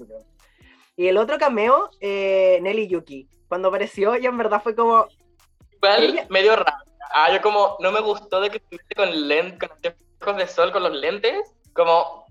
Y 0.96 1.08
el 1.08 1.16
otro 1.16 1.38
cameo, 1.38 1.90
eh, 2.00 2.58
Nelly 2.62 2.88
Yuki, 2.88 3.26
cuando 3.48 3.68
apareció, 3.68 4.16
y 4.18 4.26
en 4.26 4.36
verdad 4.36 4.62
fue 4.62 4.74
como... 4.74 5.06
Igual, 5.84 6.26
medio 6.30 6.56
raro 6.56 6.84
Ah, 7.16 7.32
yo 7.32 7.40
como, 7.40 7.76
no 7.78 7.92
me 7.92 8.00
gustó 8.00 8.40
de 8.40 8.50
que 8.50 8.56
estuviese 8.56 8.94
con 8.96 9.28
lentes, 9.28 9.70
con 10.18 10.36
de 10.36 10.48
sol, 10.48 10.72
con 10.72 10.82
los 10.82 10.92
lentes. 10.92 11.54
Como, 11.72 12.26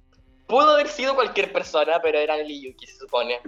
pudo 0.46 0.72
haber 0.72 0.90
sido 0.90 1.16
cualquier 1.16 1.54
persona, 1.54 2.02
pero 2.02 2.18
era 2.18 2.36
Nelly 2.36 2.66
Yuki, 2.66 2.86
se 2.88 2.98
supone. 2.98 3.40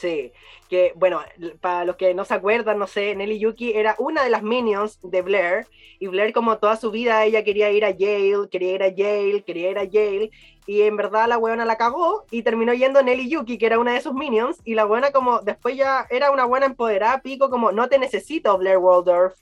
Sí, 0.00 0.32
que 0.70 0.94
bueno, 0.96 1.20
para 1.60 1.84
los 1.84 1.96
que 1.96 2.14
no 2.14 2.24
se 2.24 2.32
acuerdan, 2.32 2.78
no 2.78 2.86
sé, 2.86 3.14
Nelly 3.14 3.38
Yuki 3.38 3.74
era 3.74 3.96
una 3.98 4.24
de 4.24 4.30
las 4.30 4.42
minions 4.42 4.98
de 5.02 5.20
Blair, 5.20 5.66
y 5.98 6.06
Blair 6.06 6.32
como 6.32 6.56
toda 6.56 6.76
su 6.76 6.90
vida 6.90 7.22
ella 7.26 7.44
quería 7.44 7.70
ir 7.70 7.84
a 7.84 7.90
Yale, 7.90 8.48
quería 8.50 8.76
ir 8.76 8.82
a 8.82 8.88
Yale, 8.88 9.44
quería 9.44 9.70
ir 9.72 9.78
a 9.78 9.84
Yale, 9.84 10.30
y 10.66 10.80
en 10.82 10.96
verdad 10.96 11.28
la 11.28 11.36
weona 11.36 11.66
la 11.66 11.76
cagó 11.76 12.24
y 12.30 12.42
terminó 12.42 12.72
yendo 12.72 13.02
Nelly 13.02 13.28
Yuki, 13.28 13.58
que 13.58 13.66
era 13.66 13.78
una 13.78 13.92
de 13.92 14.00
sus 14.00 14.14
minions, 14.14 14.56
y 14.64 14.74
la 14.74 14.86
buena 14.86 15.10
como 15.12 15.40
después 15.40 15.76
ya 15.76 16.06
era 16.08 16.30
una 16.30 16.46
buena 16.46 16.64
empoderada, 16.64 17.20
pico 17.20 17.50
como 17.50 17.72
no 17.72 17.90
te 17.90 17.98
necesito 17.98 18.56
Blair 18.56 18.78
Waldorf, 18.78 19.34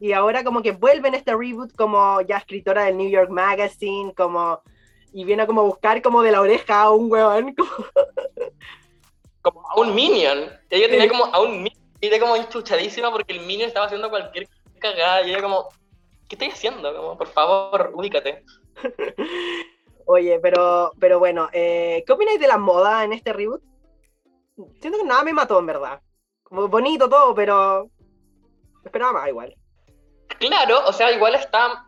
y 0.00 0.12
ahora 0.12 0.42
como 0.42 0.62
que 0.62 0.72
vuelve 0.72 1.08
en 1.08 1.16
este 1.16 1.36
reboot 1.36 1.76
como 1.76 2.22
ya 2.22 2.38
escritora 2.38 2.84
del 2.84 2.96
New 2.96 3.10
York 3.10 3.28
Magazine, 3.28 4.14
como 4.16 4.62
y 5.12 5.24
viene 5.24 5.42
a 5.42 5.46
buscar 5.46 6.00
como 6.02 6.22
de 6.22 6.32
la 6.32 6.40
oreja 6.40 6.82
a 6.82 6.90
un 6.92 7.10
weón. 7.10 7.54
Como, 7.54 7.70
a 9.48 9.80
un 9.80 9.94
minion. 9.94 10.50
Ella 10.70 10.88
tenía 10.88 11.08
como 11.08 11.24
a 11.26 11.40
un 11.40 11.62
minion. 11.62 11.78
Y 12.00 12.06
ella 12.06 12.20
como 12.20 12.36
enchuchadísima 12.36 13.10
porque 13.10 13.32
el 13.32 13.40
minion 13.40 13.68
estaba 13.68 13.86
haciendo 13.86 14.10
cualquier 14.10 14.48
cagada. 14.78 15.22
Y 15.22 15.30
ella 15.30 15.42
como, 15.42 15.68
¿qué 16.28 16.34
estoy 16.34 16.48
haciendo? 16.48 16.94
Como, 16.94 17.18
por 17.18 17.28
favor, 17.28 17.92
ubícate. 17.94 18.44
Oye, 20.06 20.38
pero, 20.40 20.92
pero 20.98 21.18
bueno, 21.18 21.50
eh, 21.52 22.02
¿qué 22.06 22.12
opináis 22.12 22.40
de 22.40 22.48
la 22.48 22.56
moda 22.56 23.04
en 23.04 23.12
este 23.12 23.32
reboot? 23.32 23.62
Siento 24.80 24.98
que 24.98 25.04
nada 25.04 25.22
me 25.22 25.34
mató, 25.34 25.58
en 25.58 25.66
verdad. 25.66 26.00
Como 26.42 26.66
bonito 26.68 27.08
todo, 27.08 27.34
pero 27.34 27.90
esperaba 28.84 29.12
más 29.12 29.28
igual. 29.28 29.54
Claro, 30.38 30.86
o 30.86 30.92
sea, 30.92 31.12
igual 31.12 31.34
está. 31.34 31.86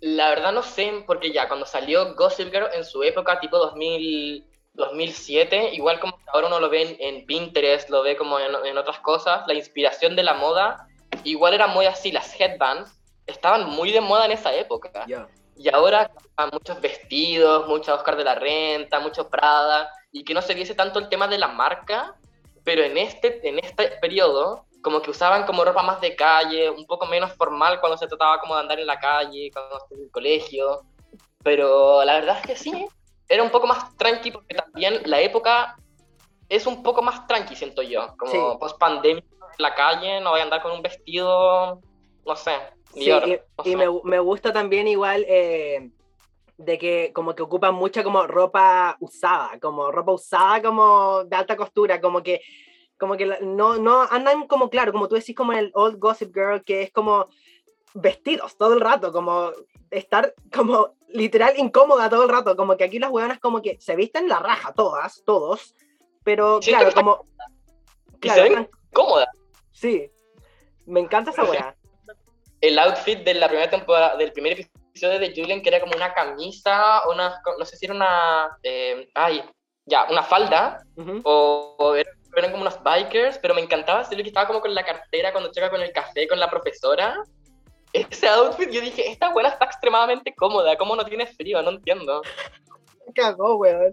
La 0.00 0.28
verdad 0.28 0.52
no 0.52 0.62
sé, 0.62 1.02
porque 1.06 1.32
ya 1.32 1.48
cuando 1.48 1.64
salió 1.64 2.14
Gossip 2.14 2.50
Girl 2.50 2.68
en 2.74 2.84
su 2.84 3.02
época, 3.02 3.40
tipo 3.40 3.56
2000, 3.56 4.46
2007, 4.74 5.74
igual 5.74 6.00
como 6.00 6.18
ahora 6.32 6.48
uno 6.48 6.60
lo 6.60 6.68
ve 6.68 6.96
en, 6.98 7.26
Pinterest, 7.26 7.88
lo 7.90 8.02
ve 8.02 8.16
como 8.16 8.38
en, 8.38 8.78
otras 8.78 8.98
cosas, 9.00 9.46
la 9.46 9.54
inspiración 9.54 10.16
de 10.16 10.22
la 10.22 10.34
moda, 10.34 10.88
igual 11.22 11.54
era 11.54 11.66
muy 11.66 11.86
así, 11.86 12.12
las 12.12 12.38
headbands 12.38 12.90
estaban 13.26 13.68
muy 13.70 13.92
de 13.92 14.00
moda 14.00 14.26
en 14.26 14.32
esa 14.32 14.54
época. 14.54 14.90
Y 15.56 15.72
ahora 15.72 16.10
muchos 16.52 16.80
vestidos, 16.80 17.68
mucho 17.68 17.94
Oscar 17.94 18.16
de 18.16 18.24
la 18.24 18.34
Renta, 18.34 18.98
mucho 18.98 19.28
Prada, 19.28 19.88
y 20.10 20.24
que 20.24 20.34
no 20.34 20.42
se 20.42 20.54
viese 20.54 20.74
tanto 20.74 20.98
el 20.98 21.08
tema 21.08 21.28
de 21.28 21.38
la 21.38 21.48
marca, 21.48 22.16
pero 22.64 22.82
en 22.82 22.98
este, 22.98 23.46
en 23.48 23.58
este 23.58 23.88
periodo 24.00 24.66
como 24.82 25.00
que 25.00 25.10
usaban 25.10 25.46
como 25.46 25.64
ropa 25.64 25.82
más 25.82 26.00
de 26.00 26.14
calle, 26.14 26.68
un 26.68 26.86
poco 26.86 27.06
menos 27.06 27.32
formal 27.32 27.80
cuando 27.80 27.96
se 27.96 28.06
trataba 28.06 28.38
como 28.38 28.54
de 28.54 28.60
andar 28.60 28.78
en 28.78 28.86
la 28.86 29.00
calle, 29.00 29.50
cuando 29.50 29.78
en 29.90 30.02
el 30.02 30.10
colegio. 30.10 30.82
Pero 31.42 32.04
la 32.04 32.14
verdad 32.14 32.38
es 32.40 32.46
que 32.46 32.56
sí, 32.56 32.86
era 33.28 33.42
un 33.42 33.50
poco 33.50 33.66
más 33.66 33.96
tranqui 33.96 34.30
porque 34.30 34.54
también 34.54 35.00
la 35.04 35.20
época 35.20 35.76
es 36.48 36.66
un 36.66 36.82
poco 36.82 37.02
más 37.02 37.26
tranqui, 37.26 37.56
siento 37.56 37.82
yo. 37.82 38.14
Como 38.16 38.58
post 38.58 38.78
pandemia 38.78 39.22
en 39.22 39.62
la 39.62 39.74
calle, 39.74 40.20
no 40.20 40.30
voy 40.30 40.40
a 40.40 40.44
andar 40.44 40.62
con 40.62 40.72
un 40.72 40.82
vestido, 40.82 41.80
no 42.26 42.36
sé. 42.36 42.52
Sí, 42.94 43.10
y, 43.64 43.76
Me, 43.76 43.86
me, 44.04 44.18
gusta 44.20 44.52
también 44.52 44.86
igual 44.86 45.24
eh, 45.28 45.90
de 46.58 46.78
que 46.78 47.12
como 47.12 47.34
que 47.34 47.42
ocupan 47.42 47.74
mucha 47.74 48.04
como 48.04 48.26
ropa 48.26 48.96
usada, 49.00 49.58
como 49.60 49.90
ropa 49.90 50.12
usada 50.12 50.62
como 50.62 51.24
de 51.24 51.36
alta 51.36 51.56
costura, 51.56 52.00
como 52.00 52.22
que 52.22 52.40
como 52.98 53.16
que 53.16 53.26
no, 53.42 53.76
no 53.76 54.02
andan 54.02 54.46
como, 54.46 54.70
claro, 54.70 54.92
como 54.92 55.08
tú 55.08 55.16
decís, 55.16 55.34
como 55.34 55.52
en 55.52 55.58
el 55.58 55.70
Old 55.74 55.98
Gossip 55.98 56.32
Girl, 56.32 56.62
que 56.64 56.82
es 56.82 56.92
como 56.92 57.28
vestidos 57.94 58.56
todo 58.56 58.74
el 58.74 58.80
rato, 58.80 59.12
como 59.12 59.50
estar 59.98 60.34
como 60.52 60.94
literal 61.08 61.54
incómoda 61.56 62.10
todo 62.10 62.24
el 62.24 62.28
rato, 62.28 62.56
como 62.56 62.76
que 62.76 62.84
aquí 62.84 62.98
las 62.98 63.10
hueonas 63.10 63.38
como 63.38 63.62
que 63.62 63.80
se 63.80 63.96
visten 63.96 64.28
la 64.28 64.40
raja 64.40 64.72
todas, 64.72 65.22
todos, 65.24 65.74
pero 66.24 66.60
claro, 66.60 66.92
como... 66.92 67.26
Claro, 68.20 68.42
se 68.42 68.48
ven 68.48 68.70
cómodas. 68.92 69.28
Sí, 69.72 70.10
me 70.86 71.00
encanta 71.00 71.30
esa 71.30 71.44
hueá. 71.44 71.76
El 72.60 72.78
outfit 72.78 73.20
de 73.20 73.34
la 73.34 73.48
primera 73.48 73.70
temporada, 73.70 74.16
del 74.16 74.32
primer 74.32 74.58
episodio 74.60 75.18
de 75.18 75.32
Julian, 75.34 75.60
que 75.60 75.68
era 75.68 75.80
como 75.80 75.92
una 75.94 76.14
camisa, 76.14 77.02
una, 77.08 77.40
no 77.58 77.64
sé 77.64 77.76
si 77.76 77.84
era 77.84 77.94
una, 77.94 78.58
eh, 78.62 79.08
ay, 79.14 79.44
ya, 79.84 80.06
una 80.10 80.22
falda, 80.22 80.82
o, 81.24 81.76
o 81.78 81.94
era 81.94 82.10
eran 82.36 82.50
como 82.50 82.62
unos 82.62 82.82
bikers, 82.82 83.38
pero 83.38 83.54
me 83.54 83.60
encantaba 83.60 84.02
lo 84.02 84.08
que 84.08 84.22
estaba 84.22 84.46
como 84.46 84.60
con 84.60 84.74
la 84.74 84.84
cartera 84.84 85.32
cuando 85.32 85.50
llega 85.50 85.70
con 85.70 85.80
el 85.80 85.92
café 85.92 86.26
con 86.28 86.38
la 86.38 86.50
profesora. 86.50 87.16
Ese 87.94 88.26
outfit, 88.28 88.70
yo 88.70 88.80
dije, 88.80 89.08
esta 89.08 89.32
buena 89.32 89.50
está 89.50 89.66
extremadamente 89.66 90.34
cómoda, 90.34 90.76
¿cómo 90.76 90.96
no 90.96 91.04
tiene 91.04 91.26
frío? 91.26 91.62
No 91.62 91.70
entiendo. 91.70 92.22
Cagó, 93.14 93.54
weón. 93.54 93.92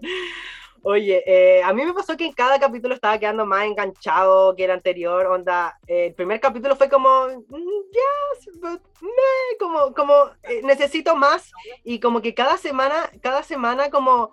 Oye, 0.82 1.22
eh, 1.24 1.62
a 1.62 1.72
mí 1.72 1.84
me 1.84 1.94
pasó 1.94 2.16
que 2.16 2.26
en 2.26 2.32
cada 2.32 2.58
capítulo 2.58 2.96
estaba 2.96 3.16
quedando 3.16 3.46
más 3.46 3.64
enganchado 3.64 4.56
que 4.56 4.64
el 4.64 4.72
anterior, 4.72 5.26
onda, 5.26 5.78
eh, 5.86 6.06
el 6.06 6.14
primer 6.14 6.40
capítulo 6.40 6.74
fue 6.74 6.88
como, 6.88 7.28
yes, 7.28 8.60
but 8.60 8.82
me, 9.00 9.56
como, 9.60 9.94
como, 9.94 10.14
eh, 10.42 10.60
necesito 10.64 11.14
más, 11.14 11.52
y 11.84 12.00
como 12.00 12.20
que 12.20 12.34
cada 12.34 12.56
semana, 12.56 13.08
cada 13.22 13.44
semana 13.44 13.90
como 13.90 14.32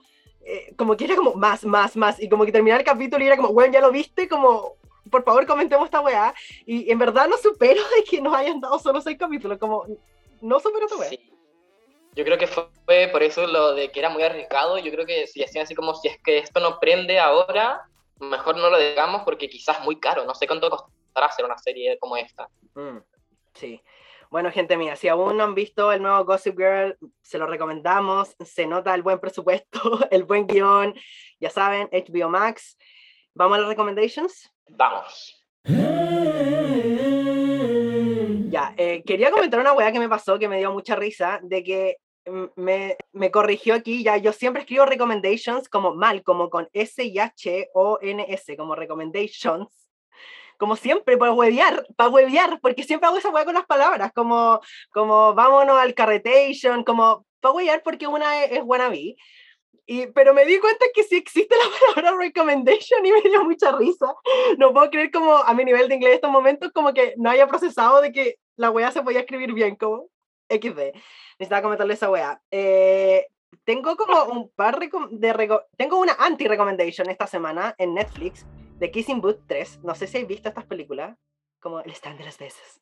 como 0.77 0.97
que 0.97 1.05
era 1.05 1.15
como 1.15 1.35
más, 1.35 1.63
más, 1.63 1.95
más, 1.95 2.19
y 2.19 2.27
como 2.27 2.43
que 2.43 2.51
terminaba 2.51 2.79
el 2.79 2.85
capítulo 2.85 3.23
y 3.23 3.27
era 3.27 3.37
como, 3.37 3.53
bueno, 3.53 3.71
ya 3.71 3.81
lo 3.81 3.91
viste, 3.91 4.27
como, 4.27 4.77
por 5.09 5.23
favor 5.23 5.45
comentemos 5.45 5.85
esta 5.85 6.01
weá, 6.01 6.33
y 6.65 6.91
en 6.91 6.99
verdad 6.99 7.27
no 7.27 7.37
supero 7.37 7.81
de 7.95 8.03
que 8.03 8.21
nos 8.21 8.33
hayan 8.33 8.59
dado 8.59 8.79
solo 8.79 9.01
seis 9.01 9.17
capítulos, 9.17 9.57
como, 9.57 9.85
no 10.41 10.59
supero 10.59 10.85
esta 10.85 10.97
weá. 10.97 11.11
Yo 12.15 12.25
creo 12.25 12.37
que 12.37 12.47
fue 12.47 13.07
por 13.11 13.23
eso 13.23 13.45
lo 13.47 13.73
de 13.73 13.91
que 13.91 13.99
era 13.99 14.09
muy 14.09 14.23
arriesgado, 14.23 14.77
yo 14.77 14.91
creo 14.91 15.05
que 15.05 15.27
si 15.27 15.43
hacían 15.43 15.63
así 15.63 15.75
como, 15.75 15.93
si 15.95 16.07
es 16.07 16.17
que 16.21 16.39
esto 16.39 16.59
no 16.59 16.79
prende 16.79 17.19
ahora, 17.19 17.83
mejor 18.19 18.57
no 18.57 18.69
lo 18.69 18.77
digamos 18.77 19.23
porque 19.23 19.49
quizás 19.49 19.81
muy 19.83 19.99
caro, 19.99 20.25
no 20.25 20.35
sé 20.35 20.47
cuánto 20.47 20.69
costará 20.69 21.27
hacer 21.27 21.45
una 21.45 21.57
serie 21.57 21.97
como 21.99 22.17
esta. 22.17 22.49
Mm, 22.75 22.97
sí. 23.53 23.81
Bueno, 24.29 24.51
gente 24.51 24.77
mía, 24.77 24.95
si 24.95 25.07
aún 25.07 25.37
no 25.37 25.43
han 25.43 25.55
visto 25.55 25.91
el 25.91 26.03
nuevo 26.03 26.23
Gossip 26.23 26.55
Girl, 26.55 26.97
se 27.23 27.39
lo 27.39 27.47
recomendamos. 27.47 28.35
Se 28.45 28.67
nota 28.67 28.93
el 28.93 29.01
buen 29.01 29.19
presupuesto, 29.19 29.79
el 30.11 30.23
buen 30.23 30.45
guion. 30.45 30.93
Ya 31.39 31.49
saben, 31.49 31.89
HBO 31.91 32.29
Max. 32.29 32.77
¿Vamos 33.33 33.57
a 33.57 33.61
las 33.61 33.69
recommendations? 33.69 34.51
Vamos. 34.69 35.35
Ya, 38.49 38.73
eh, 38.77 39.03
quería 39.05 39.31
comentar 39.31 39.59
una 39.59 39.73
weá 39.73 39.91
que 39.91 39.99
me 39.99 40.09
pasó 40.09 40.39
que 40.39 40.47
me 40.47 40.57
dio 40.57 40.71
mucha 40.71 40.95
risa, 40.95 41.39
de 41.43 41.63
que 41.63 41.97
me, 42.55 42.97
me, 43.11 43.31
corrigió 43.31 43.75
aquí, 43.75 44.03
ya 44.03 44.17
yo 44.17 44.33
siempre 44.33 44.61
escribo 44.61 44.85
recommendations 44.85 45.69
como 45.69 45.95
mal, 45.95 46.23
como 46.23 46.49
con 46.49 46.67
S 46.73 47.03
y 47.03 47.19
H 47.19 47.69
O 47.73 47.99
N 48.01 48.25
S, 48.29 48.55
como 48.57 48.75
recommendations 48.75 49.89
como 50.59 50.75
siempre, 50.75 51.17
para 51.17 51.31
huevear, 51.31 51.87
para 51.95 52.09
huevear, 52.09 52.59
porque 52.59 52.83
siempre 52.83 53.07
hago 53.07 53.17
esa 53.17 53.29
hueá 53.29 53.45
con 53.45 53.53
las 53.53 53.65
palabras, 53.65 54.11
como, 54.13 54.59
como 54.91 55.33
vámonos 55.33 55.79
al 55.79 55.93
carretation, 55.93 56.83
como 56.83 57.25
para 57.39 57.53
huevear 57.53 57.81
porque 57.81 58.07
una 58.07 58.43
es, 58.43 58.51
es 58.51 58.61
wannabe. 58.63 59.15
Y, 59.91 60.05
pero 60.05 60.35
me 60.35 60.45
di 60.45 60.59
cuenta 60.59 60.85
que 60.93 61.03
sí 61.03 61.15
existe 61.15 61.55
la 61.55 61.63
palabra 61.95 62.23
recommendation 62.23 63.03
y 63.03 63.11
me 63.11 63.21
dio 63.21 63.43
mucha 63.43 63.71
risa. 63.71 64.13
No 64.59 64.71
puedo 64.71 64.87
creer 64.91 65.09
como 65.09 65.33
a 65.37 65.51
mi 65.55 65.65
nivel 65.65 65.89
de 65.89 65.95
inglés 65.95 66.11
en 66.11 66.15
estos 66.17 66.29
momentos 66.29 66.71
como 66.71 66.93
que 66.93 67.15
no 67.17 67.27
haya 67.27 67.47
procesado 67.47 67.99
de 67.99 68.11
que 68.11 68.35
la 68.55 68.69
wea 68.69 68.91
se 68.91 69.01
podía 69.01 69.21
escribir 69.21 69.51
bien, 69.51 69.75
como 69.75 70.05
XD. 70.47 70.93
Necesitaba 71.39 71.63
comentarle 71.63 71.95
esa 71.95 72.11
wea. 72.11 72.39
Eh, 72.51 73.25
tengo 73.63 73.97
como 73.97 74.25
un 74.25 74.51
par 74.51 74.77
de... 74.77 74.91
tengo 75.75 75.97
una 75.97 76.13
anti-recommendation 76.19 77.09
esta 77.09 77.25
semana 77.25 77.73
en 77.79 77.95
Netflix 77.95 78.45
The 78.77 78.91
Kissing 78.91 79.21
Booth 79.21 79.41
3. 79.47 79.79
No 79.83 79.95
sé 79.95 80.05
si 80.05 80.17
habéis 80.17 80.27
visto 80.27 80.49
estas 80.49 80.65
películas, 80.65 81.17
como 81.59 81.79
El 81.79 81.89
stand 81.93 82.19
de 82.19 82.25
las 82.25 82.37
veces. 82.37 82.79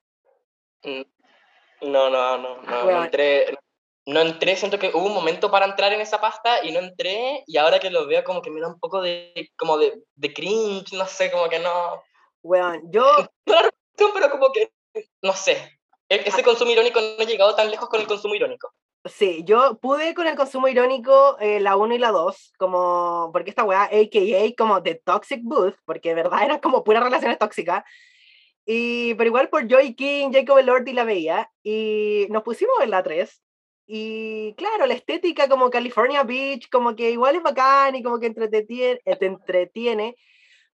Mm, 0.83 1.89
no, 1.89 2.09
no, 2.09 2.37
no, 2.37 2.61
no, 2.63 3.03
entré. 3.05 3.53
No 3.53 3.66
entré, 4.15 4.55
siento 4.55 4.79
que 4.79 4.91
hubo 4.93 5.05
un 5.05 5.13
momento 5.13 5.51
para 5.51 5.65
entrar 5.65 5.91
en 5.91 6.01
esa 6.01 6.21
pasta 6.21 6.63
y 6.63 6.71
no 6.71 6.79
entré, 6.79 7.43
y 7.45 7.57
ahora 7.57 7.79
que 7.79 7.89
lo 7.89 8.07
veo 8.07 8.23
como 8.23 8.41
que 8.41 8.49
me 8.49 8.61
da 8.61 8.67
un 8.67 8.79
poco 8.79 9.01
de, 9.01 9.51
como 9.57 9.77
de, 9.77 10.01
de 10.15 10.33
cringe, 10.33 10.93
no 10.93 11.05
sé, 11.05 11.29
como 11.29 11.49
que 11.49 11.59
no... 11.59 12.03
Bueno, 12.41 12.81
yo... 12.85 13.05
pero 14.13 14.29
como 14.31 14.51
que, 14.51 14.71
no 15.21 15.33
sé, 15.33 15.77
E-, 16.09 16.23
ese 16.25 16.43
consumo 16.43 16.71
irónico 16.71 17.01
no 17.01 17.21
ha 17.23 17.25
llegado 17.25 17.55
tan 17.55 17.69
lejos 17.69 17.89
con 17.89 17.99
el 17.99 18.07
consumo 18.07 18.35
irónico. 18.35 18.71
Sí, 19.05 19.43
yo 19.45 19.77
pude 19.79 20.13
con 20.13 20.27
el 20.27 20.35
consumo 20.35 20.67
irónico 20.67 21.37
eh, 21.39 21.59
la 21.59 21.77
1 21.77 21.95
y 21.95 21.97
la 21.97 22.11
2, 22.11 22.53
como, 22.57 23.29
porque 23.31 23.49
esta 23.49 23.63
weá, 23.63 23.83
a.k.a. 23.83 24.55
como 24.57 24.83
The 24.83 24.95
Toxic 24.95 25.41
Booth, 25.43 25.75
porque 25.85 26.09
de 26.09 26.15
verdad 26.15 26.43
eran 26.43 26.59
como 26.59 26.83
puras 26.83 27.03
relaciones 27.03 27.37
tóxicas, 27.37 27.83
y, 28.65 29.13
pero 29.15 29.27
igual 29.27 29.49
por 29.49 29.67
Joy 29.67 29.95
King, 29.95 30.31
Jacob 30.33 30.57
Elordi 30.57 30.93
la 30.93 31.05
veía, 31.05 31.49
y 31.63 32.27
nos 32.29 32.43
pusimos 32.43 32.75
en 32.81 32.91
la 32.91 33.01
3, 33.01 33.41
y 33.87 34.53
claro, 34.55 34.85
la 34.85 34.93
estética 34.93 35.47
como 35.47 35.69
California 35.69 36.23
Beach, 36.23 36.69
como 36.69 36.95
que 36.95 37.11
igual 37.11 37.37
es 37.37 37.43
bacán 37.43 37.95
y 37.95 38.03
como 38.03 38.19
que 38.19 38.27
entretiene, 38.27 38.99
te 39.17 39.25
entretiene 39.25 40.17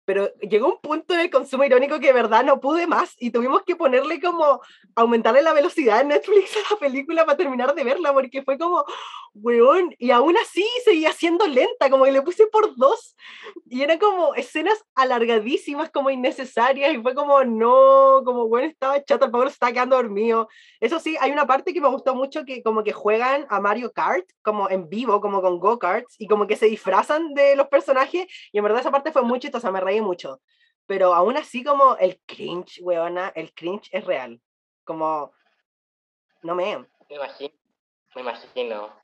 pero 0.06 0.34
llegó 0.42 0.68
un 0.68 0.80
punto 0.80 1.14
en 1.14 1.22
el 1.22 1.30
consumo 1.30 1.64
irónico 1.64 2.00
que 2.00 2.08
de 2.08 2.14
verdad 2.14 2.44
no 2.44 2.60
pude 2.60 2.88
más 2.88 3.16
y 3.20 3.32
tuvimos 3.32 3.64
que 3.64 3.76
ponerle 3.76 4.20
como, 4.20 4.62
aumentarle 4.96 5.42
la 5.42 5.54
velocidad 5.54 6.02
en 6.02 6.10
Netflix 6.10 6.56
a 6.58 6.74
la 6.74 6.80
película 6.80 7.26
para 7.26 7.38
terminar 7.38 7.74
de 7.74 7.84
verla, 7.84 8.14
porque 8.14 8.44
fue 8.44 8.58
como, 8.58 8.86
weón, 9.34 9.96
y 9.98 10.12
aún 10.12 10.36
así 10.38 10.66
seguía 10.84 11.12
siendo 11.14 11.48
lenta, 11.48 11.90
como 11.90 12.06
que 12.06 12.12
le 12.12 12.22
puse 12.22 12.48
por 12.48 12.76
dos, 12.76 13.16
y 13.68 13.82
eran 13.82 13.98
como 13.98 14.36
escenas 14.36 14.84
alargadísimas, 14.96 15.90
como 15.90 16.10
innecesarias, 16.10 16.94
y 16.94 17.02
fue 17.02 17.16
como, 17.16 17.44
no, 17.44 18.22
como, 18.24 18.48
bueno, 18.48 18.68
estaba 18.68 19.04
chato, 19.04 19.26
el 19.26 19.32
Pablo 19.32 19.50
se 19.50 19.54
estaba 19.54 19.72
quedando 19.72 19.96
dormido. 19.96 20.48
Eso 20.80 21.00
sí, 21.00 21.18
hay 21.20 21.32
una 21.32 21.48
parte 21.48 21.74
que 21.74 21.82
me 21.82 21.90
gustó 21.90 22.14
mucho, 22.16 22.46
que 22.46 22.62
como 22.62 22.84
que 22.84 22.92
juegan 22.92 23.46
a 23.50 23.60
Mario 23.60 23.92
Kart, 23.92 24.26
como 24.42 24.70
en 24.70 24.90
vivo, 24.90 25.20
como 25.22 25.42
con 25.42 25.60
go-karts, 25.60 26.16
y 26.20 26.28
como 26.28 26.46
que 26.46 26.56
se 26.56 26.68
disfrazan 26.68 27.34
de 27.34 27.56
los 27.56 27.68
personajes, 27.68 28.28
y 28.52 28.58
en 28.58 28.64
verdad 28.64 28.82
esa 28.82 28.92
parte 28.92 29.12
fue 29.12 29.24
muy 29.24 29.40
chistosa, 29.40 29.72
me 29.72 29.82
reí 29.82 29.93
mucho. 30.02 30.42
Pero 30.86 31.14
aún 31.14 31.38
así 31.38 31.64
como 31.64 31.96
el 31.98 32.20
cringe, 32.26 32.80
weona, 32.82 33.32
el 33.36 33.54
cringe 33.54 33.90
es 33.92 34.04
real. 34.06 34.42
Como, 34.84 35.34
no 36.42 36.56
me... 36.56 36.78
Me 37.10 37.16
imagino, 37.16 37.54
me 38.16 38.22
imagino. 38.22 39.04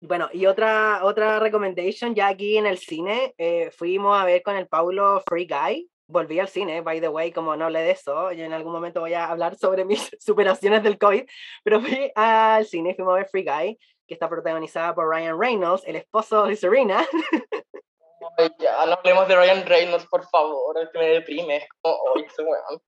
Bueno, 0.00 0.28
y 0.32 0.44
otra, 0.46 1.00
otra 1.02 1.40
recommendation, 1.40 2.14
ya 2.14 2.28
aquí 2.28 2.58
en 2.58 2.66
el 2.66 2.76
cine, 2.76 3.34
eh, 3.38 3.70
fuimos 3.70 4.18
a 4.18 4.24
ver 4.24 4.42
con 4.42 4.54
el 4.56 4.68
Paulo 4.68 5.22
Free 5.26 5.46
Guy. 5.46 5.88
Volví 6.06 6.38
al 6.38 6.48
cine, 6.48 6.82
by 6.82 7.00
the 7.00 7.08
way, 7.08 7.32
como 7.32 7.56
no 7.56 7.64
hablé 7.64 7.80
de 7.80 7.92
eso, 7.92 8.30
yo 8.32 8.44
en 8.44 8.52
algún 8.52 8.72
momento 8.72 9.00
voy 9.00 9.14
a 9.14 9.26
hablar 9.26 9.56
sobre 9.56 9.86
mis 9.86 10.10
superaciones 10.20 10.82
del 10.82 10.98
COVID, 10.98 11.24
pero 11.62 11.80
fui 11.80 12.12
al 12.14 12.66
cine, 12.66 12.94
fuimos 12.94 13.12
a 13.12 13.16
ver 13.16 13.28
Free 13.30 13.44
Guy, 13.44 13.78
que 14.06 14.12
está 14.12 14.28
protagonizada 14.28 14.94
por 14.94 15.08
Ryan 15.08 15.40
Reynolds, 15.40 15.84
el 15.86 15.96
esposo 15.96 16.44
de 16.44 16.56
Serena. 16.56 17.02
ya, 18.58 18.86
no 18.86 18.92
hablemos 18.94 19.28
de 19.28 19.36
Ryan 19.36 19.66
Reynolds, 19.66 20.06
por 20.06 20.26
favor, 20.28 20.78
es 20.80 20.88
que 20.90 20.98
me 20.98 21.08
deprime, 21.08 21.56
es 21.56 21.68
como, 21.80 21.96
oye, 22.14 22.26
ese 22.26 22.42
weón. 22.42 22.82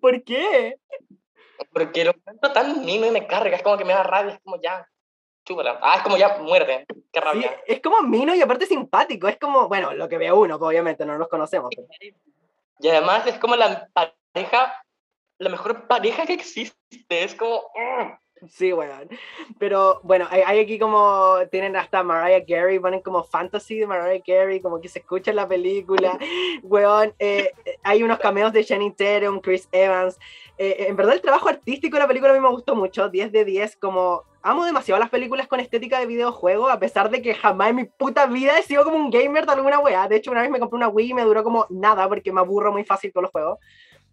¿Por 0.00 0.24
qué? 0.24 0.76
Porque 1.72 2.04
lo 2.04 2.12
encuentro 2.12 2.52
tan 2.52 2.84
mino 2.84 3.06
y 3.06 3.10
me 3.10 3.26
carga, 3.26 3.56
es 3.56 3.62
como 3.62 3.76
que 3.76 3.84
me 3.84 3.92
da 3.92 4.02
rabia, 4.02 4.34
es 4.34 4.40
como 4.40 4.60
ya, 4.60 4.88
chúpala. 5.44 5.78
Ah, 5.82 5.96
es 5.96 6.02
como 6.02 6.16
ya 6.16 6.38
muerde, 6.38 6.86
qué 7.12 7.20
rabia. 7.20 7.50
Sí, 7.66 7.72
es 7.74 7.80
como 7.80 8.02
mino 8.02 8.34
y 8.34 8.42
aparte 8.42 8.66
simpático, 8.66 9.28
es 9.28 9.38
como, 9.38 9.68
bueno, 9.68 9.92
lo 9.94 10.08
que 10.08 10.18
ve 10.18 10.30
uno, 10.30 10.58
pues, 10.58 10.68
obviamente 10.68 11.04
no 11.06 11.18
nos 11.18 11.28
conocemos. 11.28 11.70
Y 12.78 12.88
además 12.88 13.26
es 13.26 13.38
como 13.38 13.56
la 13.56 13.88
pareja, 13.92 14.84
la 15.38 15.48
mejor 15.48 15.86
pareja 15.86 16.26
que 16.26 16.34
existe, 16.34 16.76
es 17.08 17.34
como... 17.34 17.62
Mm. 17.74 18.25
Sí, 18.50 18.72
weón. 18.72 19.08
Pero 19.58 20.00
bueno, 20.02 20.26
hay, 20.30 20.58
aquí 20.58 20.78
como 20.78 21.36
tienen 21.50 21.76
hasta 21.76 22.02
Mariah 22.02 22.44
Carey, 22.46 22.78
ponen 22.78 23.00
como 23.00 23.24
fantasy 23.24 23.78
de 23.78 23.86
Mariah 23.86 24.22
Carey, 24.26 24.60
como 24.60 24.80
que 24.80 24.88
se 24.88 25.00
escucha 25.00 25.30
en 25.30 25.36
la 25.36 25.48
película. 25.48 26.18
Weón, 26.62 27.14
eh, 27.18 27.52
hay 27.82 28.02
unos 28.02 28.18
cameos 28.18 28.52
de 28.52 28.64
Channing 28.64 28.94
Tatum, 28.94 29.40
Chris 29.40 29.68
Evans. 29.72 30.18
Eh, 30.58 30.86
en 30.88 30.96
verdad 30.96 31.14
el 31.14 31.20
trabajo 31.20 31.48
artístico 31.48 31.96
de 31.96 32.02
la 32.02 32.08
película 32.08 32.32
a 32.32 32.34
mí 32.34 32.40
me 32.40 32.48
gustó 32.48 32.74
mucho, 32.74 33.08
10 33.08 33.30
de 33.32 33.44
10, 33.44 33.76
como 33.76 34.24
amo 34.42 34.64
demasiado 34.64 35.00
las 35.00 35.10
películas 35.10 35.48
con 35.48 35.58
estética 35.58 35.98
de 35.98 36.06
videojuego, 36.06 36.68
a 36.68 36.78
pesar 36.78 37.10
de 37.10 37.20
que 37.20 37.34
jamás 37.34 37.70
en 37.70 37.76
mi 37.76 37.84
puta 37.84 38.26
vida 38.26 38.56
he 38.56 38.62
sido 38.62 38.84
como 38.84 38.96
un 38.96 39.10
gamer 39.10 39.44
de 39.44 39.52
alguna 39.52 39.80
weá. 39.80 40.06
De 40.06 40.16
hecho, 40.16 40.30
una 40.30 40.42
vez 40.42 40.50
me 40.50 40.60
compré 40.60 40.76
una 40.76 40.88
Wii 40.88 41.10
y 41.10 41.14
me 41.14 41.22
duró 41.22 41.42
como 41.42 41.66
nada 41.68 42.08
porque 42.08 42.32
me 42.32 42.40
aburro 42.40 42.72
muy 42.72 42.84
fácil 42.84 43.12
con 43.12 43.22
los 43.22 43.32
juegos. 43.32 43.58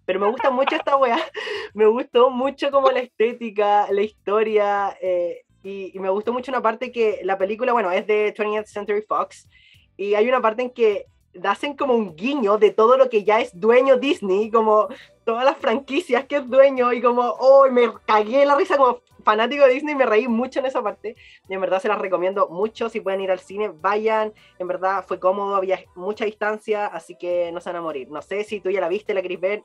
Pero 0.06 0.20
me 0.20 0.28
gusta 0.28 0.49
mucho 0.51 0.76
esta 0.76 0.95
weá. 0.97 1.18
Me 1.74 1.86
gustó 1.86 2.30
mucho 2.30 2.70
como 2.72 2.91
la 2.91 2.99
estética, 2.99 3.88
la 3.91 4.01
historia. 4.01 4.97
Eh, 5.01 5.43
y, 5.64 5.97
me 5.97 6.10
gustó 6.10 6.34
mucho 6.34 6.51
una 6.51 6.62
parte 6.62 6.91
que 6.91 7.22
la 7.24 7.38
película, 7.38 7.72
bueno, 7.72 7.89
es 7.91 8.06
de 8.06 8.34
20th 8.34 8.66
Century 8.66 9.01
Fox. 9.01 9.47
Y 9.95 10.14
hay 10.14 10.28
una 10.28 10.41
parte 10.41 10.64
en 10.64 10.70
que 10.72 11.06
hacen 11.43 11.76
como 11.76 11.93
un 11.93 12.16
guiño 12.16 12.58
de 12.58 12.72
todo 12.72 12.97
lo 12.97 13.10
que 13.10 13.24
ya 13.24 13.39
es 13.39 13.58
dueño 13.60 13.97
Disney, 13.97 14.51
como 14.51 14.88
todas 15.24 15.45
las 15.45 15.58
franquicias 15.58 16.26
que 16.26 16.38
es 16.38 16.49
dueño 16.49 16.93
y 16.93 17.01
como, 17.01 17.22
oh, 17.22 17.68
me 17.72 17.91
cagué 18.06 18.45
la 18.45 18.56
risa 18.56 18.78
como 18.78 19.01
fanático 19.24 19.66
de 19.66 19.74
Disney, 19.74 19.95
me 19.95 20.06
reí 20.06 20.28
mucho 20.28 20.60
en 20.60 20.66
esa 20.66 20.84
parte 20.84 21.16
y 21.47 21.54
en 21.54 21.62
verdad 21.62 21.82
se 21.82 21.88
las 21.88 21.97
recomiendo 21.97 22.49
mucho, 22.49 22.89
si 22.89 22.99
pueden 22.99 23.22
ir 23.22 23.32
al 23.32 23.39
cine, 23.39 23.72
vayan, 23.74 24.34
en 24.60 24.68
verdad 24.68 25.06
fue 25.08 25.20
cómodo, 25.20 25.56
había 25.56 25.80
mucha 25.95 26.26
distancia, 26.26 26.88
así 26.88 27.16
que 27.16 27.51
no 27.51 27.62
se 27.62 27.70
van 27.70 27.78
a 27.78 27.82
morir. 27.82 28.10
No 28.12 28.22
sé 28.22 28.43
si 28.43 28.60
tú 28.60 28.70
ya 28.70 28.82
la 28.82 28.89
viste, 28.89 29.14
la 29.14 29.22
querés 29.22 29.39
ver, 29.39 29.64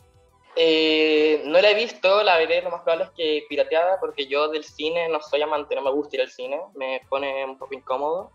eh, 0.61 1.42
no 1.44 1.61
la 1.61 1.70
he 1.70 1.74
visto, 1.74 2.22
la 2.24 2.36
veré, 2.36 2.62
lo 2.62 2.70
más 2.70 2.82
probable 2.82 3.04
es 3.04 3.11
que 3.12 3.46
pirateada, 3.48 4.00
porque 4.00 4.26
yo 4.26 4.48
del 4.48 4.64
cine 4.64 5.09
no 5.09 5.20
soy 5.20 5.40
amante, 5.40 5.76
no 5.76 5.82
me 5.82 5.92
gusta 5.92 6.16
ir 6.16 6.22
al 6.22 6.30
cine, 6.30 6.61
me 6.74 7.00
pone 7.09 7.44
un 7.44 7.56
poco 7.56 7.74
incómodo. 7.74 8.32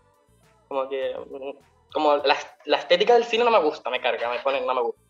Como 0.68 0.88
que. 0.88 1.14
Como 1.92 2.16
la, 2.16 2.36
la 2.64 2.78
estética 2.78 3.12
del 3.14 3.24
cine 3.24 3.44
no 3.44 3.50
me 3.50 3.60
gusta, 3.60 3.90
me 3.90 4.00
carga, 4.00 4.30
me 4.30 4.40
pone, 4.40 4.60
no 4.62 4.74
me 4.74 4.80
gusta. 4.80 5.02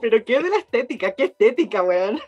¿Pero 0.00 0.24
qué 0.24 0.36
es 0.36 0.42
de 0.42 0.50
la 0.50 0.58
estética? 0.58 1.12
¿Qué 1.12 1.24
estética, 1.24 1.82
weón? 1.82 2.20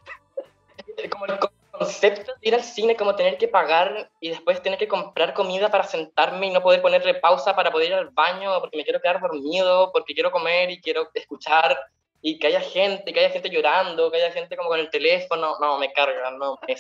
Como 1.11 1.27
el 1.27 1.39
concepto 1.73 2.33
de 2.41 2.49
ir 2.49 2.55
al 2.55 2.63
cine, 2.63 2.97
como 2.97 3.17
tener 3.17 3.37
que 3.37 3.49
pagar 3.49 4.11
y 4.21 4.31
después 4.31 4.63
tener 4.63 4.79
que 4.79 4.89
comprar 4.89 5.35
comida 5.35 5.71
para 5.71 5.85
sentarme 5.85 6.47
y 6.47 6.51
no 6.51 6.63
poder 6.63 6.81
ponerle 6.81 7.15
pausa 7.15 7.55
para 7.57 7.71
poder 7.73 7.89
ir 7.89 7.95
al 7.95 8.11
baño, 8.11 8.61
porque 8.61 8.77
me 8.77 8.85
quiero 8.85 9.01
quedar 9.01 9.21
dormido, 9.21 9.91
porque 9.93 10.15
quiero 10.15 10.31
comer 10.31 10.71
y 10.71 10.81
quiero 10.81 11.11
escuchar 11.13 11.77
y 12.23 12.39
que 12.39 12.49
haya 12.49 12.61
gente, 12.61 13.13
que 13.13 13.21
haya 13.21 13.31
gente 13.31 13.51
llorando, 13.51 14.11
que 14.11 14.19
haya 14.19 14.33
gente 14.33 14.57
como 14.57 14.69
con 14.69 14.81
el 14.81 14.91
teléfono, 14.91 15.59
no, 15.61 15.79
me 15.79 15.93
carga, 15.93 16.31
no, 16.33 16.59
me 16.67 16.75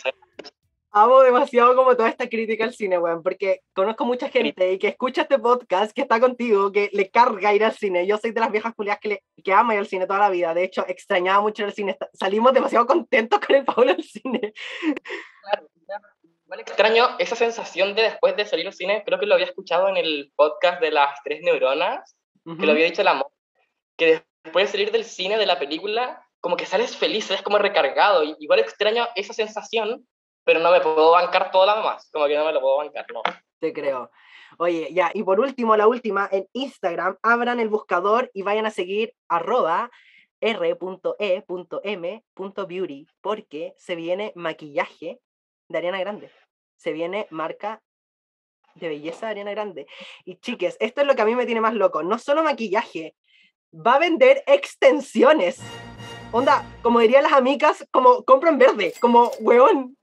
Amo 0.93 1.21
demasiado 1.21 1.77
como 1.77 1.95
toda 1.95 2.09
esta 2.09 2.27
crítica 2.27 2.65
al 2.65 2.73
cine, 2.73 2.99
weón, 2.99 3.23
porque 3.23 3.61
conozco 3.75 4.07
mucha 4.07 4.31
gente 4.31 4.73
y 4.73 4.79
que 4.79 4.89
escucha 4.89 5.23
este 5.23 5.39
podcast, 5.39 5.93
que 5.93 6.01
está 6.01 6.19
contigo, 6.19 6.73
que 6.73 6.89
le 6.93 7.11
carga 7.11 7.53
ir 7.53 7.65
al 7.65 7.75
cine. 7.75 8.07
Yo 8.07 8.17
soy 8.17 8.31
de 8.31 8.41
las 8.41 8.51
viejas 8.51 8.75
culiadas 8.75 9.01
que, 9.01 9.09
le, 9.09 9.25
que 9.45 9.53
ama 9.53 9.75
ir 9.75 9.81
al 9.81 9.87
cine 9.87 10.07
toda 10.07 10.21
la 10.21 10.31
vida. 10.31 10.55
De 10.55 10.65
hecho, 10.65 10.87
extrañaba 10.89 11.43
mucho 11.43 11.67
el 11.67 11.75
cine. 11.75 11.99
Salimos 12.15 12.55
demasiado 12.55 12.87
contentos 12.87 13.41
con 13.41 13.57
el 13.57 13.65
Pablo 13.67 13.91
al 13.91 14.03
cine. 14.03 14.55
Claro, 15.43 15.69
Vale, 16.47 16.63
extraño 16.63 17.17
esa 17.19 17.35
sensación 17.35 17.95
de 17.95 18.03
después 18.03 18.37
de 18.37 18.47
salir 18.47 18.67
al 18.67 18.73
cine, 18.73 19.03
creo 19.05 19.19
que 19.19 19.27
lo 19.27 19.35
había 19.35 19.47
escuchado 19.47 19.89
en 19.89 19.97
el 19.97 20.33
podcast 20.37 20.81
de 20.81 20.93
las 20.93 21.21
tres 21.25 21.43
neuronas, 21.43 22.17
que 22.45 22.65
lo 22.65 22.71
había 22.71 22.85
dicho 22.85 23.03
el 23.03 23.09
amor, 23.09 23.33
que 23.97 24.23
después 24.47 24.67
de 24.67 24.73
salir 24.73 24.93
del 24.93 25.05
cine, 25.05 25.37
de 25.39 25.47
la 25.47 25.59
película, 25.59 26.25
como 26.41 26.57
que 26.57 26.67
sales 26.67 26.97
feliz, 26.97 27.25
sales 27.25 27.43
como 27.43 27.59
recargado. 27.59 28.23
Igual 28.23 28.61
extraño 28.61 29.09
esa 29.17 29.33
sensación, 29.33 30.07
pero 30.45 30.61
no 30.61 30.71
me 30.71 30.81
puedo 30.81 31.11
bancar 31.11 31.51
toda 31.51 31.67
la 31.67 31.77
demás. 31.77 32.09
Como 32.13 32.27
que 32.27 32.37
no 32.37 32.45
me 32.45 32.53
lo 32.53 32.61
puedo 32.61 32.77
bancar, 32.79 33.05
no. 33.13 33.23
Te 33.59 33.73
creo. 33.73 34.11
Oye, 34.59 34.89
ya, 34.93 35.11
y 35.13 35.25
por 35.25 35.41
último, 35.41 35.77
la 35.77 35.89
última, 35.89 36.29
en 36.31 36.47
Instagram, 36.53 37.17
abran 37.23 37.59
el 37.59 37.69
buscador 37.69 38.31
y 38.33 38.43
vayan 38.43 38.67
a 38.67 38.71
seguir 38.71 39.13
arroba 39.29 39.91
r.e.m.beauty, 40.41 40.77
porque 43.21 43.75
se 43.77 43.97
viene 43.97 44.33
maquillaje 44.37 45.19
de 45.69 45.79
Ariana 45.79 45.99
Grande. 45.99 46.31
Se 46.77 46.93
viene 46.93 47.27
marca 47.31 47.83
de 48.77 48.89
belleza 48.89 49.27
de 49.27 49.33
Ariana 49.33 49.51
Grande. 49.51 49.89
Y 50.25 50.37
chiques, 50.37 50.77
esto 50.79 51.01
es 51.01 51.07
lo 51.09 51.17
que 51.17 51.23
a 51.23 51.25
mí 51.25 51.35
me 51.35 51.47
tiene 51.47 51.61
más 51.61 51.75
loco. 51.75 52.05
No 52.05 52.19
solo 52.19 52.45
maquillaje, 52.45 53.17
va 53.77 53.95
a 53.95 53.99
vender 53.99 54.43
extensiones. 54.47 55.61
Onda, 56.33 56.65
como 56.83 57.01
dirían 57.01 57.23
las 57.23 57.33
amigas, 57.33 57.87
como 57.91 58.25
compran 58.25 58.59
verde, 58.59 58.95
como 59.01 59.31
weón. 59.41 59.97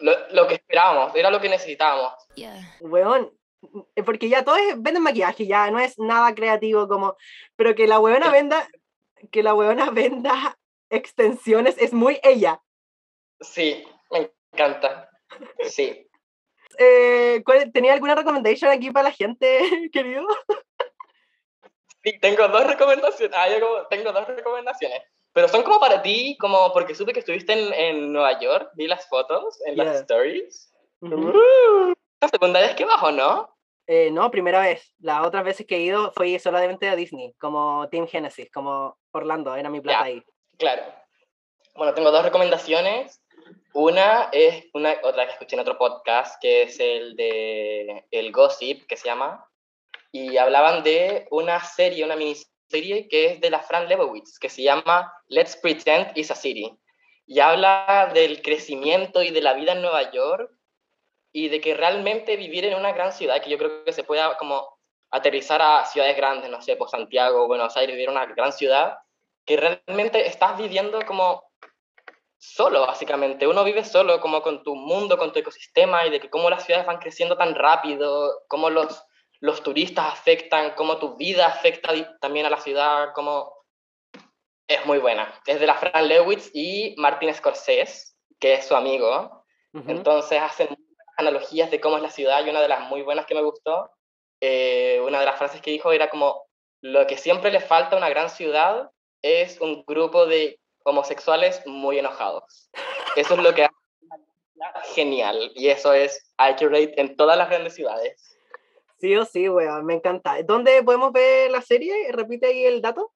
Lo, 0.00 0.46
que 0.48 0.54
esperábamos, 0.54 1.14
era 1.14 1.30
lo 1.30 1.40
que 1.40 1.48
necesitábamos. 1.48 2.12
Weón, 2.80 3.30
eh, 3.94 4.02
porque 4.02 4.28
ya 4.28 4.44
todos 4.44 4.58
venden 4.76 5.02
maquillaje, 5.02 5.46
ya 5.46 5.70
no 5.70 5.78
es 5.78 5.98
nada 5.98 6.34
creativo 6.34 6.88
como, 6.88 7.16
pero 7.56 7.74
que 7.74 7.86
la 7.86 8.00
weona 8.00 8.30
venda, 8.30 8.68
que 9.30 9.42
la 9.42 9.54
weona 9.54 9.90
venda 9.90 10.58
extensiones 10.90 11.76
es 11.78 11.92
muy 11.92 12.18
ella. 12.22 12.60
Sí, 13.40 13.84
me 14.10 14.30
encanta. 14.52 15.08
Sí. 15.68 16.00
Eh, 16.76 17.44
¿Tenía 17.72 17.92
alguna 17.92 18.16
recomendación 18.16 18.72
aquí 18.72 18.90
para 18.90 19.04
la 19.04 19.14
gente, 19.14 19.60
querido? 19.92 20.26
Tengo 22.20 22.48
dos 22.48 22.66
recomendaciones. 22.66 23.36
Ah, 23.36 23.48
yo 23.48 23.86
tengo 23.88 24.12
dos 24.12 24.26
recomendaciones. 24.26 25.02
Pero 25.32 25.48
son 25.48 25.62
como 25.62 25.80
para 25.80 26.02
ti, 26.02 26.36
como 26.38 26.72
porque 26.72 26.94
supe 26.94 27.12
que 27.12 27.20
estuviste 27.20 27.52
en, 27.52 27.72
en 27.74 28.12
Nueva 28.12 28.38
York, 28.38 28.70
vi 28.74 28.86
las 28.86 29.08
fotos 29.08 29.60
en 29.66 29.76
las 29.76 29.96
stories. 30.00 30.72
Uh, 31.00 31.92
¿La 32.20 32.28
segunda 32.28 32.60
vez 32.60 32.74
que 32.74 32.84
bajo, 32.84 33.10
no? 33.10 33.54
Eh, 33.86 34.10
no, 34.10 34.30
primera 34.30 34.60
vez. 34.60 34.94
Las 35.00 35.26
otras 35.26 35.44
veces 35.44 35.66
que 35.66 35.76
he 35.76 35.80
ido 35.80 36.12
fui 36.12 36.38
solamente 36.38 36.88
a 36.88 36.96
Disney, 36.96 37.34
como 37.38 37.88
Team 37.90 38.06
Genesis, 38.06 38.50
como 38.52 38.96
Orlando, 39.12 39.54
era 39.56 39.68
mi 39.68 39.80
plata 39.80 40.04
ahí. 40.04 40.22
Claro. 40.58 40.84
Bueno, 41.74 41.92
tengo 41.94 42.10
dos 42.10 42.24
recomendaciones. 42.24 43.20
Una 43.72 44.28
es 44.32 44.66
una, 44.72 44.94
otra 45.02 45.26
que 45.26 45.32
escuché 45.32 45.56
en 45.56 45.60
otro 45.60 45.76
podcast, 45.76 46.40
que 46.40 46.62
es 46.62 46.78
el 46.78 47.16
de 47.16 48.06
El 48.12 48.30
Gossip, 48.30 48.86
que 48.86 48.96
se 48.96 49.06
llama, 49.08 49.44
y 50.14 50.36
hablaban 50.36 50.84
de 50.84 51.26
una 51.32 51.58
serie, 51.58 52.04
una 52.04 52.14
miniserie 52.14 53.08
que 53.08 53.26
es 53.26 53.40
de 53.40 53.50
la 53.50 53.58
Fran 53.58 53.88
Lebowitz, 53.88 54.38
que 54.38 54.48
se 54.48 54.62
llama 54.62 55.12
Let's 55.26 55.56
Pretend 55.56 56.16
It's 56.16 56.30
a 56.30 56.36
City. 56.36 56.72
Y 57.26 57.40
habla 57.40 58.12
del 58.14 58.40
crecimiento 58.40 59.24
y 59.24 59.32
de 59.32 59.42
la 59.42 59.54
vida 59.54 59.72
en 59.72 59.82
Nueva 59.82 60.12
York 60.12 60.52
y 61.32 61.48
de 61.48 61.60
que 61.60 61.74
realmente 61.74 62.36
vivir 62.36 62.64
en 62.64 62.76
una 62.76 62.92
gran 62.92 63.12
ciudad, 63.12 63.42
que 63.42 63.50
yo 63.50 63.58
creo 63.58 63.82
que 63.82 63.92
se 63.92 64.04
pueda 64.04 64.36
como 64.36 64.78
aterrizar 65.10 65.60
a 65.60 65.84
ciudades 65.84 66.16
grandes, 66.16 66.48
no 66.48 66.62
sé, 66.62 66.76
por 66.76 66.88
Santiago, 66.88 67.48
Buenos 67.48 67.76
Aires, 67.76 67.96
vivir 67.96 68.08
en 68.08 68.14
una 68.14 68.26
gran 68.26 68.52
ciudad, 68.52 68.96
que 69.44 69.56
realmente 69.56 70.28
estás 70.28 70.56
viviendo 70.56 71.00
como 71.06 71.42
solo, 72.38 72.82
básicamente. 72.82 73.48
Uno 73.48 73.64
vive 73.64 73.82
solo, 73.82 74.20
como 74.20 74.42
con 74.42 74.62
tu 74.62 74.76
mundo, 74.76 75.18
con 75.18 75.32
tu 75.32 75.40
ecosistema, 75.40 76.06
y 76.06 76.10
de 76.10 76.20
que 76.20 76.30
cómo 76.30 76.48
las 76.50 76.64
ciudades 76.64 76.86
van 76.86 76.98
creciendo 76.98 77.36
tan 77.36 77.56
rápido, 77.56 78.44
cómo 78.46 78.70
los, 78.70 79.04
los 79.44 79.62
turistas 79.62 80.10
afectan, 80.10 80.72
cómo 80.74 80.96
tu 80.96 81.16
vida 81.16 81.46
afecta 81.46 81.92
también 82.18 82.46
a 82.46 82.50
la 82.50 82.60
ciudad, 82.60 83.10
cómo... 83.14 83.52
Es 84.66 84.86
muy 84.86 84.96
buena. 84.96 85.38
Es 85.46 85.60
de 85.60 85.66
la 85.66 85.74
Fran 85.74 86.08
Lewitz 86.08 86.50
y 86.54 86.94
Martin 86.96 87.34
Scorsese, 87.34 88.14
que 88.40 88.54
es 88.54 88.66
su 88.66 88.74
amigo. 88.74 89.44
Entonces 89.86 90.40
hacen 90.40 90.74
analogías 91.18 91.70
de 91.70 91.78
cómo 91.78 91.98
es 91.98 92.02
la 92.02 92.10
ciudad 92.10 92.42
y 92.42 92.48
una 92.48 92.62
de 92.62 92.68
las 92.68 92.88
muy 92.88 93.02
buenas 93.02 93.26
que 93.26 93.34
me 93.34 93.42
gustó, 93.42 93.90
eh, 94.40 95.02
una 95.06 95.20
de 95.20 95.26
las 95.26 95.36
frases 95.36 95.60
que 95.60 95.72
dijo 95.72 95.92
era 95.92 96.08
como, 96.08 96.46
lo 96.80 97.06
que 97.06 97.18
siempre 97.18 97.52
le 97.52 97.60
falta 97.60 97.96
a 97.96 97.98
una 97.98 98.08
gran 98.08 98.30
ciudad 98.30 98.90
es 99.20 99.60
un 99.60 99.84
grupo 99.86 100.24
de 100.24 100.58
homosexuales 100.86 101.60
muy 101.66 101.98
enojados. 101.98 102.70
Eso 103.14 103.34
es 103.34 103.40
lo 103.40 103.54
que 103.54 103.64
hace 103.64 104.94
genial 104.94 105.52
y 105.54 105.68
eso 105.68 105.92
es 105.92 106.32
accurate 106.38 106.98
en 106.98 107.14
todas 107.14 107.36
las 107.36 107.50
grandes 107.50 107.74
ciudades. 107.74 108.33
Sí 109.04 109.14
o 109.16 109.26
sí, 109.26 109.50
weón, 109.50 109.84
me 109.84 109.92
encanta. 109.92 110.42
¿Dónde 110.42 110.82
podemos 110.82 111.12
ver 111.12 111.50
la 111.50 111.60
serie? 111.60 112.10
Repite 112.10 112.46
ahí 112.46 112.64
el 112.64 112.80
dato. 112.80 113.12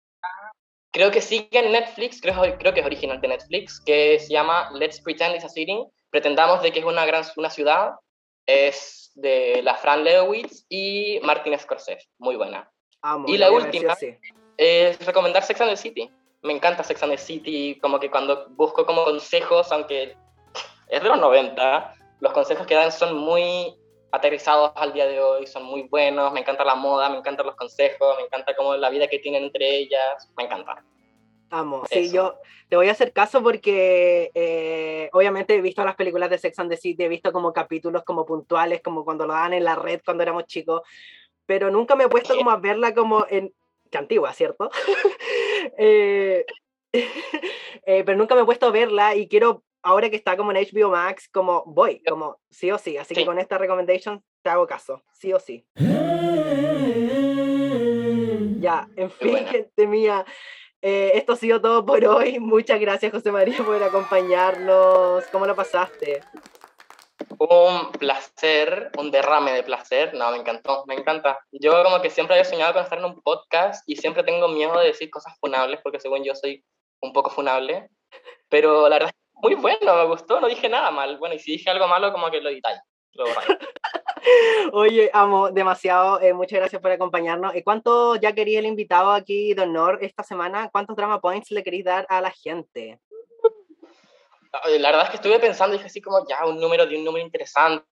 Creo 0.92 1.10
que 1.10 1.22
sigue 1.22 1.48
en 1.52 1.72
Netflix, 1.72 2.20
creo, 2.20 2.34
creo 2.58 2.74
que 2.74 2.80
es 2.80 2.84
original 2.84 3.22
de 3.22 3.28
Netflix, 3.28 3.80
que 3.80 4.18
se 4.18 4.30
llama 4.30 4.68
Let's 4.74 5.00
Pretend 5.00 5.36
It's 5.36 5.46
a 5.46 5.48
City. 5.48 5.86
Pretendamos 6.10 6.60
de 6.60 6.72
que 6.72 6.80
es 6.80 6.84
una 6.84 7.06
gran 7.06 7.24
una 7.38 7.48
ciudad. 7.48 7.92
Es 8.44 9.12
de 9.14 9.62
la 9.62 9.76
Fran 9.76 10.04
Lewis 10.04 10.66
y 10.68 11.20
Martin 11.22 11.58
Scorsese. 11.58 12.06
Muy 12.18 12.36
buena. 12.36 12.70
y 13.26 13.38
la 13.38 13.50
última 13.50 13.96
es 14.58 15.06
recomendar 15.06 15.42
Sex 15.42 15.58
and 15.62 15.70
the 15.70 15.76
City 15.78 16.12
me 16.42 16.52
encanta 16.52 16.84
Sex 16.84 17.02
and 17.02 17.12
the 17.12 17.18
City, 17.18 17.78
como 17.80 17.98
que 17.98 18.10
cuando 18.10 18.46
busco 18.50 18.84
como 18.84 19.04
consejos, 19.04 19.72
aunque 19.72 20.14
es 20.88 21.02
de 21.02 21.08
los 21.08 21.18
90, 21.18 21.94
los 22.20 22.32
consejos 22.34 22.66
que 22.66 22.74
dan 22.74 22.92
son 22.92 23.16
muy 23.16 23.74
aterrizados 24.10 24.72
al 24.74 24.92
día 24.92 25.06
de 25.06 25.20
hoy, 25.20 25.46
son 25.46 25.64
muy 25.64 25.82
buenos, 25.82 26.32
me 26.32 26.40
encanta 26.40 26.64
la 26.64 26.74
moda, 26.74 27.08
me 27.08 27.18
encantan 27.18 27.46
los 27.46 27.56
consejos, 27.56 28.16
me 28.16 28.24
encanta 28.24 28.54
como 28.56 28.76
la 28.76 28.90
vida 28.90 29.08
que 29.08 29.18
tienen 29.18 29.44
entre 29.44 29.76
ellas, 29.76 30.30
me 30.36 30.44
encanta. 30.44 30.84
Amo, 31.50 31.84
sí, 31.90 32.10
yo 32.12 32.38
te 32.68 32.76
voy 32.76 32.88
a 32.88 32.92
hacer 32.92 33.12
caso 33.12 33.42
porque 33.42 34.30
eh, 34.34 35.08
obviamente 35.12 35.54
he 35.54 35.60
visto 35.62 35.82
las 35.82 35.96
películas 35.96 36.28
de 36.28 36.38
Sex 36.38 36.58
and 36.58 36.70
the 36.70 36.76
City, 36.76 37.04
he 37.04 37.08
visto 37.08 37.32
como 37.32 37.52
capítulos 37.52 38.04
como 38.04 38.26
puntuales, 38.26 38.82
como 38.82 39.04
cuando 39.04 39.26
lo 39.26 39.32
dan 39.32 39.54
en 39.54 39.64
la 39.64 39.74
red 39.74 40.00
cuando 40.04 40.22
éramos 40.22 40.44
chicos, 40.44 40.82
pero 41.46 41.70
nunca 41.70 41.96
me 41.96 42.04
he 42.04 42.08
puesto 42.08 42.36
como 42.36 42.50
a 42.50 42.58
verla 42.58 42.94
como 42.94 43.24
en, 43.30 43.54
que 43.90 43.98
antigua, 43.98 44.32
¿cierto? 44.32 44.70
Eh, 45.76 46.46
eh, 46.92 48.04
pero 48.04 48.16
nunca 48.16 48.34
me 48.34 48.42
he 48.42 48.44
puesto 48.44 48.66
a 48.66 48.70
verla 48.70 49.14
y 49.14 49.28
quiero, 49.28 49.64
ahora 49.88 50.10
que 50.10 50.16
está 50.16 50.36
como 50.36 50.52
en 50.52 50.58
HBO 50.58 50.90
Max, 50.90 51.30
como 51.32 51.64
voy, 51.64 52.02
como 52.02 52.38
sí 52.50 52.70
o 52.70 52.76
sí. 52.76 52.98
Así 52.98 53.14
que 53.14 53.24
con 53.24 53.38
esta 53.38 53.56
recommendation 53.56 54.22
te 54.42 54.50
hago 54.50 54.66
caso, 54.66 55.02
sí 55.14 55.32
o 55.32 55.40
sí. 55.40 55.66
Ya, 58.60 58.86
en 58.96 59.10
fin, 59.10 59.46
gente 59.46 59.86
mía. 59.86 60.26
Eh, 60.82 61.12
esto 61.14 61.32
ha 61.32 61.36
sido 61.36 61.60
todo 61.62 61.86
por 61.86 62.04
hoy. 62.04 62.38
Muchas 62.38 62.78
gracias, 62.78 63.10
José 63.10 63.32
María, 63.32 63.56
por 63.64 63.82
acompañarnos. 63.82 65.24
¿Cómo 65.32 65.46
lo 65.46 65.56
pasaste? 65.56 66.20
un 67.38 67.92
placer, 67.92 68.90
un 68.98 69.10
derrame 69.10 69.52
de 69.52 69.62
placer. 69.62 70.12
No, 70.12 70.30
me 70.32 70.38
encantó, 70.38 70.84
me 70.86 70.96
encanta. 70.96 71.38
Yo 71.50 71.82
como 71.82 72.02
que 72.02 72.10
siempre 72.10 72.34
había 72.34 72.44
soñado 72.44 72.74
con 72.74 72.82
estar 72.82 72.98
en 72.98 73.06
un 73.06 73.22
podcast 73.22 73.88
y 73.88 73.96
siempre 73.96 74.22
tengo 74.22 74.48
miedo 74.48 74.78
de 74.78 74.88
decir 74.88 75.08
cosas 75.08 75.34
funables 75.40 75.80
porque 75.82 76.00
según 76.00 76.24
yo 76.24 76.34
soy 76.34 76.62
un 77.00 77.12
poco 77.12 77.30
funable. 77.30 77.88
Pero 78.48 78.88
la 78.88 78.96
verdad 78.96 79.10
es 79.10 79.17
muy 79.42 79.54
bueno, 79.54 79.94
me 79.94 80.04
gustó, 80.06 80.40
no 80.40 80.48
dije 80.48 80.68
nada 80.68 80.90
mal. 80.90 81.18
Bueno, 81.18 81.34
y 81.34 81.38
si 81.38 81.52
dije 81.52 81.70
algo 81.70 81.88
malo, 81.88 82.12
como 82.12 82.30
que 82.30 82.40
lo 82.40 82.50
editáis. 82.50 82.80
Oye, 84.72 85.10
amo 85.12 85.50
demasiado. 85.50 86.20
Eh, 86.20 86.32
muchas 86.32 86.60
gracias 86.60 86.80
por 86.80 86.90
acompañarnos. 86.90 87.54
¿Y 87.54 87.62
cuánto 87.62 88.16
ya 88.16 88.32
quería 88.32 88.58
el 88.58 88.66
invitado 88.66 89.12
aquí 89.12 89.54
de 89.54 89.62
honor 89.62 89.98
esta 90.02 90.22
semana? 90.22 90.68
¿Cuántos 90.70 90.96
drama 90.96 91.20
points 91.20 91.50
le 91.50 91.62
queréis 91.62 91.84
dar 91.84 92.06
a 92.08 92.20
la 92.20 92.30
gente? 92.30 93.00
La 94.78 94.90
verdad 94.90 95.04
es 95.04 95.10
que 95.10 95.16
estuve 95.16 95.38
pensando, 95.38 95.74
dije 95.74 95.86
así 95.86 96.00
como 96.00 96.26
ya 96.28 96.46
un 96.46 96.58
número 96.58 96.86
de 96.86 96.96
un 96.96 97.04
número 97.04 97.24
interesante, 97.24 97.84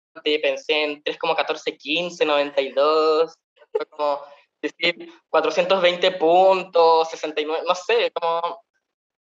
pensé 0.42 0.84
en 0.84 1.02
3,1415, 1.04 2.26
92, 2.26 3.34
fue 3.70 3.86
como 3.86 4.20
decir 4.62 5.12
420 5.28 6.12
puntos, 6.12 7.10
69, 7.10 7.64
no 7.68 7.74
sé, 7.74 8.10
como, 8.12 8.64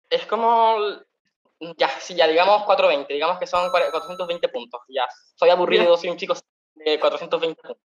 es 0.09 0.25
como, 0.25 0.77
ya, 1.77 1.89
sí, 1.99 2.15
ya 2.15 2.27
digamos 2.27 2.63
420, 2.63 3.13
digamos 3.13 3.39
que 3.39 3.47
son 3.47 3.69
420 3.69 4.49
puntos, 4.49 4.81
ya, 4.89 5.07
soy 5.35 5.49
aburrido, 5.49 5.97
soy 5.97 6.09
un 6.09 6.17
chico 6.17 6.33
de 6.75 6.99
420 6.99 7.61
puntos. 7.61 7.83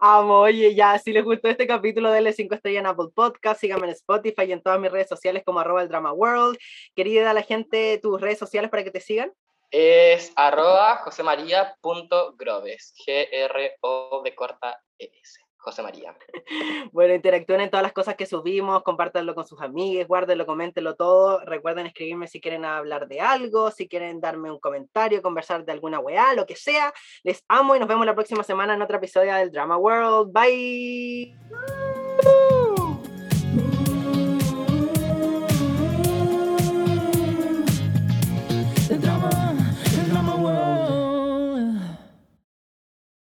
Amo, 0.00 0.40
oye, 0.40 0.74
ya, 0.74 0.98
si 0.98 1.12
les 1.12 1.22
gustó 1.22 1.48
este 1.48 1.66
capítulo, 1.66 2.10
denle 2.10 2.32
5 2.32 2.54
estrellas 2.54 2.80
en 2.80 2.86
Apple 2.86 3.08
Podcast, 3.14 3.60
síganme 3.60 3.86
en 3.86 3.92
Spotify 3.92 4.44
y 4.44 4.52
en 4.52 4.62
todas 4.62 4.80
mis 4.80 4.90
redes 4.90 5.08
sociales 5.08 5.42
como 5.44 5.60
arroba 5.60 5.82
el 5.82 5.88
drama 5.88 6.12
world. 6.12 6.56
Quería 6.94 7.22
dar 7.22 7.32
a 7.32 7.34
la 7.34 7.42
gente 7.42 7.98
tus 8.02 8.20
redes 8.20 8.38
sociales 8.38 8.70
para 8.70 8.84
que 8.84 8.90
te 8.90 9.00
sigan. 9.00 9.32
Es 9.70 10.32
arroba 10.36 10.96
josemaria.groves, 10.98 12.94
G-R-O 13.06 14.22
de 14.24 14.34
corta 14.34 14.80
E-S. 14.98 15.43
José 15.64 15.82
María. 15.82 16.14
Bueno, 16.92 17.14
interactúen 17.14 17.62
en 17.62 17.70
todas 17.70 17.82
las 17.82 17.92
cosas 17.92 18.14
que 18.14 18.26
subimos, 18.26 18.82
compártanlo 18.82 19.34
con 19.34 19.46
sus 19.46 19.60
amigos, 19.60 20.06
guárdenlo, 20.06 20.46
coméntenlo 20.46 20.94
todo. 20.94 21.40
Recuerden 21.40 21.86
escribirme 21.86 22.28
si 22.28 22.40
quieren 22.40 22.64
hablar 22.64 23.08
de 23.08 23.20
algo, 23.20 23.70
si 23.70 23.88
quieren 23.88 24.20
darme 24.20 24.50
un 24.50 24.60
comentario, 24.60 25.22
conversar 25.22 25.64
de 25.64 25.72
alguna 25.72 25.98
weá, 25.98 26.34
lo 26.34 26.46
que 26.46 26.54
sea. 26.54 26.92
Les 27.24 27.42
amo 27.48 27.74
y 27.74 27.80
nos 27.80 27.88
vemos 27.88 28.06
la 28.06 28.14
próxima 28.14 28.44
semana 28.44 28.74
en 28.74 28.82
otro 28.82 28.98
episodio 28.98 29.34
del 29.34 29.50
Drama 29.50 29.76
World. 29.76 30.32
Bye. 30.32 32.03